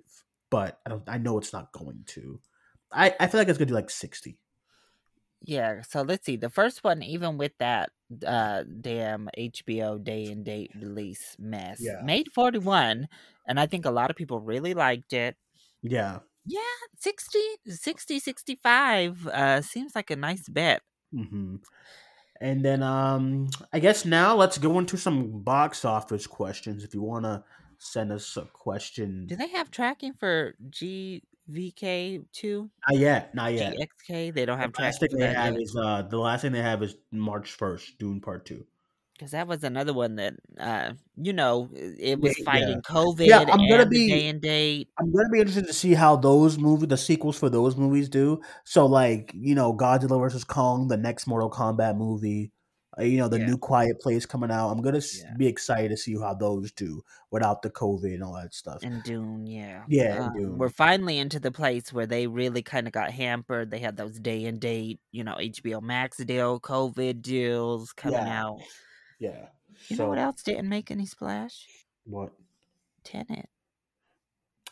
but 0.49 0.79
I 0.85 0.89
don't. 0.89 1.03
I 1.07 1.17
know 1.17 1.37
it's 1.37 1.51
not 1.53 1.71
going 1.73 2.03
to. 2.07 2.39
I 2.91 3.13
I 3.19 3.27
feel 3.27 3.39
like 3.41 3.49
it's 3.49 3.57
gonna 3.57 3.67
do 3.67 3.73
like 3.73 3.89
sixty. 3.89 4.39
Yeah, 5.41 5.81
so 5.81 6.01
let's 6.01 6.25
see. 6.25 6.35
The 6.35 6.49
first 6.49 6.83
one, 6.83 7.01
even 7.03 7.37
with 7.37 7.53
that 7.59 7.91
uh 8.25 8.63
damn 8.81 9.29
HBO 9.37 9.97
day 9.97 10.31
and 10.31 10.43
date 10.45 10.71
release 10.75 11.35
mess, 11.39 11.93
Yeah. 11.93 11.99
made 11.99 12.31
41, 12.33 13.07
and 13.45 13.59
I 13.59 13.67
think 13.67 13.85
a 13.85 13.91
lot 13.91 14.09
of 14.09 14.17
people 14.17 14.39
really 14.41 14.73
liked 14.73 15.13
it. 15.13 15.37
Yeah. 15.81 16.19
Yeah, 16.45 16.61
60, 16.97 17.39
60, 17.67 18.19
65 18.19 19.27
uh 19.27 19.61
seems 19.61 19.95
like 19.95 20.09
a 20.11 20.15
nice 20.15 20.47
bet. 20.47 20.81
hmm 21.11 21.55
And 22.41 22.65
then 22.65 22.83
um 22.83 23.49
I 23.73 23.79
guess 23.79 24.05
now 24.05 24.35
let's 24.35 24.57
go 24.57 24.79
into 24.79 24.97
some 24.97 25.43
box 25.43 25.85
office 25.85 26.27
questions. 26.27 26.83
If 26.83 26.93
you 26.93 27.01
want 27.03 27.25
to 27.25 27.43
send 27.79 28.11
us 28.11 28.37
a 28.37 28.45
question, 28.45 29.13
Do 29.27 29.35
they 29.35 29.49
have 29.49 29.69
tracking 29.71 30.13
for 30.13 30.55
GVK2? 31.49 32.71
not 32.87 32.97
yet, 32.99 33.35
not 33.35 33.53
yet. 33.53 33.73
GXK? 33.75 34.31
They 34.31 34.45
don't 34.45 34.59
have 34.59 34.73
The 34.75 34.81
last 34.81 34.99
thing 35.01 35.09
they 35.17 35.27
have 35.27 35.55
yet. 35.55 35.57
is 35.57 35.75
uh 35.75 36.03
the 36.03 36.17
last 36.19 36.41
thing 36.43 36.51
they 36.53 36.61
have 36.61 36.83
is 36.83 36.95
March 37.11 37.51
first, 37.51 37.97
Dune 37.99 38.21
Part 38.21 38.45
Two. 38.45 38.67
Because 39.13 39.31
that 39.31 39.47
was 39.47 39.63
another 39.63 39.93
one 39.93 40.15
that, 40.17 40.35
uh, 40.59 40.93
you 41.15 41.33
know, 41.33 41.69
it 41.73 42.19
was 42.19 42.37
Yeah, 42.37 42.43
fighting 42.45 42.81
yeah, 43.23 43.39
COVID 43.39 43.47
yeah. 43.47 43.53
I'm 43.53 43.67
gonna 43.67 43.85
and 43.85 43.91
the 43.91 43.99
day 43.99 44.27
be 44.27 44.29
and 44.29 44.41
date. 44.41 44.89
I'm 44.99 45.11
gonna 45.13 45.29
be 45.31 45.39
interested 45.39 45.67
to 45.67 45.73
see 45.73 45.93
how 45.95 46.15
those 46.17 46.57
movie, 46.57 46.87
the 46.87 46.97
sequels 46.97 47.37
for 47.39 47.49
those 47.49 47.77
movies, 47.77 48.09
do. 48.09 48.41
So 48.65 48.85
like 48.87 49.31
you 49.35 49.55
know, 49.55 49.73
Godzilla 49.75 50.19
versus 50.19 50.43
Kong, 50.43 50.87
the 50.89 50.97
next 50.97 51.27
Mortal 51.27 51.51
Kombat 51.51 51.97
movie. 51.97 52.51
Uh, 52.99 53.03
you 53.03 53.17
know, 53.17 53.27
the 53.27 53.39
Yeah. 53.39 53.45
new 53.45 53.57
Quiet 53.57 53.99
Place 54.01 54.25
coming 54.25 54.49
out. 54.51 54.69
I'm 54.69 54.81
gonna 54.81 55.01
Yeah. 55.15 55.33
be 55.37 55.45
excited 55.47 55.89
to 55.89 55.97
see 55.97 56.17
how 56.17 56.33
those 56.33 56.71
do 56.71 57.03
without 57.31 57.61
the 57.61 57.69
COVID 57.69 58.13
and 58.13 58.23
all 58.23 58.33
that 58.33 58.53
stuff. 58.53 58.81
And 58.83 59.03
Dune, 59.03 59.45
yeah. 59.45 59.83
Yeah, 59.87 60.25
Um, 60.27 60.33
Dune. 60.37 60.57
we're 60.57 60.69
finally 60.69 61.17
into 61.19 61.39
the 61.39 61.51
place 61.51 61.93
where 61.93 62.07
they 62.07 62.25
really 62.27 62.61
kind 62.63 62.87
of 62.87 62.93
got 62.93 63.11
hampered. 63.11 63.69
They 63.71 63.79
had 63.79 63.97
those 63.97 64.19
day 64.19 64.45
and 64.45 64.59
date, 64.59 64.99
you 65.11 65.23
know, 65.23 65.35
HBO 65.37 65.79
Max 65.81 66.17
deal, 66.17 66.59
COVID 66.59 67.21
deals 67.21 67.91
coming 67.93 68.19
Yeah. 68.19 68.43
out. 68.43 68.61
Yeah. 69.19 69.49
You 69.89 69.97
know 69.97 70.09
what 70.09 70.17
else 70.17 70.41
didn't 70.43 70.69
make 70.69 70.89
any 70.91 71.05
splash? 71.05 71.67
what? 72.05 72.31
Tenet. 73.03 73.49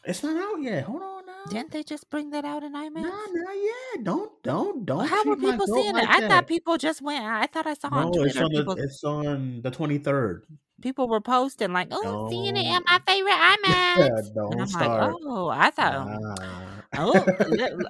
It's 0.05 0.23
not 0.23 0.37
out 0.37 0.61
yet. 0.61 0.83
Hold 0.85 1.01
on 1.01 1.25
now. 1.25 1.45
Didn't 1.49 1.71
they 1.71 1.83
just 1.83 2.09
bring 2.09 2.29
that 2.31 2.45
out 2.45 2.63
in 2.63 2.73
IMAX? 2.73 2.93
Nah, 3.01 3.09
not 3.09 3.55
yet. 3.55 4.03
Don't 4.03 4.43
don't 4.43 4.85
don't 4.85 5.07
How 5.07 5.23
were 5.25 5.35
people 5.35 5.67
seeing 5.67 5.93
like 5.93 6.03
it? 6.03 6.09
I 6.09 6.19
that. 6.21 6.29
thought 6.29 6.47
people 6.47 6.77
just 6.77 7.01
went. 7.01 7.23
I 7.25 7.47
thought 7.47 7.67
I 7.67 7.73
saw 7.73 7.89
on 7.89 8.11
No, 8.11 8.23
it's 8.23 8.33
Twitter 8.33 8.45
on 8.45 8.51
the 8.51 8.59
people 8.59 8.73
it's 8.77 9.03
on 9.03 9.61
the 9.61 9.71
twenty 9.71 9.97
third. 9.97 10.45
people 10.81 11.07
were 11.07 11.21
posting 11.21 11.73
like, 11.73 11.87
"Oh, 11.91 12.29
seeing 12.29 12.55
it 12.55 12.65
in 12.65 12.83
my 12.87 12.99
favorite 13.07 13.31
yeah, 13.65 14.09
IMAX," 14.17 14.31
and 14.49 14.59
don't 14.59 14.61
I'm 14.61 14.71
like, 14.71 14.93
start. 14.93 15.15
"Oh, 15.23 15.49
I 15.49 15.71
thought, 15.71 16.03
Nah. 16.05 16.81
oh, 16.97 17.27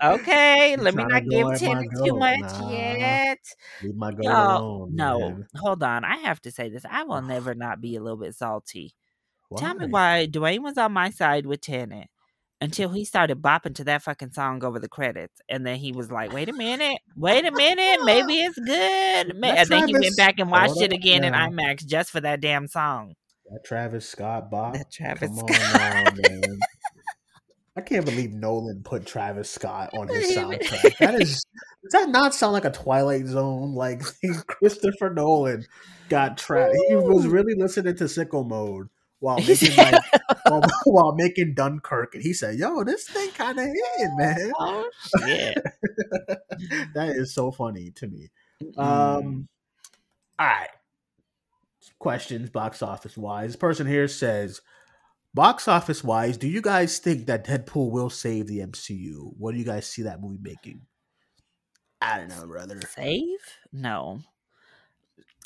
okay, 0.04 0.76
let 0.78 0.96
me 0.96 1.06
not 1.06 1.28
give 1.30 1.54
Tenet 1.54 1.90
too 2.04 2.14
much 2.14 2.40
Nah. 2.42 2.62
yet." 2.62 3.40
Leave 3.82 3.96
my 3.96 4.12
Y'all, 4.22 4.64
alone, 4.64 4.96
no, 4.96 5.20
man. 5.20 5.48
hold 5.56 5.84
on. 5.84 6.04
I 6.06 6.18
have 6.18 6.42
to 6.42 6.52
say 6.52 6.70
this. 6.70 6.86
I 6.90 7.04
will 7.04 7.22
never 7.22 7.54
not 7.56 7.82
be 7.82 7.96
a 7.96 8.02
little 8.02 8.18
bit 8.18 8.36
salty. 8.36 8.96
Tell 9.58 9.76
me 9.76 9.86
Why? 9.88 10.20
why 10.20 10.26
Duane 10.26 10.64
was 10.64 10.78
on 10.78 10.92
my 10.94 11.10
side 11.10 11.46
with 11.46 11.62
Tenet 11.62 12.08
until 12.62 12.90
he 12.90 13.06
started 13.06 13.42
bopping 13.42 13.76
to 13.76 13.84
that 13.84 14.02
fucking 14.02 14.32
song 14.32 14.64
over 14.64 14.80
the 14.80 14.90
credits, 14.90 15.42
and 15.50 15.66
then 15.66 15.78
he 15.78 15.92
was 15.92 16.12
like, 16.12 16.34
"Wait 16.34 16.50
a 16.50 16.54
minute, 16.54 17.00
wait 17.16 17.46
a 17.46 17.52
minute, 17.52 18.00
maybe 18.04 18.40
it's 18.40 18.58
good." 18.58 19.42
That 19.42 19.58
And 19.58 19.70
then 19.70 19.88
he 19.88 19.94
went 19.94 20.18
back 20.18 20.40
and 20.40 20.50
watched 20.50 20.82
it 20.82 20.94
again 20.94 21.24
in 21.24 21.34
now. 21.34 21.50
IMAX 21.50 21.86
just 21.86 22.10
for 22.12 22.22
that 22.22 22.42
damn 22.42 22.68
song. 22.68 23.14
That 23.52 23.64
Travis 23.64 24.08
Scott 24.10 24.50
bop. 24.50 24.74
That 24.74 24.92
Travis 24.92 25.30
Come 25.30 25.48
Scott. 25.48 25.82
on 25.82 26.04
now, 26.04 26.30
man. 26.30 26.60
I 27.78 27.82
can't 27.82 28.06
believe 28.06 28.32
Nolan 28.32 28.84
put 28.84 29.06
Travis 29.06 29.50
Scott 29.52 29.90
on 29.94 30.08
his 30.08 30.36
soundtrack. 30.36 30.98
That 31.00 31.16
is 31.22 31.46
does 31.84 31.92
that 31.92 32.10
not 32.10 32.34
sound 32.34 32.54
like 32.54 32.66
a 32.66 32.72
Twilight 32.72 33.28
Zone? 33.28 33.76
Like 33.76 34.02
Christopher 34.48 35.12
Nolan 35.14 35.66
got 36.10 36.38
Travis. 36.38 36.78
He 36.88 36.96
was 36.96 37.28
really 37.28 37.54
listening 37.56 37.96
to 37.98 38.06
Sicko 38.06 38.48
Mode 38.48 38.88
while 39.20 39.38
making 39.38 39.76
like 39.76 40.02
while, 40.48 40.62
while 40.86 41.16
making 41.16 41.54
Dunkirk, 41.54 42.16
and 42.16 42.24
he 42.24 42.34
said, 42.34 42.56
"Yo, 42.56 42.84
this 42.84 43.08
thing 43.08 43.30
kind 43.32 43.58
of 43.58 43.66
hitting, 43.66 44.18
man." 44.18 44.52
"Oh 44.60 44.90
shit." 45.20 45.58
that 46.94 47.10
is 47.16 47.34
so 47.34 47.52
funny 47.52 47.92
to 47.92 48.08
me. 48.08 48.30
Mm. 48.62 48.80
Um, 48.80 49.48
all 50.40 50.48
right. 50.48 50.70
Questions, 52.00 52.50
box 52.50 52.82
office 52.82 53.18
wise. 53.18 53.50
This 53.50 53.56
person 53.56 53.88
here 53.88 54.08
says, 54.08 54.62
box 55.34 55.68
office 55.68 56.04
wise, 56.04 56.38
do 56.38 56.48
you 56.48 56.62
guys 56.62 57.00
think 57.00 57.26
that 57.28 57.46
Deadpool 57.46 57.90
will 57.90 58.10
save 58.10 58.48
the 58.48 58.60
MCU? 58.60 59.34
What 59.38 59.54
do 59.54 59.58
you 59.58 59.66
guys 59.66 59.88
see 59.88 60.04
that 60.04 60.22
movie 60.22 60.40
making? 60.42 60.82
I 62.02 62.18
don't 62.18 62.30
know, 62.30 62.46
brother. 62.46 62.80
Save? 62.94 63.40
No. 63.72 64.22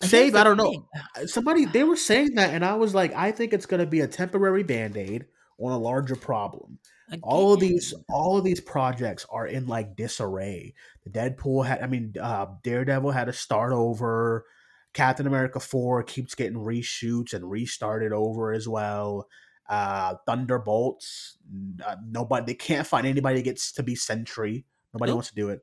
Save? 0.02 0.36
I 0.36 0.43
don't 0.43 0.58
know. 0.58 0.88
Somebody 1.26 1.66
they 1.66 1.84
were 1.84 1.97
saying 1.97 2.36
that, 2.36 2.54
and 2.54 2.64
I 2.64 2.76
was 2.76 2.95
like, 2.95 3.14
I 3.14 3.32
think 3.32 3.54
it's 3.54 3.66
gonna 3.66 3.86
be 3.86 4.00
a 4.02 4.08
temporary 4.08 4.64
band 4.64 4.95
aid 4.97 5.26
on 5.60 5.72
a 5.74 5.78
larger 5.78 6.16
problem. 6.16 6.80
all 7.24 7.54
of 7.54 7.60
these 7.60 7.93
all 8.10 8.38
of 8.38 8.43
these 8.43 8.62
projects 8.62 9.26
are 9.30 9.45
in 9.47 9.68
like 9.68 9.95
disarray. 9.95 10.74
The 11.06 11.10
Deadpool 11.12 11.66
had 11.66 11.82
I 11.82 11.88
mean 11.88 12.14
uh 12.22 12.47
Daredevil 12.64 13.12
had 13.12 13.26
to 13.26 13.34
start 13.34 13.74
over. 13.74 14.45
Captain 14.93 15.28
America 15.28 15.60
4 15.60 16.04
keeps 16.04 16.34
getting 16.36 16.58
reshoots 16.58 17.34
and 17.34 17.50
restarted 17.50 18.12
over 18.14 18.54
as 18.54 18.68
well. 18.68 19.28
Uh 19.68 20.16
Thunderbolts, 20.28 21.38
uh, 21.86 21.95
nobody 22.08 22.45
they 22.45 22.56
can't 22.56 22.88
find 22.88 23.06
anybody 23.08 23.38
that 23.38 23.43
gets 23.43 23.72
to 23.74 23.84
be 23.84 23.95
Sentry. 23.95 24.66
Nobody 24.93 25.12
Nope. 25.12 25.18
wants 25.18 25.30
to 25.30 25.36
do 25.36 25.50
it. 25.50 25.62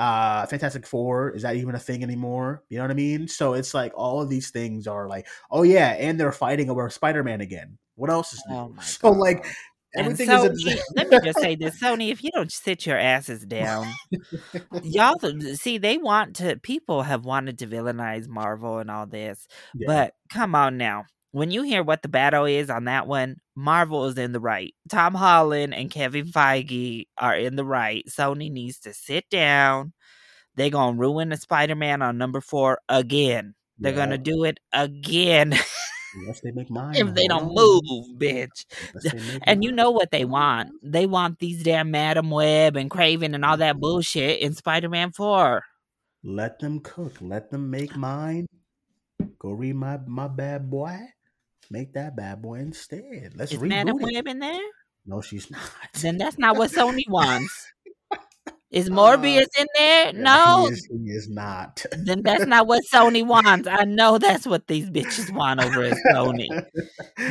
Uh 0.00 0.46
Fantastic 0.46 0.86
4 0.86 1.32
is 1.32 1.42
that 1.42 1.56
even 1.56 1.74
a 1.74 1.78
thing 1.78 2.02
anymore? 2.02 2.62
You 2.70 2.78
know 2.78 2.84
what 2.84 2.90
I 2.90 2.94
mean? 2.94 3.28
So 3.28 3.52
it's 3.52 3.74
like 3.74 3.92
all 3.94 4.22
of 4.22 4.30
these 4.30 4.50
things 4.50 4.86
are 4.86 5.06
like, 5.06 5.26
oh 5.50 5.62
yeah, 5.62 5.90
and 5.98 6.18
they're 6.18 6.32
fighting 6.32 6.70
over 6.70 6.88
Spider-Man 6.88 7.42
again. 7.42 7.76
What 7.96 8.08
else 8.08 8.32
is 8.32 8.42
new? 8.48 8.56
Oh 8.56 8.74
so 8.82 9.10
like 9.10 9.44
everything 9.94 10.28
Sony, 10.28 10.52
is 10.52 10.66
a 10.66 10.82
let 10.96 11.10
me 11.10 11.20
just 11.22 11.38
say 11.38 11.54
this, 11.54 11.78
Sony, 11.78 12.10
if 12.10 12.24
you 12.24 12.30
don't 12.32 12.50
sit 12.50 12.86
your 12.86 12.96
asses 12.96 13.44
down, 13.44 13.92
y'all 14.82 15.18
see 15.54 15.76
they 15.76 15.98
want 15.98 16.36
to 16.36 16.56
people 16.56 17.02
have 17.02 17.26
wanted 17.26 17.58
to 17.58 17.66
villainize 17.66 18.26
Marvel 18.26 18.78
and 18.78 18.90
all 18.90 19.06
this. 19.06 19.46
Yeah. 19.74 19.86
But 19.86 20.14
come 20.30 20.54
on 20.54 20.78
now. 20.78 21.04
When 21.32 21.50
you 21.50 21.62
hear 21.62 21.82
what 21.82 22.02
the 22.02 22.08
battle 22.08 22.44
is 22.44 22.70
on 22.70 22.84
that 22.84 23.06
one, 23.06 23.36
Marvel 23.54 24.06
is 24.06 24.18
in 24.18 24.32
the 24.32 24.40
right. 24.40 24.74
Tom 24.88 25.14
Holland 25.14 25.74
and 25.74 25.90
Kevin 25.90 26.26
Feige 26.26 27.06
are 27.18 27.36
in 27.36 27.56
the 27.56 27.64
right. 27.64 28.04
Sony 28.08 28.50
needs 28.50 28.80
to 28.80 28.92
sit 28.92 29.28
down. 29.30 29.92
They're 30.56 30.70
going 30.70 30.96
to 30.96 31.00
ruin 31.00 31.28
the 31.28 31.36
Spider 31.36 31.76
Man 31.76 32.02
on 32.02 32.18
number 32.18 32.40
four 32.40 32.80
again. 32.88 33.54
They're 33.78 33.92
going 33.92 34.10
to 34.10 34.18
do 34.18 34.44
it 34.44 34.60
again 34.72 35.54
Unless 36.14 36.40
they 36.40 36.50
make 36.50 36.70
mine. 36.70 36.94
if 36.96 37.14
they 37.14 37.26
don't 37.26 37.54
move, 37.54 38.18
bitch. 38.18 38.64
And 39.44 39.64
you 39.64 39.72
know 39.72 39.90
what 39.90 40.10
they 40.10 40.24
want. 40.24 40.70
They 40.82 41.06
want 41.06 41.38
these 41.38 41.62
damn 41.62 41.90
Madam 41.90 42.30
Web 42.30 42.76
and 42.76 42.90
Kraven 42.90 43.34
and 43.34 43.44
all 43.44 43.56
that 43.56 43.74
mm-hmm. 43.74 43.80
bullshit 43.80 44.40
in 44.40 44.54
Spider 44.54 44.88
Man 44.88 45.12
4. 45.12 45.62
Let 46.22 46.58
them 46.58 46.80
cook. 46.80 47.14
Let 47.20 47.50
them 47.50 47.70
make 47.70 47.96
mine. 47.96 48.46
Go 49.38 49.52
read 49.52 49.76
my 49.76 49.98
my 50.06 50.28
bad 50.28 50.68
boy. 50.70 50.98
Make 51.70 51.92
that 51.94 52.16
bad 52.16 52.42
boy 52.42 52.56
instead. 52.60 53.32
Let's 53.36 53.52
Is 53.52 53.60
Madam 53.60 53.98
it. 54.00 54.12
Web 54.14 54.26
in 54.26 54.38
there? 54.40 54.60
No, 55.06 55.20
she's 55.20 55.50
not. 55.50 55.60
Then 56.00 56.18
that's 56.18 56.38
not 56.38 56.56
what 56.56 56.70
Sony 56.70 57.08
wants. 57.08 57.72
Is 58.70 58.88
Uh, 58.90 58.92
Morbius 58.92 59.46
in 59.58 59.66
there? 59.76 60.06
yeah, 60.06 60.12
No. 60.12 60.66
he 60.66 60.72
is, 60.72 60.88
he 60.90 61.10
is 61.10 61.28
not. 61.30 61.84
Then 62.04 62.22
that's 62.22 62.46
not 62.46 62.66
what 62.66 62.82
Sony 62.92 63.24
wants. 63.26 63.68
I 63.68 63.84
know 63.84 64.18
that's 64.18 64.46
what 64.46 64.66
these 64.66 64.90
bitches 64.90 65.32
want 65.32 65.60
over 65.62 65.82
at 65.84 65.96
Sony. 66.12 66.48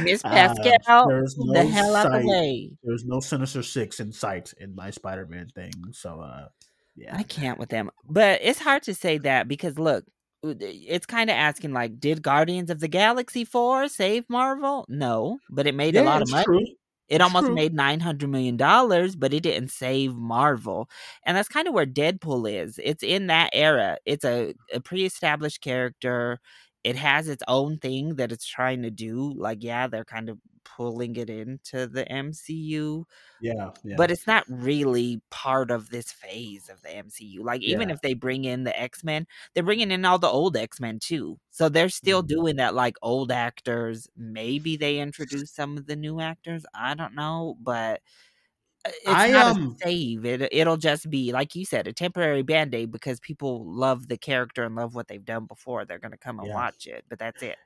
Miss 0.03 0.21
Uh, 0.25 0.29
Pascal, 0.29 1.09
move 1.09 1.29
no 1.37 1.53
the 1.53 1.65
hell 1.69 1.95
out 1.95 2.11
the 2.21 2.27
way. 2.27 2.71
There's 2.83 3.05
no 3.05 3.19
Sinister 3.19 3.61
Six 3.63 3.99
in 3.99 4.11
sight 4.11 4.53
in 4.59 4.73
my 4.75 4.89
Spider-Man 4.89 5.49
thing. 5.53 5.71
So, 5.91 6.21
uh, 6.21 6.47
yeah. 6.95 7.15
I 7.15 7.23
can't 7.23 7.59
with 7.59 7.69
them. 7.69 7.89
But 8.09 8.39
it's 8.41 8.59
hard 8.59 8.83
to 8.83 8.93
say 8.95 9.17
that 9.19 9.47
because 9.47 9.77
look, 9.79 10.05
Uh, 10.43 10.53
it's 10.59 11.05
kind 11.05 11.29
of 11.29 11.35
asking 11.35 11.73
like, 11.73 11.99
did 11.99 12.21
Guardians 12.23 12.69
of 12.69 12.79
the 12.79 12.87
Galaxy 12.87 13.43
4 13.45 13.89
save 13.89 14.29
Marvel? 14.29 14.85
No, 14.87 15.39
but 15.49 15.67
it 15.67 15.75
made 15.75 15.95
a 15.95 16.01
lot 16.01 16.21
of 16.21 16.29
money. 16.29 16.45
true. 16.45 16.65
It 17.09 17.21
It's 17.21 17.21
almost 17.21 17.51
true. 17.51 17.53
made 17.53 17.73
nine 17.73 17.99
hundred 18.01 18.29
million 18.29 18.57
dollars, 18.57 19.15
but 19.15 19.33
it 19.33 19.41
didn't 19.43 19.71
save 19.71 20.15
Marvel, 20.15 20.89
and 21.25 21.35
that's 21.37 21.49
kind 21.49 21.67
of 21.67 21.73
where 21.73 21.85
Deadpool 21.87 22.51
is. 22.51 22.79
It's 22.83 23.03
in 23.03 23.27
that 23.27 23.49
era. 23.53 23.97
It's 24.05 24.23
a, 24.25 24.53
a 24.73 24.79
pre-established 24.79 25.61
character. 25.61 26.39
It 26.83 26.95
has 26.95 27.27
its 27.27 27.43
own 27.47 27.77
thing 27.79 28.15
that 28.15 28.31
it's 28.31 28.45
trying 28.47 28.81
to 28.83 28.91
do. 28.91 29.33
Like, 29.33 29.63
yeah, 29.63 29.87
they're 29.87 30.05
kind 30.05 30.29
of 30.29 30.39
pulling 30.63 31.15
it 31.17 31.29
into 31.29 31.87
the 31.87 32.09
MCU, 32.11 33.05
Yeah, 33.39 33.71
yeah. 33.83 33.97
but 33.97 34.11
it's 34.11 34.27
not 34.27 34.45
really 34.49 35.21
part 35.31 35.71
of 35.71 35.89
this 35.89 36.11
phase 36.11 36.69
of 36.69 36.81
the 36.83 36.95
MCU. 36.95 37.43
Like, 37.43 37.61
even 37.63 37.89
Yeah. 37.89 37.91
if 37.91 38.01
they 38.01 38.13
bring 38.13 38.45
in 38.45 38.63
the 38.65 38.79
X 38.79 39.03
Men, 39.03 39.27
they're 39.53 39.63
bringing 39.63 39.91
in 39.91 40.05
all 40.05 40.19
the 40.19 40.27
old 40.27 40.55
X 40.57 40.79
Men 40.79 40.99
too. 40.99 41.39
So 41.51 41.69
they're 41.69 41.89
still 41.89 42.21
Mhm. 42.21 42.23
doing 42.23 42.57
that, 42.57 42.75
like 42.75 42.95
old 43.01 43.31
actors. 43.31 44.07
Maybe 44.15 44.77
they 44.77 44.99
introduce 44.99 45.51
some 45.53 45.77
of 45.77 45.87
the 45.87 45.95
new 45.95 46.19
actors. 46.21 46.65
I 46.73 46.93
don't 46.95 47.15
know, 47.15 47.57
but 47.61 48.01
it's 49.03 49.25
I, 49.25 49.31
not 49.31 49.47
um, 49.47 49.81
a 49.81 49.87
save. 49.87 50.25
It 50.25 50.41
it'll 50.53 50.77
just 50.77 51.09
be 51.09 51.31
like 51.31 51.55
you 51.55 51.65
said, 51.65 51.87
a 51.87 51.93
temporary 51.93 52.43
band 52.43 52.73
aid 52.75 52.91
because 52.91 53.19
people 53.19 53.65
love 53.65 54.07
the 54.07 54.17
character 54.17 54.63
and 54.63 54.75
love 54.75 54.95
what 54.95 55.07
they've 55.07 55.23
done 55.23 55.45
before. 55.45 55.85
They're 55.85 55.99
gonna 55.99 56.17
come 56.17 56.39
and 56.39 56.49
Yeah. 56.49 56.53
watch 56.53 56.87
it, 56.87 57.05
but 57.09 57.19
that's 57.19 57.41
it. 57.43 57.57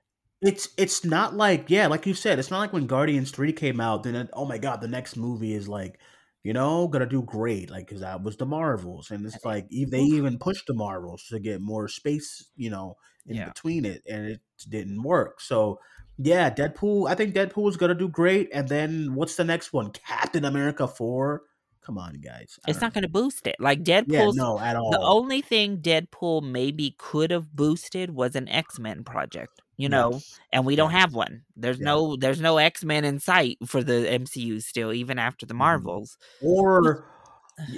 It's 0.41 0.69
it's 0.78 1.05
not 1.05 1.36
like 1.36 1.69
yeah, 1.69 1.88
like 1.88 2.05
you 2.05 2.13
said, 2.13 2.38
it's 2.38 2.51
not 2.51 2.59
like 2.59 2.74
when 2.74 2.86
Guardians 2.88 3.32
Three 3.32 3.53
came 3.53 3.80
out. 3.80 4.03
Then 4.03 4.15
it, 4.15 4.30
oh 4.34 4.45
my 4.45 4.57
god, 4.57 4.82
the 4.82 4.88
next 4.89 5.15
movie 5.15 5.53
is 5.53 5.69
like, 5.69 5.99
you 6.43 6.51
know, 6.53 6.88
gonna 6.89 7.05
do 7.07 7.21
great. 7.24 7.69
Like 7.69 7.88
because 7.88 8.01
that 8.01 8.21
was 8.24 8.36
the 8.38 8.45
Marvels, 8.45 9.09
and 9.11 9.26
it's 9.26 9.45
like 9.45 9.67
e- 9.69 9.86
they 9.86 10.01
even 10.01 10.38
pushed 10.39 10.67
the 10.67 10.74
Marvels 10.74 11.24
to 11.30 11.39
get 11.39 11.61
more 11.61 11.88
space, 11.88 12.49
you 12.55 12.69
know, 12.69 12.95
in 13.26 13.39
Yeah. 13.39 13.53
between 13.53 13.86
it, 13.86 14.01
and 14.09 14.26
it 14.28 14.41
didn't 14.69 15.01
work. 15.03 15.39
So 15.39 15.80
yeah, 16.18 16.49
Deadpool. 16.49 17.09
I 17.09 17.16
think 17.16 17.34
Deadpool 17.36 17.70
is 17.70 17.78
gonna 17.78 17.95
do 17.95 18.07
great. 18.07 18.49
And 18.53 18.68
then 18.70 19.16
what's 19.16 19.36
the 19.36 19.43
next 19.43 19.74
one? 19.74 19.91
Captain 19.91 20.45
America 20.45 20.88
Four. 20.88 21.43
Come 21.82 21.97
on, 21.97 22.14
guys. 22.22 22.59
I 22.66 22.72
It's 22.72 22.80
not 22.82 22.93
gonna 22.93 23.09
boost 23.09 23.45
it. 23.47 23.55
Like 23.59 23.84
Deadpool. 23.84 24.05
Yeah, 24.14 24.30
no, 24.34 24.57
at 24.59 24.76
all. 24.76 24.91
the 24.91 25.01
only 25.01 25.41
thing 25.41 25.78
Deadpool 25.80 26.41
maybe 26.49 26.95
could 26.97 27.32
have 27.32 27.53
boosted 27.53 28.11
was 28.11 28.36
an 28.36 28.47
X 28.47 28.80
Men 28.80 29.03
project. 29.03 29.59
You 29.76 29.89
know, 29.89 30.11
Yes, 30.14 30.39
and 30.53 30.66
we 30.68 30.76
don't 30.76 30.91
have 30.91 31.14
one. 31.16 31.41
There's 31.57 31.80
yeah. 31.80 31.86
no 31.86 32.16
there's 32.16 32.39
no 32.39 32.57
X 32.57 32.84
Men 32.86 33.03
in 33.03 33.20
sight 33.20 33.57
for 33.66 33.84
the 33.84 34.07
MCU 34.07 34.61
still, 34.61 34.93
even 34.93 35.18
after 35.20 35.45
the 35.47 35.55
Mhm. 35.55 35.57
Marvels. 35.57 36.18
Or 36.41 37.05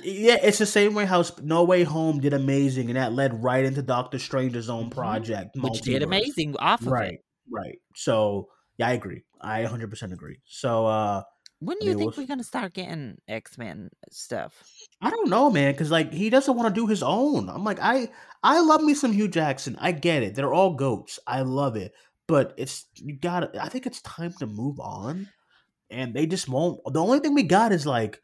Yeah, 0.03 0.37
it's 0.41 0.57
the 0.59 0.65
same 0.65 0.93
way 0.93 1.05
how 1.05 1.23
No 1.43 1.63
Way 1.65 1.83
Home 1.83 2.21
did 2.21 2.31
amazing, 2.33 2.87
and 2.89 2.95
that 2.95 3.11
led 3.11 3.43
right 3.43 3.65
into 3.65 3.81
Doctor 3.81 4.19
Strange's 4.19 4.69
own 4.69 4.85
Mhm. 4.85 4.91
project, 4.91 5.49
which 5.57 5.81
did 5.81 6.01
amazing 6.01 6.55
off 6.59 6.79
of 6.81 6.87
Right, 6.87 7.13
it. 7.15 7.24
Right. 7.49 7.79
So 7.95 8.49
yeah, 8.77 8.87
I 8.87 8.93
agree. 8.93 9.23
I 9.41 9.61
100 9.61 9.89
percent 9.89 10.13
agree. 10.13 10.41
So 10.45 10.85
uh 10.87 11.23
When 11.59 11.77
do 11.79 11.85
I 11.85 11.87
you 11.87 11.95
mean, 11.95 11.95
think 11.95 12.15
we're 12.15 12.27
gonna 12.27 12.43
start 12.45 12.73
getting 12.73 13.19
X 13.27 13.57
Men 13.57 13.89
stuff? 14.09 14.65
I 15.01 15.09
don't 15.09 15.29
know, 15.29 15.49
man, 15.49 15.73
because 15.73 15.91
like 15.91 16.11
he 16.13 16.29
doesn't 16.29 16.55
want 16.55 16.73
to 16.73 16.79
do 16.81 16.87
his 16.87 17.03
own. 17.03 17.49
I'm 17.49 17.63
like, 17.63 17.79
I 17.81 18.09
I 18.43 18.61
love 18.61 18.81
me 18.81 18.93
some 18.93 19.11
Hugh 19.11 19.27
Jackman. 19.27 19.75
I 19.79 19.91
get 19.91 20.23
it. 20.23 20.35
They're 20.35 20.53
all 20.53 20.73
goats. 20.73 21.19
I 21.27 21.41
love 21.41 21.75
it. 21.75 21.93
But 22.27 22.53
it's 22.57 22.85
you 22.95 23.15
gotta 23.15 23.51
I 23.61 23.69
think 23.69 23.85
it's 23.85 24.01
time 24.01 24.33
to 24.39 24.47
move 24.47 24.79
on. 24.79 25.29
And 25.91 26.13
they 26.15 26.27
just 26.27 26.49
won't 26.49 26.81
the 26.93 27.01
only 27.03 27.19
thing 27.19 27.35
we 27.35 27.43
got 27.43 27.71
is 27.73 27.85
like 27.85 28.21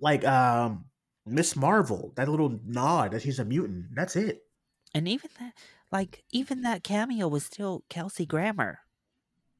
like 0.00 0.24
um 0.24 0.86
Miss 1.26 1.56
Marvel, 1.56 2.12
that 2.16 2.28
little 2.28 2.60
nod 2.64 3.12
that 3.12 3.22
she's 3.22 3.38
a 3.38 3.44
mutant. 3.44 3.86
That's 3.94 4.16
it. 4.16 4.42
And 4.94 5.08
even 5.08 5.30
that, 5.38 5.52
like, 5.92 6.24
even 6.32 6.62
that 6.62 6.82
cameo 6.82 7.28
was 7.28 7.44
still 7.44 7.84
Kelsey 7.88 8.26
Grammer. 8.26 8.80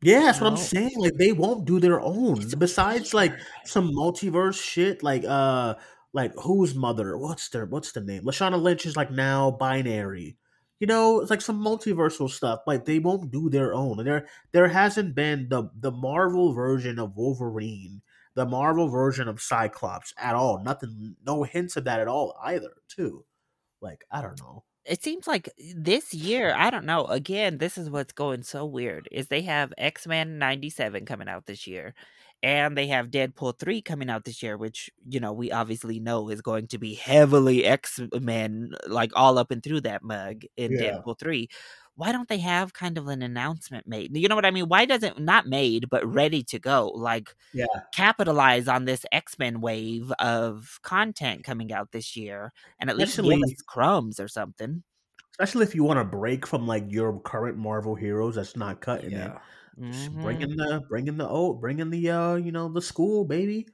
Yeah, 0.02 0.20
that's 0.20 0.40
what 0.40 0.50
I'm 0.50 0.56
saying. 0.56 0.96
Like 0.96 1.14
they 1.14 1.32
won't 1.32 1.66
do 1.66 1.78
their 1.78 2.00
own. 2.00 2.40
It's 2.40 2.54
Besides 2.54 3.12
like 3.12 3.34
some 3.64 3.90
multiverse 3.92 4.60
shit, 4.60 5.02
like 5.02 5.24
uh 5.26 5.74
like 6.12 6.32
whose 6.36 6.74
mother? 6.74 7.16
What's 7.18 7.50
their 7.50 7.66
what's 7.66 7.92
the 7.92 8.00
name? 8.00 8.24
Lashana 8.24 8.60
Lynch 8.60 8.86
is 8.86 8.96
like 8.96 9.10
now 9.10 9.50
binary. 9.50 10.38
You 10.78 10.86
know, 10.86 11.20
it's 11.20 11.28
like 11.30 11.42
some 11.42 11.62
multiversal 11.62 12.30
stuff. 12.30 12.60
Like 12.66 12.86
they 12.86 12.98
won't 12.98 13.30
do 13.30 13.50
their 13.50 13.74
own. 13.74 13.98
And 13.98 14.06
There 14.08 14.26
there 14.52 14.68
hasn't 14.68 15.14
been 15.14 15.48
the 15.50 15.68
the 15.78 15.92
Marvel 15.92 16.54
version 16.54 16.98
of 16.98 17.16
Wolverine, 17.16 18.00
the 18.34 18.46
Marvel 18.46 18.88
version 18.88 19.28
of 19.28 19.42
Cyclops 19.42 20.14
at 20.16 20.34
all. 20.34 20.62
Nothing 20.64 21.16
no 21.26 21.42
hints 21.42 21.76
of 21.76 21.84
that 21.84 22.00
at 22.00 22.08
all 22.08 22.38
either, 22.42 22.72
too. 22.88 23.26
Like, 23.82 24.04
I 24.10 24.22
don't 24.22 24.38
know. 24.40 24.64
It 24.90 25.02
seems 25.02 25.26
like 25.26 25.48
this 25.76 26.12
year 26.14 26.54
i 26.56 26.70
don't 26.70 26.84
know 26.86 27.06
again 27.06 27.58
this 27.58 27.78
is 27.78 27.90
what's 27.90 28.12
going 28.12 28.42
so 28.42 28.64
weird 28.66 29.08
is 29.12 29.28
they 29.28 29.42
have 29.42 29.72
x-men 29.78 30.38
97 30.38 31.06
coming 31.06 31.28
out 31.28 31.46
this 31.46 31.66
year 31.66 31.94
and 32.42 32.76
they 32.76 32.86
have 32.88 33.08
deadpool 33.10 33.58
3 33.58 33.82
coming 33.82 34.10
out 34.10 34.24
this 34.24 34.42
year 34.42 34.56
which 34.56 34.90
you 35.08 35.20
know 35.20 35.32
we 35.32 35.52
obviously 35.52 36.00
know 36.00 36.28
is 36.30 36.42
going 36.42 36.66
to 36.66 36.78
be 36.78 36.94
heavily 36.94 37.64
x-men 37.64 38.72
like 38.88 39.12
all 39.14 39.38
up 39.38 39.50
and 39.50 39.62
through 39.62 39.80
that 39.82 40.02
mug 40.02 40.42
in 40.56 40.76
Yeah. 40.76 40.76
deadpool 40.76 41.18
3 41.18 41.48
why 41.96 42.12
don't 42.12 42.28
they 42.28 42.38
have 42.38 42.72
kind 42.74 42.98
of 42.98 43.08
an 43.08 43.22
announcement 43.22 43.86
made 43.86 44.16
you 44.16 44.28
know 44.28 44.34
what 44.34 44.46
i 44.46 44.50
mean 44.50 44.68
why 44.68 44.84
doesn't 44.86 45.18
not 45.18 45.46
made 45.46 45.88
but 45.90 46.04
ready 46.06 46.42
to 46.42 46.58
go 46.58 46.88
like 46.94 47.34
Yeah. 47.52 47.90
capitalize 47.94 48.68
on 48.68 48.84
this 48.86 49.06
x-men 49.12 49.60
wave 49.60 50.12
of 50.20 50.78
content 50.82 51.44
coming 51.44 51.72
out 51.72 51.92
this 51.92 52.16
year 52.16 52.52
and 52.80 52.90
at 52.90 52.98
least 52.98 53.20
give 53.22 53.34
us 53.42 53.62
crumbs 53.68 54.20
or 54.20 54.28
something 54.28 54.82
Especially 55.38 55.64
if 55.64 55.74
you 55.74 55.84
want 55.84 55.98
to 55.98 56.04
break 56.04 56.46
from 56.46 56.66
like 56.66 56.84
your 56.88 57.18
current 57.20 57.56
Marvel 57.56 57.94
heroes 57.94 58.34
that's 58.34 58.56
not 58.56 58.80
cutting 58.80 59.16
it. 59.16 59.32
Just 59.90 60.10
Mhm. 60.12 60.20
Bring 60.20 60.42
in 60.42 60.50
the 60.56 60.82
bringing 60.88 61.16
the 61.16 61.28
old 61.28 61.60
bringing 61.60 61.90
the 61.90 62.10
uh 62.10 62.34
you 62.36 62.52
know 62.52 62.68
the 62.68 62.82
school 62.82 63.24
baby. 63.24 63.66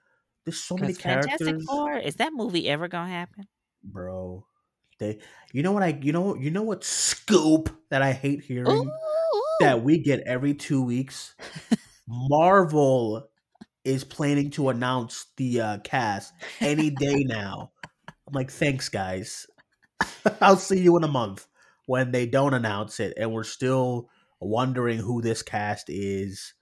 There's 0.45 0.63
so 0.63 0.79
many 0.79 0.95
'Cause 0.95 0.99
Fantastic 0.99 1.57
characters, 1.59 1.67
Four 1.67 1.97
is 1.97 2.17
that 2.17 2.33
movie 2.35 2.69
ever 2.69 2.87
gonna 2.89 3.09
happen? 3.11 3.49
bro. 3.83 4.47
They 4.99 5.19
you 5.53 5.63
know 5.63 5.73
what 5.73 5.83
I 5.83 5.99
you 6.01 6.13
know 6.13 6.35
you 6.37 6.51
know 6.51 6.63
what 6.63 6.85
scoop 6.85 7.71
that 7.91 8.03
I 8.03 8.13
hate 8.13 8.43
hearing 8.43 8.69
Ooh, 8.69 8.91
that 9.61 9.83
we 9.83 9.99
get 9.99 10.21
every 10.27 10.55
two 10.55 10.83
weeks. 10.83 11.35
Marvel 12.09 13.29
is 13.85 14.05
planning 14.05 14.51
to 14.51 14.69
announce 14.69 15.27
the 15.37 15.61
uh, 15.61 15.79
cast 15.79 16.33
any 16.61 16.91
day 16.91 17.25
now. 17.25 17.71
I'm 18.09 18.33
like, 18.33 18.51
thanks, 18.51 18.89
guys. 18.89 19.47
I'll 20.41 20.57
see 20.57 20.81
you 20.81 20.97
in 20.97 21.05
a 21.05 21.09
month 21.09 21.47
when 21.87 22.11
they 22.11 22.27
don't 22.27 22.55
announce 22.55 22.99
it, 23.01 23.15
and 23.17 23.33
we're 23.33 23.45
still 23.45 24.11
wondering 24.41 24.99
who 24.99 25.23
this 25.23 25.43
cast 25.43 25.89
is. 25.89 26.55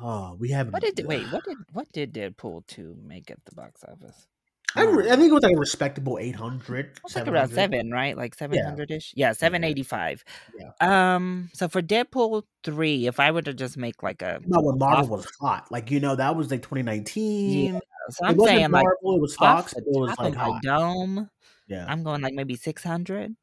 Oh, 0.00 0.36
we 0.38 0.50
haven't. 0.50 0.72
what 0.72 0.82
did 0.82 1.06
wait? 1.06 1.26
What 1.32 1.44
did 1.44 1.56
what 1.72 1.92
did 1.92 2.14
Deadpool 2.14 2.66
two 2.66 2.96
make 3.04 3.30
at 3.30 3.44
the 3.44 3.54
box 3.54 3.82
office? 3.84 4.26
I, 4.76 4.84
re- 4.84 5.10
I 5.10 5.16
think 5.16 5.30
it 5.30 5.34
was 5.34 5.42
like 5.42 5.54
a 5.54 5.58
respectable 5.58 6.18
800. 6.18 6.98
It's 7.04 7.16
like 7.16 7.26
around 7.28 7.50
seven, 7.52 7.90
right? 7.90 8.16
Like 8.16 8.34
seven 8.34 8.62
hundred 8.62 8.90
ish. 8.90 9.12
Yeah, 9.16 9.32
seven 9.32 9.64
eighty 9.64 9.82
five. 9.82 10.22
Yeah. 10.58 10.70
Um. 11.14 11.50
So 11.54 11.68
for 11.68 11.80
Deadpool 11.82 12.42
three, 12.62 13.06
if 13.06 13.18
I 13.20 13.30
were 13.30 13.42
to 13.42 13.54
just 13.54 13.76
make 13.76 14.02
like 14.02 14.22
a, 14.22 14.40
No, 14.46 14.60
when 14.60 14.78
Marvel 14.78 15.16
was 15.16 15.26
hot, 15.40 15.70
like 15.70 15.90
you 15.90 16.00
know, 16.00 16.14
that 16.16 16.36
was 16.36 16.50
like 16.50 16.62
2019. 16.62 17.74
yeah, 17.74 17.80
so 18.10 18.26
I'm 18.26 18.38
saying 18.38 18.70
like 18.70 18.84
Marvel, 18.84 19.16
it 19.16 19.20
was 19.20 19.34
Fox. 19.36 19.74
but 19.74 19.82
It 19.82 19.88
was 19.88 20.14
like 20.18 20.34
hot. 20.34 20.62
dome, 20.62 21.30
Yeah. 21.68 21.86
I'm 21.88 22.02
going 22.02 22.20
like 22.22 22.34
maybe 22.34 22.56
six 22.56 22.82
hundred. 22.82 23.34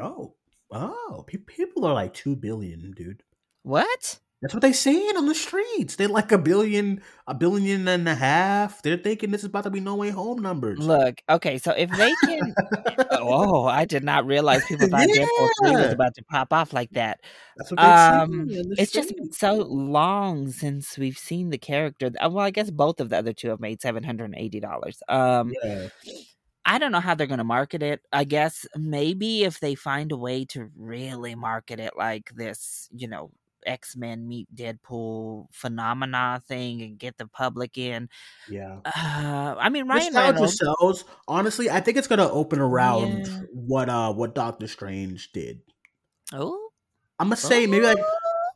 Oh, 0.00 0.34
oh, 0.70 1.24
pe- 1.26 1.38
people 1.38 1.84
are 1.84 1.94
like 1.94 2.14
two 2.14 2.36
billion, 2.36 2.92
dude. 2.92 3.22
What? 3.62 4.18
That's 4.42 4.54
what 4.54 4.62
they 4.62 4.72
saying 4.72 5.16
on 5.18 5.26
the 5.26 5.34
streets. 5.34 5.96
They're 5.96 6.08
like 6.08 6.32
a 6.32 6.38
billion, 6.38 7.02
a 7.26 7.34
billion 7.34 7.86
and 7.86 8.08
a 8.08 8.14
half. 8.14 8.80
They're 8.80 8.96
thinking 8.96 9.32
this 9.32 9.42
is 9.42 9.48
about 9.48 9.64
to 9.64 9.70
be 9.70 9.80
no 9.80 9.96
way 9.96 10.08
home 10.08 10.40
numbers. 10.40 10.78
Look, 10.78 11.22
okay, 11.28 11.58
so 11.58 11.72
if 11.72 11.90
they 11.90 12.10
can, 12.24 12.54
oh, 13.10 13.66
I 13.66 13.84
did 13.84 14.02
not 14.02 14.24
realize 14.24 14.64
people 14.64 14.88
thought 14.88 15.08
Deadpool 15.08 15.48
three 15.60 15.72
was 15.72 15.92
about 15.92 16.14
to 16.14 16.24
pop 16.24 16.54
off 16.54 16.72
like 16.72 16.90
that. 16.92 17.20
That's 17.58 17.70
what 17.70 17.80
they're 17.80 18.20
Um, 18.22 18.46
it's 18.48 18.92
just 18.92 19.14
been 19.14 19.30
so 19.32 19.56
long 19.56 20.50
since 20.52 20.96
we've 20.96 21.18
seen 21.18 21.50
the 21.50 21.58
character. 21.58 22.10
Well, 22.18 22.38
I 22.38 22.50
guess 22.50 22.70
both 22.70 23.00
of 23.00 23.10
the 23.10 23.18
other 23.18 23.34
two 23.34 23.50
have 23.50 23.60
made 23.60 23.82
seven 23.82 24.02
hundred 24.04 24.24
and 24.26 24.36
eighty 24.36 24.60
dollars. 24.60 25.02
Um, 25.06 25.52
yeah. 25.62 25.88
I 26.64 26.78
don't 26.78 26.92
know 26.92 27.00
how 27.00 27.14
they're 27.14 27.26
going 27.26 27.38
to 27.38 27.44
market 27.44 27.82
it. 27.82 28.00
I 28.12 28.24
guess 28.24 28.66
maybe 28.76 29.44
if 29.44 29.60
they 29.60 29.74
find 29.74 30.12
a 30.12 30.16
way 30.16 30.44
to 30.46 30.70
really 30.76 31.34
market 31.34 31.80
it 31.80 31.94
like 31.96 32.30
this, 32.36 32.88
you 32.92 33.08
know, 33.08 33.32
X 33.66 33.96
Men 33.96 34.26
meet 34.28 34.48
Deadpool 34.54 35.46
phenomena 35.52 36.42
thing 36.46 36.82
and 36.82 36.98
get 36.98 37.18
the 37.18 37.26
public 37.26 37.76
in. 37.78 38.08
yeah. 38.48 38.78
Uh, 38.84 39.54
I 39.58 39.68
mean, 39.68 39.86
Ryan 39.88 40.14
Reynolds. 40.14 40.58
sells. 40.58 41.04
Honestly, 41.28 41.70
I 41.70 41.80
think 41.80 41.96
it's 41.96 42.08
gonna 42.08 42.28
open 42.30 42.58
around 42.58 43.26
Yeah. 43.26 43.40
what 43.52 43.88
uh 43.88 44.12
what 44.12 44.34
Doctor 44.34 44.66
Strange 44.66 45.32
did. 45.32 45.60
Oh, 46.32 46.70
I'm 47.18 47.28
gonna 47.28 47.36
say 47.36 47.66
maybe 47.66 47.84
like 47.86 47.98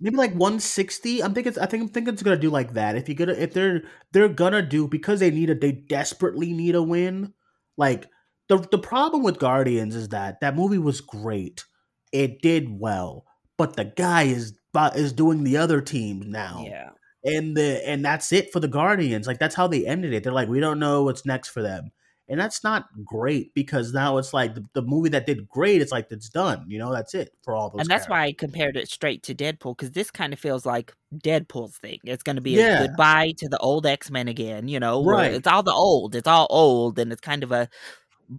maybe 0.00 0.16
like 0.16 0.32
160. 0.34 1.22
I'm 1.22 1.34
thinking 1.34 1.54
I 1.60 1.66
think 1.66 1.82
I'm 1.82 1.88
thinking 1.88 2.14
it's 2.14 2.22
gonna 2.22 2.36
do 2.36 2.50
like 2.50 2.74
that. 2.74 2.96
If 2.96 3.08
you 3.08 3.14
gonna 3.14 3.32
if 3.32 3.52
they're 3.52 3.82
they're 4.12 4.28
gonna 4.28 4.62
do 4.62 4.88
because 4.88 5.20
they 5.20 5.30
need 5.30 5.50
a 5.50 5.54
they 5.54 5.72
desperately 5.72 6.52
need 6.52 6.74
a 6.74 6.82
win. 6.82 7.32
Like 7.76 8.08
the 8.48 8.58
the 8.58 8.78
problem 8.78 9.22
with 9.22 9.38
Guardians 9.38 9.94
is 9.96 10.10
that 10.10 10.40
that 10.40 10.54
movie 10.56 10.78
was 10.78 11.00
great. 11.00 11.64
It 12.12 12.40
did 12.42 12.68
well, 12.78 13.24
but 13.58 13.74
the 13.76 13.84
guy 13.86 14.24
is 14.24 14.56
is 14.96 15.12
doing 15.12 15.44
the 15.44 15.56
other 15.56 15.80
teams 15.80 16.26
now. 16.26 16.64
yeah. 16.66 16.90
And 17.24 17.56
the 17.56 17.80
and 17.88 18.04
that's 18.04 18.32
it 18.32 18.52
for 18.52 18.60
the 18.60 18.68
Guardians. 18.68 19.26
Like 19.26 19.38
that's 19.38 19.54
how 19.54 19.66
they 19.66 19.86
ended 19.86 20.12
it. 20.12 20.22
They're 20.24 20.32
like 20.32 20.48
we 20.48 20.60
don't 20.60 20.78
know 20.78 21.04
what's 21.04 21.24
next 21.24 21.48
for 21.48 21.62
them. 21.62 21.90
And 22.28 22.40
that's 22.40 22.64
not 22.64 22.86
great 23.04 23.52
because 23.54 23.92
now 23.92 24.16
it's 24.16 24.32
like 24.32 24.54
the, 24.54 24.64
the 24.74 24.80
movie 24.82 25.10
that 25.10 25.26
did 25.26 25.46
great. 25.48 25.82
It's 25.82 25.92
like 25.92 26.06
it's 26.10 26.28
done. 26.30 26.64
You 26.68 26.78
know, 26.78 26.90
that's 26.92 27.14
it 27.14 27.30
for 27.42 27.54
all 27.54 27.70
those. 27.70 27.80
and 27.80 27.88
that's 27.88 28.06
characters. 28.06 28.10
why 28.10 28.24
I 28.28 28.32
compared 28.32 28.76
it 28.78 28.88
straight 28.90 29.22
to 29.24 29.34
Deadpool 29.34 29.76
because 29.76 29.90
this 29.92 30.10
kind 30.10 30.32
of 30.32 30.38
feels 30.38 30.64
like 30.66 30.92
Deadpool's 31.14 31.76
thing. 31.78 31.98
It's 32.04 32.22
going 32.22 32.36
to 32.36 32.42
be 32.42 32.52
Yeah. 32.52 32.82
a 32.84 32.88
goodbye 32.88 33.32
to 33.38 33.48
the 33.48 33.58
old 33.58 33.84
X 33.86 34.10
Men 34.10 34.28
again. 34.28 34.68
You 34.68 34.80
know, 34.80 35.04
Right. 35.04 35.32
It's 35.34 35.46
all 35.46 35.62
the 35.62 35.72
old. 35.72 36.14
It's 36.14 36.28
all 36.28 36.46
old, 36.50 36.98
and 36.98 37.10
it's 37.12 37.20
kind 37.22 37.42
of 37.42 37.52
a 37.52 37.68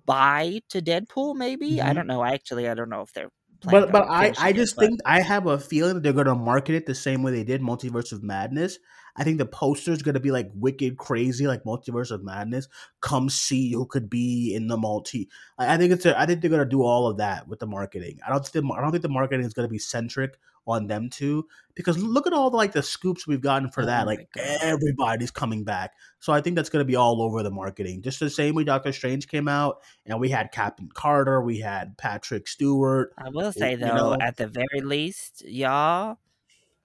bye 0.05 0.61
to 0.69 0.81
Deadpool. 0.81 1.35
Maybe 1.35 1.81
I 1.81 1.91
Mhm. 1.91 1.95
don't 1.95 2.07
know. 2.07 2.23
Actually, 2.23 2.67
I 2.69 2.73
don't 2.73 2.89
know 2.89 3.01
if 3.01 3.13
they're. 3.13 3.29
But 3.63 3.91
but 3.91 4.07
I 4.09 4.33
I 4.39 4.53
just 4.53 4.75
but- 4.75 4.85
think 4.85 4.99
I 5.05 5.21
have 5.21 5.47
a 5.47 5.57
feeling 5.59 5.95
that 5.95 6.03
they're 6.03 6.13
gonna 6.13 6.35
market 6.35 6.75
it 6.75 6.85
the 6.85 6.95
same 6.95 7.23
way 7.23 7.31
they 7.31 7.43
did 7.43 7.61
Multiverse 7.61 8.11
of 8.11 8.23
Madness. 8.23 8.79
I 9.17 9.23
think 9.23 9.37
the 9.37 9.45
poster 9.45 9.91
is 9.91 10.01
gonna 10.03 10.19
be 10.19 10.31
like 10.31 10.51
wicked 10.53 10.97
crazy, 10.97 11.47
like 11.47 11.63
Multiverse 11.63 12.11
of 12.11 12.23
Madness. 12.23 12.67
Come 13.01 13.29
see 13.29 13.71
who 13.71 13.85
could 13.85 14.09
be 14.09 14.53
in 14.53 14.67
the 14.67 14.77
multi. 14.77 15.29
I 15.57 15.75
I 15.75 15.77
think 15.77 15.93
it's 15.93 16.05
a, 16.05 16.19
I 16.19 16.25
think 16.25 16.41
they're 16.41 16.49
gonna 16.51 16.65
do 16.65 16.83
all 16.83 17.07
of 17.07 17.17
that 17.17 17.47
with 17.47 17.59
the 17.59 17.67
marketing. 17.67 18.19
I 18.25 18.29
don't 18.31 18.45
think 18.45 18.65
the, 18.65 18.73
I 18.73 18.81
don't 18.81 18.91
think 18.91 19.03
the 19.03 19.09
marketing 19.09 19.45
is 19.45 19.53
gonna 19.53 19.67
be 19.69 19.79
centric 19.79 20.37
on 20.67 20.87
them 20.87 21.09
too 21.09 21.45
because 21.75 21.97
look 22.01 22.25
at 22.25 22.33
all 22.33 22.49
the 22.49 22.57
like 22.57 22.71
the 22.71 22.81
scoops 22.81 23.27
we've 23.27 23.41
gotten 23.41 23.69
for 23.69 23.83
Oh 23.83 23.85
that. 23.85 24.07
Like 24.07 24.27
God. 24.35 24.43
everybody's 24.61 25.31
coming 25.31 25.63
back. 25.63 25.93
So 26.19 26.33
I 26.33 26.41
think 26.41 26.55
that's 26.55 26.69
gonna 26.69 26.85
be 26.85 26.95
all 26.95 27.21
over 27.21 27.43
the 27.43 27.51
marketing. 27.51 28.01
Just 28.01 28.19
the 28.19 28.29
same 28.29 28.55
way 28.55 28.63
Doctor 28.63 28.91
Strange 28.91 29.27
came 29.27 29.47
out 29.47 29.81
and 30.05 30.19
we 30.19 30.29
had 30.29 30.51
Captain 30.51 30.89
Carter, 30.93 31.41
we 31.41 31.59
had 31.59 31.97
Patrick 31.97 32.47
Stewart. 32.47 33.13
I 33.17 33.29
will 33.29 33.51
say 33.51 33.71
you 33.71 33.77
though, 33.77 33.95
know- 33.95 34.17
at 34.19 34.37
the 34.37 34.47
very 34.47 34.81
least, 34.81 35.43
y'all, 35.45 36.17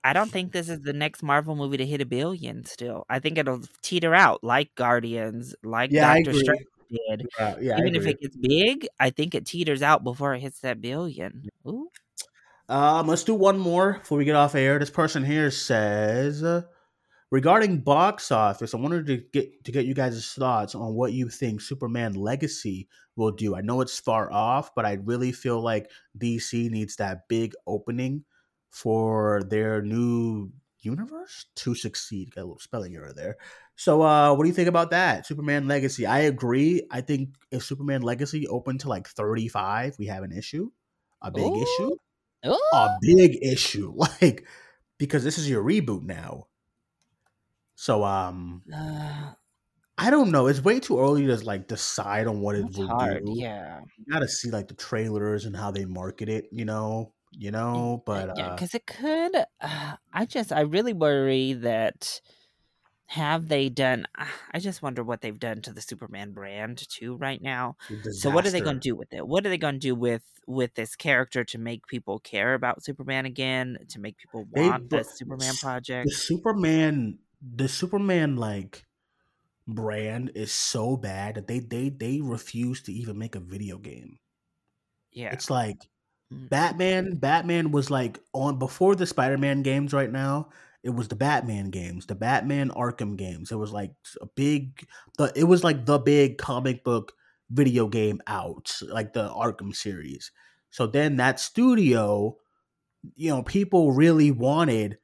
I 0.02 0.12
don't 0.12 0.30
think 0.30 0.52
this 0.52 0.68
is 0.68 0.80
the 0.80 0.92
next 0.94 1.22
Marvel 1.22 1.54
movie 1.54 1.76
to 1.76 1.86
hit 1.86 2.00
a 2.00 2.06
billion. 2.06 2.64
Still, 2.64 3.04
I 3.08 3.18
think 3.18 3.38
it'll 3.38 3.62
teeter 3.82 4.14
out 4.14 4.42
like 4.42 4.74
Guardians, 4.74 5.54
like 5.62 5.90
Yeah, 5.92 6.14
Doctor. 6.16 6.34
Strange 6.34 6.64
did. 6.90 7.28
Uh, 7.38 7.54
yeah, 7.60 7.78
Even 7.78 7.94
if 7.94 8.06
it 8.06 8.20
gets 8.20 8.36
big, 8.36 8.88
I 8.98 9.10
think 9.10 9.34
it 9.34 9.46
teeters 9.46 9.80
out 9.82 10.02
before 10.02 10.34
it 10.34 10.40
hits 10.40 10.58
that 10.60 10.80
billion. 10.80 11.48
Ooh. 11.68 11.88
Um, 12.70 13.08
let's 13.08 13.24
do 13.24 13.34
one 13.34 13.58
more 13.58 13.94
before 13.94 14.16
we 14.16 14.24
get 14.24 14.36
off 14.36 14.54
air. 14.54 14.78
This 14.78 14.90
person 14.90 15.24
here 15.24 15.50
says, 15.50 16.44
uh, 16.44 16.62
regarding 17.32 17.80
box 17.80 18.30
office, 18.30 18.74
I 18.74 18.76
wanted 18.76 19.06
to 19.06 19.16
get 19.32 19.64
to 19.64 19.72
get 19.72 19.86
you 19.86 19.94
guys' 19.94 20.32
thoughts 20.38 20.76
on 20.76 20.94
what 20.94 21.12
you 21.12 21.28
think 21.28 21.62
Superman 21.62 22.14
Legacy 22.14 22.88
will 23.16 23.32
do. 23.32 23.56
I 23.56 23.60
know 23.60 23.80
it's 23.80 23.98
far 23.98 24.30
off, 24.30 24.72
but 24.76 24.86
I 24.86 24.98
really 25.02 25.32
feel 25.32 25.60
like 25.60 25.90
DC 26.16 26.70
needs 26.70 26.94
that 26.96 27.26
big 27.28 27.54
opening 27.66 28.24
for 28.70 29.42
their 29.48 29.82
new 29.82 30.52
universe 30.78 31.46
to 31.56 31.74
succeed. 31.74 32.32
Got 32.36 32.42
a 32.42 32.44
little 32.44 32.60
spelling 32.60 32.94
error 32.94 33.12
there. 33.12 33.38
So, 33.74 34.00
uh, 34.02 34.32
what 34.32 34.44
do 34.44 34.48
you 34.48 34.54
think 34.54 34.68
about 34.68 34.90
that? 34.90 35.26
Superman 35.26 35.66
Legacy. 35.66 36.06
I 36.06 36.20
agree. 36.20 36.86
I 36.88 37.00
think 37.00 37.30
if 37.50 37.64
Superman 37.64 38.02
Legacy 38.02 38.46
opened 38.46 38.78
to 38.80 38.88
like 38.88 39.08
35, 39.08 39.96
we 39.98 40.06
have 40.06 40.22
an 40.22 40.30
issue, 40.30 40.70
a 41.20 41.32
big 41.32 41.50
Ooh. 41.50 41.62
issue, 41.62 41.96
Ooh. 42.46 42.58
a 42.72 42.98
big 43.00 43.38
issue. 43.42 43.94
Like, 44.22 44.46
because 44.98 45.24
this 45.24 45.38
is 45.38 45.48
your 45.48 45.64
reboot 45.64 46.02
now. 46.02 46.46
So, 47.74 48.04
um, 48.04 48.62
Uh, 48.72 49.34
I 49.98 50.10
don't 50.10 50.30
know. 50.30 50.46
It's 50.46 50.62
way 50.64 50.80
too 50.80 50.98
early 50.98 51.26
to 51.26 51.36
like 51.44 51.68
decide 51.68 52.26
on 52.26 52.40
what 52.40 52.56
it 52.56 52.66
will 52.74 52.88
hard. 52.88 53.22
do. 53.24 53.34
Yeah. 53.36 53.80
You 53.98 54.12
gotta 54.12 54.28
see 54.28 54.50
like 54.50 54.68
the 54.68 54.74
trailers 54.74 55.44
and 55.44 55.54
how 55.56 55.70
they 55.70 55.84
market 55.84 56.28
it. 56.28 56.46
You 56.52 56.64
know, 56.64 57.14
you 57.32 57.50
know. 57.50 58.02
But 58.06 58.30
yeah, 58.36 58.44
uh, 58.44 58.54
because 58.54 58.74
it 58.74 58.86
could. 58.86 59.36
Uh, 59.60 59.96
I 60.12 60.24
just, 60.26 60.52
I 60.52 60.60
really 60.60 60.92
worry 60.94 61.52
that 61.54 62.20
have 63.10 63.48
they 63.48 63.68
done? 63.68 64.06
I 64.52 64.58
just 64.60 64.82
wonder 64.82 65.02
what 65.02 65.20
they've 65.20 65.38
done 65.38 65.62
to 65.62 65.72
the 65.72 65.80
Superman 65.80 66.32
brand 66.32 66.78
too 66.88 67.16
right 67.16 67.40
now. 67.42 67.76
So 68.08 68.30
what 68.30 68.46
are 68.46 68.50
they 68.50 68.60
going 68.60 68.76
to 68.80 68.88
do 68.88 68.94
with 68.96 69.12
it? 69.12 69.26
What 69.26 69.44
are 69.46 69.48
they 69.50 69.58
going 69.58 69.74
to 69.74 69.80
do 69.80 69.94
with 69.94 70.22
with 70.46 70.74
this 70.74 70.96
character 70.96 71.44
to 71.44 71.58
make 71.58 71.86
people 71.86 72.18
care 72.20 72.54
about 72.54 72.84
Superman 72.84 73.26
again? 73.26 73.78
To 73.88 74.00
make 74.00 74.16
people 74.18 74.44
want 74.44 74.88
br- 74.88 74.98
the 74.98 75.04
Superman 75.04 75.56
s- 75.56 75.66
the 76.04 76.08
project? 76.08 76.10
Superman, 76.10 77.18
the 77.42 77.68
Superman 77.68 78.36
like 78.36 78.84
brand 79.68 80.32
is 80.34 80.52
so 80.52 80.96
bad 80.96 81.36
that 81.36 81.46
they 81.48 81.60
they 81.60 81.90
they 81.90 82.20
refuse 82.20 82.82
to 82.82 82.92
even 82.92 83.18
make 83.18 83.34
a 83.36 83.40
video 83.40 83.78
game. 83.78 84.18
Yeah. 85.12 85.32
It's 85.32 85.50
like 85.50 85.76
Mm. 86.32 86.48
Batman. 86.48 87.16
Batman 87.16 87.72
was 87.72 87.90
like 87.90 88.20
on 88.32 88.58
before 88.58 88.94
the 88.96 89.06
Spider 89.06 89.38
Man 89.38 89.62
games. 89.62 89.92
Right 89.92 90.10
now, 90.12 90.50
it 90.82 90.90
was 90.90 91.08
the 91.08 91.16
Batman 91.16 91.70
games, 91.70 92.06
the 92.06 92.14
Batman 92.14 92.70
Arkham 92.70 93.16
games. 93.16 93.52
It 93.52 93.56
was 93.56 93.72
like 93.72 93.92
a 94.20 94.26
big. 94.26 94.86
The 95.18 95.32
it 95.36 95.44
was 95.44 95.62
like 95.62 95.84
the 95.86 95.98
big 95.98 96.38
comic 96.38 96.84
book 96.84 97.12
video 97.50 97.88
game 97.88 98.20
out, 98.26 98.72
like 98.88 99.12
the 99.12 99.28
Arkham 99.28 99.74
series. 99.74 100.30
So 100.70 100.86
then 100.86 101.16
that 101.16 101.40
studio, 101.40 102.36
you 103.16 103.30
know, 103.30 103.42
people 103.42 103.92
really 103.92 104.30
wanted 104.30 104.98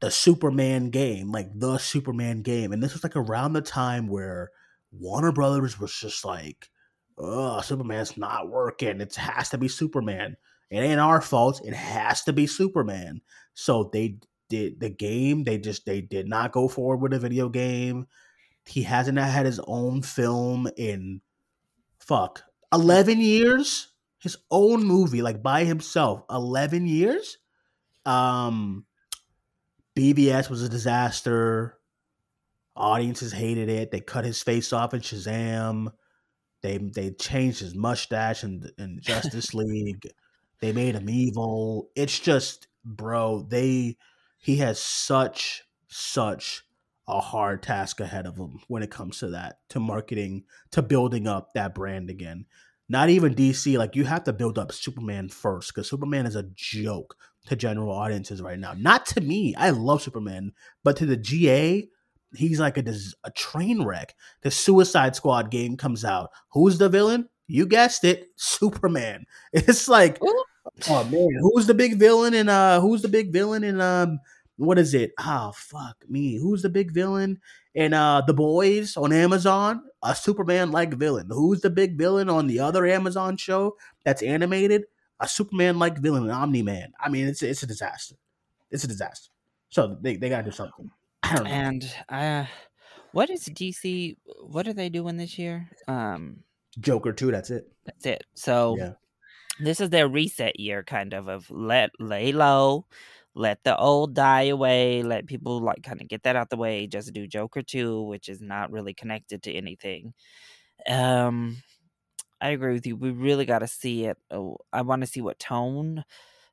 the 0.00 0.10
Superman 0.10 0.90
game, 0.90 1.30
like 1.30 1.48
the 1.54 1.78
Superman 1.78 2.42
game. 2.42 2.72
And 2.72 2.82
this 2.82 2.94
was 2.94 3.04
like 3.04 3.16
around 3.16 3.52
the 3.52 3.60
time 3.60 4.08
where 4.08 4.50
Warner 4.92 5.32
Brothers 5.32 5.78
was 5.78 5.94
just 5.94 6.24
like, 6.24 6.68
oh, 7.18 7.60
Superman's 7.60 8.16
not 8.16 8.48
working. 8.48 9.00
It 9.00 9.14
has 9.16 9.50
to 9.50 9.58
be 9.58 9.68
Superman. 9.68 10.36
It 10.70 10.78
ain't 10.78 11.00
our 11.00 11.20
fault. 11.20 11.60
It 11.64 11.74
has 11.74 12.22
to 12.24 12.32
be 12.32 12.46
Superman. 12.46 13.20
So 13.54 13.90
they 13.92 14.18
did 14.48 14.80
the 14.80 14.90
game. 14.90 15.44
They 15.44 15.58
just 15.58 15.86
they 15.86 16.00
did 16.00 16.28
not 16.28 16.52
go 16.52 16.68
forward 16.68 17.02
with 17.02 17.12
a 17.12 17.18
video 17.18 17.48
game. 17.48 18.06
He 18.64 18.82
hasn't 18.82 19.18
had 19.18 19.46
his 19.46 19.60
own 19.66 20.02
film 20.02 20.68
in 20.76 21.20
fuck 21.98 22.42
eleven 22.72 23.20
years. 23.20 23.88
His 24.18 24.38
own 24.50 24.84
movie, 24.84 25.22
like 25.22 25.42
by 25.42 25.64
himself, 25.64 26.24
eleven 26.30 26.86
years. 26.86 27.38
Um, 28.04 28.86
BVS 29.96 30.50
was 30.50 30.62
a 30.62 30.68
disaster. 30.68 31.78
Audiences 32.74 33.32
hated 33.32 33.68
it. 33.68 33.90
They 33.90 34.00
cut 34.00 34.24
his 34.24 34.42
face 34.42 34.72
off 34.72 34.94
in 34.94 35.00
Shazam. 35.00 35.88
They 36.62 36.78
they 36.78 37.10
changed 37.12 37.60
his 37.60 37.74
mustache 37.74 38.44
in, 38.44 38.68
in 38.78 38.98
Justice 39.02 39.54
League. 39.54 40.06
They 40.60 40.72
made 40.72 40.94
him 40.94 41.08
evil. 41.08 41.90
It's 41.94 42.18
just, 42.18 42.68
bro. 42.84 43.46
They 43.48 43.96
he 44.38 44.56
has 44.56 44.80
such 44.80 45.62
such 45.88 46.64
a 47.08 47.20
hard 47.20 47.62
task 47.62 48.00
ahead 48.00 48.26
of 48.26 48.36
him 48.36 48.58
when 48.68 48.82
it 48.82 48.90
comes 48.90 49.18
to 49.18 49.28
that, 49.28 49.60
to 49.68 49.80
marketing, 49.80 50.44
to 50.72 50.82
building 50.82 51.26
up 51.26 51.52
that 51.54 51.74
brand 51.74 52.10
again. 52.10 52.46
Not 52.88 53.10
even 53.10 53.34
DC. 53.34 53.78
Like 53.78 53.96
you 53.96 54.04
have 54.04 54.24
to 54.24 54.32
build 54.32 54.58
up 54.58 54.72
Superman 54.72 55.28
first 55.28 55.74
because 55.74 55.88
Superman 55.88 56.26
is 56.26 56.36
a 56.36 56.48
joke 56.54 57.16
to 57.46 57.56
general 57.56 57.92
audiences 57.92 58.42
right 58.42 58.58
now. 58.58 58.74
Not 58.76 59.06
to 59.06 59.20
me. 59.20 59.54
I 59.56 59.70
love 59.70 60.02
Superman, 60.02 60.52
but 60.84 60.96
to 60.96 61.06
the 61.06 61.16
GA, 61.16 61.88
he's 62.34 62.60
like 62.60 62.76
a, 62.76 62.94
a 63.24 63.30
train 63.32 63.84
wreck. 63.84 64.14
The 64.42 64.50
Suicide 64.50 65.16
Squad 65.16 65.50
game 65.50 65.76
comes 65.76 66.04
out. 66.04 66.30
Who's 66.52 66.78
the 66.78 66.88
villain? 66.88 67.28
You 67.48 67.66
guessed 67.66 68.04
it, 68.04 68.26
Superman. 68.36 69.24
It's 69.52 69.88
like, 69.88 70.22
Ooh. 70.22 70.44
Oh 70.88 71.04
man, 71.04 71.28
who's 71.40 71.66
the 71.66 71.74
big 71.74 71.98
villain 71.98 72.34
in 72.34 72.48
uh 72.48 72.80
who's 72.80 73.02
the 73.02 73.08
big 73.08 73.32
villain 73.32 73.64
in 73.64 73.80
um 73.80 74.20
what 74.56 74.78
is 74.78 74.94
it? 74.94 75.12
Oh 75.18 75.52
fuck 75.54 75.96
me. 76.08 76.38
Who's 76.38 76.62
the 76.62 76.68
big 76.70 76.92
villain 76.92 77.40
in 77.74 77.92
uh 77.92 78.22
The 78.22 78.34
Boys 78.34 78.96
on 78.96 79.12
Amazon? 79.12 79.82
A 80.02 80.14
Superman 80.14 80.70
like 80.70 80.94
villain. 80.94 81.26
Who's 81.30 81.60
the 81.60 81.70
big 81.70 81.98
villain 81.98 82.30
on 82.30 82.46
the 82.46 82.60
other 82.60 82.86
Amazon 82.86 83.36
show 83.36 83.76
that's 84.04 84.22
animated? 84.22 84.84
A 85.20 85.28
Superman 85.28 85.78
like 85.78 85.98
villain, 85.98 86.24
an 86.24 86.30
Omni 86.30 86.62
Man. 86.62 86.92
I 87.00 87.08
mean, 87.08 87.26
it's 87.26 87.42
it's 87.42 87.62
a 87.62 87.66
disaster. 87.66 88.16
It's 88.70 88.84
a 88.84 88.88
disaster. 88.88 89.30
So 89.70 89.96
they, 90.00 90.16
they 90.16 90.28
gotta 90.28 90.44
do 90.44 90.50
something. 90.50 90.90
I 91.22 91.34
don't 91.34 91.44
know. 91.44 91.50
And 91.50 91.94
uh, 92.08 92.44
what 93.12 93.30
is 93.30 93.44
DC? 93.44 94.16
What 94.40 94.68
are 94.68 94.72
they 94.72 94.88
doing 94.88 95.16
this 95.16 95.38
year? 95.38 95.68
Um, 95.88 96.40
Joker 96.78 97.12
too. 97.12 97.30
That's 97.30 97.50
it. 97.50 97.70
that's 97.84 98.06
it. 98.06 98.24
So 98.34 98.76
Yeah. 98.78 98.92
This 99.58 99.80
is 99.80 99.90
their 99.90 100.08
reset 100.08 100.58
year, 100.60 100.82
kind 100.84 101.12
of 101.14 101.28
of 101.28 101.50
let 101.50 101.90
lay 102.00 102.32
low, 102.32 102.86
let 103.34 103.64
the 103.64 103.76
old 103.76 104.14
die 104.14 104.44
away, 104.44 105.02
let 105.02 105.26
people 105.26 105.60
like 105.60 105.82
kind 105.82 106.00
of 106.00 106.08
get 106.08 106.22
that 106.24 106.36
out 106.36 106.50
the 106.50 106.56
way. 106.56 106.86
Just 106.86 107.12
do 107.12 107.26
Joker 107.26 107.62
two, 107.62 108.02
which 108.02 108.28
is 108.28 108.40
not 108.42 108.70
really 108.72 108.94
connected 108.94 109.42
to 109.44 109.52
anything. 109.52 110.14
Um, 110.88 111.58
I 112.40 112.50
agree 112.50 112.74
with 112.74 112.86
you. 112.86 112.96
We 112.96 113.10
really 113.10 113.46
got 113.46 113.60
to 113.60 113.66
see 113.68 114.04
it. 114.06 114.18
Oh, 114.30 114.58
I 114.72 114.82
want 114.82 115.02
to 115.02 115.06
see 115.06 115.20
what 115.22 115.38
tone 115.38 116.04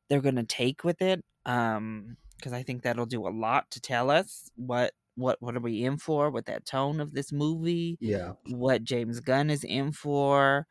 they're 0.09 0.21
gonna 0.21 0.43
take 0.45 0.83
with 0.83 1.01
it. 1.01 1.23
Um, 1.45 2.17
because 2.37 2.53
I 2.53 2.63
think 2.63 2.83
that'll 2.83 3.05
do 3.05 3.27
a 3.27 3.29
lot 3.29 3.71
to 3.71 3.81
tell 3.81 4.09
us 4.11 4.49
what 4.55 4.93
what 5.15 5.41
what 5.41 5.55
are 5.55 5.61
we 5.61 5.83
in 5.85 5.97
for 5.97 6.29
with 6.31 6.45
that 6.47 6.65
tone 6.65 6.99
of 7.01 7.13
this 7.13 7.31
movie 7.31 7.99
Yeah. 7.99 8.33
what 8.47 8.83
James 8.83 9.19
Gunn 9.21 9.49
is 9.49 9.63
in 9.63 9.91
for 9.93 10.67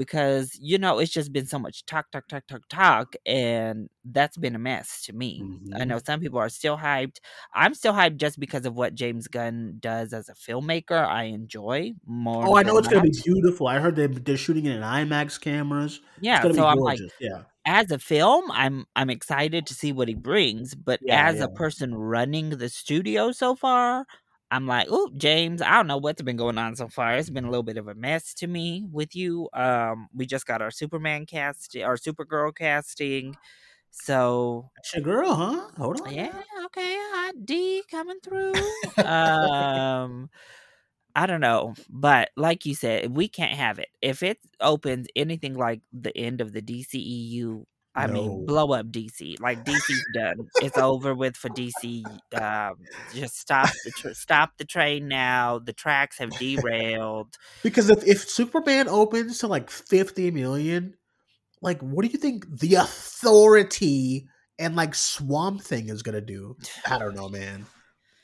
because 0.00 0.56
you 0.60 0.78
know 0.78 0.98
it's 0.98 1.12
just 1.12 1.32
been 1.32 1.46
so 1.46 1.58
much 1.58 1.84
talk 1.86 2.10
talk 2.10 2.26
talk 2.28 2.46
talk 2.46 2.62
talk 2.68 3.14
and 3.26 3.88
that's 4.04 4.36
been 4.38 4.54
a 4.54 4.58
mess 4.58 5.02
to 5.06 5.12
me. 5.12 5.46
I 5.78 5.84
Mhm. 5.84 5.84
know 5.84 6.00
some 6.04 6.20
people 6.20 6.38
are 6.38 6.48
still 6.48 6.78
hyped. 6.78 7.18
I'm 7.54 7.74
still 7.74 7.92
hyped 7.92 8.16
just 8.16 8.40
because 8.40 8.64
of 8.66 8.74
what 8.74 8.94
James 8.94 9.28
Gunn 9.28 9.76
does 9.80 10.12
as 10.14 10.28
a 10.28 10.34
filmmaker. 10.34 11.06
I 11.06 11.24
enjoy 11.24 11.92
more. 12.06 12.48
Oh, 12.48 12.56
I 12.56 12.62
know 12.62 12.78
it's 12.78 12.88
gonna 12.88 13.02
be 13.02 13.10
beautiful. 13.24 13.66
I 13.66 13.78
heard 13.78 13.96
they 13.96 14.06
they're 14.06 14.36
shooting 14.36 14.66
it 14.66 14.76
in 14.76 14.82
IMAX 14.82 15.40
cameras. 15.40 16.00
Yeah, 16.16 16.46
It's 16.46 16.54
so 16.54 16.66
be 16.66 16.66
I'm 16.66 16.80
like 16.80 17.02
yeah. 17.18 17.44
as 17.66 17.90
a 17.90 17.98
film, 17.98 18.50
I'm 18.52 18.86
I'm 18.96 19.10
excited 19.10 19.66
to 19.68 19.74
see 19.74 19.92
what 19.92 20.08
he 20.08 20.14
brings, 20.14 20.74
but 20.74 21.00
Yeah, 21.00 21.28
as 21.28 21.40
yeah. 21.40 21.44
a 21.44 21.48
person 21.48 21.94
running 21.94 22.50
the 22.50 22.68
studio 22.70 23.32
so 23.32 23.56
far, 23.56 24.06
I'm 24.50 24.66
like, 24.66 24.88
oh, 24.90 25.10
James, 25.16 25.62
I 25.62 25.72
don't 25.76 25.86
know 25.86 25.96
what's 25.98 26.22
been 26.22 26.36
going 26.36 26.58
on 26.58 26.74
so 26.76 26.88
far. 26.88 27.16
It's 27.16 27.30
been 27.30 27.44
a 27.44 27.50
little 27.50 27.62
bit 27.62 27.76
of 27.76 27.86
a 27.88 27.94
mess 27.94 28.34
to 28.34 28.46
me 28.48 28.84
with 28.90 29.14
you. 29.14 29.48
Um, 29.52 30.08
we 30.14 30.26
just 30.26 30.46
got 30.46 30.60
our 30.60 30.70
Superman 30.72 31.26
cast, 31.26 31.76
our 31.76 31.96
Supergirl 31.96 32.54
casting, 32.54 33.36
so 33.90 34.70
It's 34.78 34.94
your 34.94 35.02
girl, 35.04 35.34
huh? 35.34 35.68
Hold 35.78 36.00
on. 36.02 36.12
yeah, 36.12 36.32
okay, 36.66 36.96
hot 36.96 37.34
D 37.44 37.82
coming 37.90 38.18
through. 38.22 38.54
um, 39.04 40.30
I 41.14 41.26
don't 41.26 41.40
know, 41.40 41.74
but 41.88 42.30
like 42.36 42.66
you 42.66 42.74
said, 42.74 43.14
we 43.16 43.28
can't 43.28 43.52
have 43.52 43.78
it. 43.78 43.88
If 44.00 44.22
it 44.22 44.38
opens 44.60 45.08
anything 45.16 45.54
like 45.54 45.80
the 45.92 46.16
end 46.16 46.40
of 46.40 46.52
the 46.52 46.62
DCEU, 46.62 47.64
I 47.94 48.06
No. 48.06 48.12
mean, 48.12 48.46
blow 48.46 48.72
up 48.72 48.86
DC. 48.86 49.40
Like 49.40 49.64
DC's 49.64 50.04
done. 50.14 50.48
It's 50.62 50.78
over 50.78 51.14
with 51.14 51.36
for 51.36 51.48
DC. 51.48 52.04
Um, 52.32 52.76
just 53.12 53.36
stop 53.38 53.68
the 53.84 53.90
tr- 53.90 54.12
stop 54.14 54.56
the 54.58 54.64
train 54.64 55.08
now. 55.08 55.58
The 55.58 55.72
tracks 55.72 56.18
have 56.18 56.30
derailed. 56.38 57.36
Because 57.62 57.90
if, 57.90 58.06
if 58.06 58.28
Superman 58.28 58.88
opens 58.88 59.38
to 59.38 59.48
like 59.48 59.70
50 59.70 60.30
million, 60.30 60.94
like 61.62 61.80
what 61.80 62.04
do 62.04 62.12
you 62.12 62.18
think 62.18 62.46
the 62.60 62.76
authority 62.76 64.26
and 64.58 64.76
like 64.76 64.94
Swamp 64.94 65.62
Thing 65.62 65.88
is 65.88 66.02
gonna 66.02 66.20
do? 66.20 66.56
I 66.88 66.98
don't 66.98 67.14
know, 67.16 67.28
man. 67.28 67.66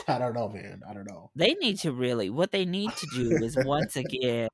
I 0.06 0.18
don't 0.18 0.34
know, 0.34 0.48
man. 0.48 0.82
I 0.88 0.94
don't 0.94 1.08
know. 1.08 1.30
They 1.34 1.54
need 1.54 1.80
to 1.80 1.90
really. 1.90 2.30
What 2.30 2.52
they 2.52 2.64
need 2.64 2.92
to 2.92 3.06
do 3.14 3.42
is 3.44 3.56
once 3.56 3.96
again 3.96 4.48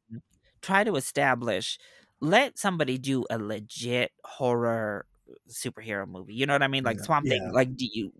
try 0.62 0.84
to 0.84 0.96
establish. 0.96 1.78
Let 2.22 2.56
somebody 2.56 2.98
do 2.98 3.24
a 3.30 3.38
legit 3.38 4.12
horror 4.24 5.06
superhero 5.50 6.06
movie. 6.08 6.34
You 6.34 6.46
know 6.46 6.52
what 6.54 6.62
I 6.62 6.68
mean? 6.68 6.84
Like 6.84 7.00
Yeah, 7.00 7.04
Swamp 7.04 7.28
Thing. 7.28 7.42
yeah. 7.42 7.52
Like, 7.52 7.74
do 7.76 7.84
you? 7.92 8.12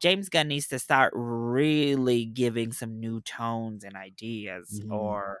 James 0.00 0.30
Gunn 0.30 0.48
needs 0.48 0.68
to 0.68 0.78
start 0.78 1.12
really 1.14 2.24
giving 2.24 2.72
some 2.72 2.98
new 2.98 3.20
tones 3.20 3.84
and 3.84 3.94
ideas, 3.94 4.80
Mhm. 4.80 4.88
or 4.88 5.40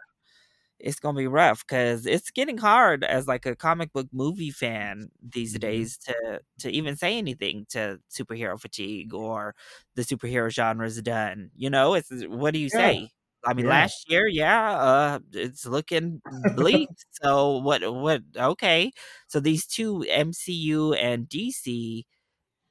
it's 0.80 1.00
gonna 1.00 1.18
be 1.18 1.28
rough 1.28 1.66
because 1.66 2.06
it's 2.06 2.30
getting 2.32 2.58
hard 2.58 3.04
as 3.04 3.28
like 3.28 3.46
a 3.46 3.56
comic 3.56 3.92
book 3.92 4.08
movie 4.12 4.50
fan 4.52 5.10
these 5.22 5.52
Mhm. 5.52 5.56
days 5.58 5.98
to 5.98 6.40
to 6.60 6.70
even 6.70 6.96
say 6.96 7.18
anything 7.18 7.66
to 7.70 8.00
superhero 8.10 8.60
fatigue 8.60 9.14
or 9.14 9.54
the 9.96 10.02
superhero 10.02 10.50
genre 10.50 10.86
is 10.86 11.02
done. 11.02 11.50
You 11.56 11.70
know, 11.70 11.94
it's 11.94 12.10
what 12.28 12.52
do 12.54 12.60
you 12.60 12.70
Yeah. 12.72 12.92
say? 12.92 13.10
I 13.44 13.54
mean, 13.54 13.66
Yeah. 13.66 13.66
last 13.66 14.08
year, 14.10 14.26
yeah, 14.28 14.72
uh, 14.78 15.18
it's 15.32 15.66
looking 15.66 16.22
bleak. 16.26 16.92
so 17.22 17.58
what? 17.58 17.82
What? 17.94 18.22
Okay, 18.36 18.92
so 19.28 19.40
these 19.40 19.66
two 19.66 20.02
MCU 20.08 20.92
and 20.94 21.28
DC, 21.28 22.06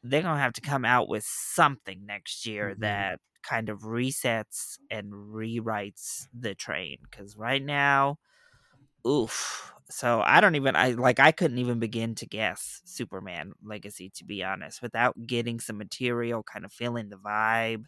they're 0.03 0.22
gonna 0.24 0.39
have 0.39 0.53
to 0.53 0.61
come 0.61 0.86
out 0.86 1.09
with 1.09 1.24
something 1.26 2.05
next 2.05 2.45
year 2.45 2.76
Mhm. 2.78 2.82
that 2.82 3.19
kind 3.43 3.69
of 3.69 3.82
resets 3.82 4.78
and 4.89 5.11
rewrites 5.13 6.28
the 6.34 6.55
train. 6.55 6.97
Because 7.09 7.36
right 7.38 7.63
now, 7.63 8.17
oof. 9.07 9.74
So 9.89 10.22
I 10.26 10.39
don't 10.41 10.55
even 10.55 10.76
I 10.76 10.91
like 10.91 11.19
I 11.19 11.32
couldn't 11.32 11.57
even 11.57 11.80
begin 11.80 12.15
to 12.15 12.26
guess 12.26 12.82
Superman 12.86 13.53
Legacy 13.63 14.09
to 14.15 14.24
be 14.26 14.43
honest 14.43 14.82
without 14.82 15.15
getting 15.28 15.59
some 15.59 15.78
material, 15.78 16.43
kind 16.43 16.63
of 16.65 16.72
feeling 16.74 17.09
the 17.09 17.17
vibe. 17.17 17.86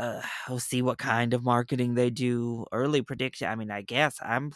Uh, 0.00 0.22
we'll 0.48 0.60
see 0.60 0.82
what 0.82 0.98
kind 0.98 1.34
of 1.34 1.44
marketing 1.44 1.94
they 1.94 2.10
do. 2.10 2.66
Early 2.72 3.02
prediction. 3.02 3.48
I 3.48 3.56
mean, 3.56 3.70
I 3.70 3.82
guess 3.82 4.18
I'm. 4.22 4.52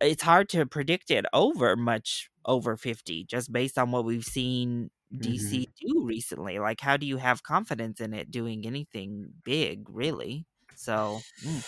It's 0.00 0.22
hard 0.22 0.48
to 0.50 0.66
predict 0.66 1.10
it 1.10 1.26
over 1.32 1.76
much 1.76 2.30
over 2.44 2.76
fifty, 2.76 3.24
just 3.24 3.52
based 3.52 3.78
on 3.78 3.92
what 3.92 4.04
we've 4.04 4.24
seen 4.24 4.90
DC 5.20 5.68
do 5.80 6.04
recently. 6.04 6.58
Like, 6.58 6.80
how 6.80 6.96
do 6.96 7.06
you 7.06 7.18
have 7.18 7.42
confidence 7.44 8.00
in 8.00 8.14
it 8.14 8.30
doing 8.30 8.66
anything 8.66 9.32
big, 9.44 9.88
really? 9.90 10.46
So, 10.74 11.24
mm. 11.44 11.64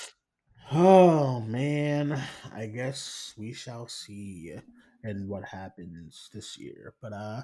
Oh 0.72 1.40
man, 1.40 2.22
I 2.52 2.66
guess 2.66 3.34
we 3.36 3.52
shall 3.52 3.86
see 3.88 4.58
and 5.02 5.28
what 5.28 5.44
happens 5.44 6.28
this 6.32 6.58
year. 6.58 6.94
But 7.00 7.12
uh 7.12 7.42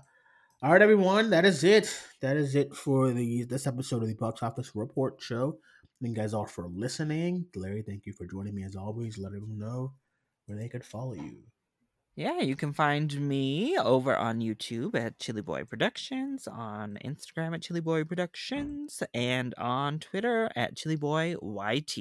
all 0.62 0.72
right 0.72 0.82
everyone, 0.82 1.30
that 1.30 1.44
is 1.44 1.64
it. 1.64 1.90
That 2.20 2.36
is 2.36 2.54
it 2.54 2.74
for 2.74 3.10
the 3.12 3.44
this 3.44 3.66
episode 3.66 4.02
of 4.02 4.08
the 4.08 4.14
Box 4.14 4.42
Office 4.42 4.72
Report 4.74 5.16
Show. 5.20 5.58
Thank 6.02 6.16
you 6.16 6.22
guys 6.22 6.34
all 6.34 6.46
for 6.46 6.66
listening. 6.68 7.46
Larry, 7.54 7.82
thank 7.82 8.06
you 8.06 8.12
for 8.12 8.26
joining 8.26 8.54
me 8.54 8.64
as 8.64 8.76
always. 8.76 9.18
Let 9.18 9.28
everyone 9.34 9.58
know 9.58 9.92
where 10.46 10.58
they 10.58 10.68
could 10.68 10.84
follow 10.84 11.14
you. 11.14 11.38
Yeah, 12.16 12.40
you 12.40 12.56
can 12.56 12.72
find 12.74 13.18
me 13.26 13.78
over 13.78 14.14
on 14.14 14.40
YouTube 14.40 14.94
at 14.94 15.18
Chilly 15.18 15.40
Boy 15.42 15.64
Productions, 15.64 16.46
on 16.46 16.98
Instagram 17.04 17.54
at 17.54 17.62
Chilly 17.62 17.80
Boy 17.80 18.04
Productions, 18.04 19.02
and 19.14 19.54
on 19.56 19.98
Twitter 20.00 20.50
at 20.54 20.76
Chilly 20.76 20.96
Boy 20.96 21.36
YT. 21.40 21.96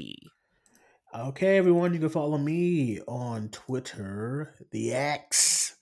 Okay, 1.15 1.57
everyone, 1.57 1.93
you 1.93 1.99
can 1.99 2.09
follow 2.09 2.37
me 2.37 2.99
on 3.07 3.49
Twitter, 3.49 4.55
the 4.71 4.93
X 4.93 5.77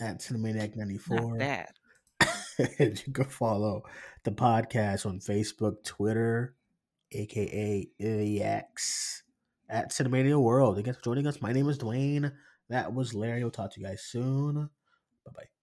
at 0.00 0.06
Not 0.08 0.20
Cinemaniac94. 0.20 1.38
that. 1.38 1.68
and 1.68 1.85
you 2.78 3.12
can 3.12 3.24
follow 3.24 3.82
the 4.24 4.32
podcast 4.32 5.06
on 5.06 5.20
Facebook, 5.20 5.84
Twitter, 5.84 6.54
aka 7.12 7.88
X 8.00 9.22
at 9.68 9.90
Cinemania 9.90 10.40
World. 10.40 10.76
Thank 10.76 10.86
you 10.86 10.92
for 10.92 11.02
joining 11.02 11.26
us. 11.26 11.42
My 11.42 11.52
name 11.52 11.68
is 11.68 11.78
Duane. 11.78 12.32
That 12.68 12.92
was 12.92 13.14
Larry. 13.14 13.42
We'll 13.42 13.50
talk 13.50 13.72
to 13.74 13.80
you 13.80 13.86
guys 13.86 14.02
soon. 14.02 14.70
Bye 15.24 15.32
bye. 15.34 15.55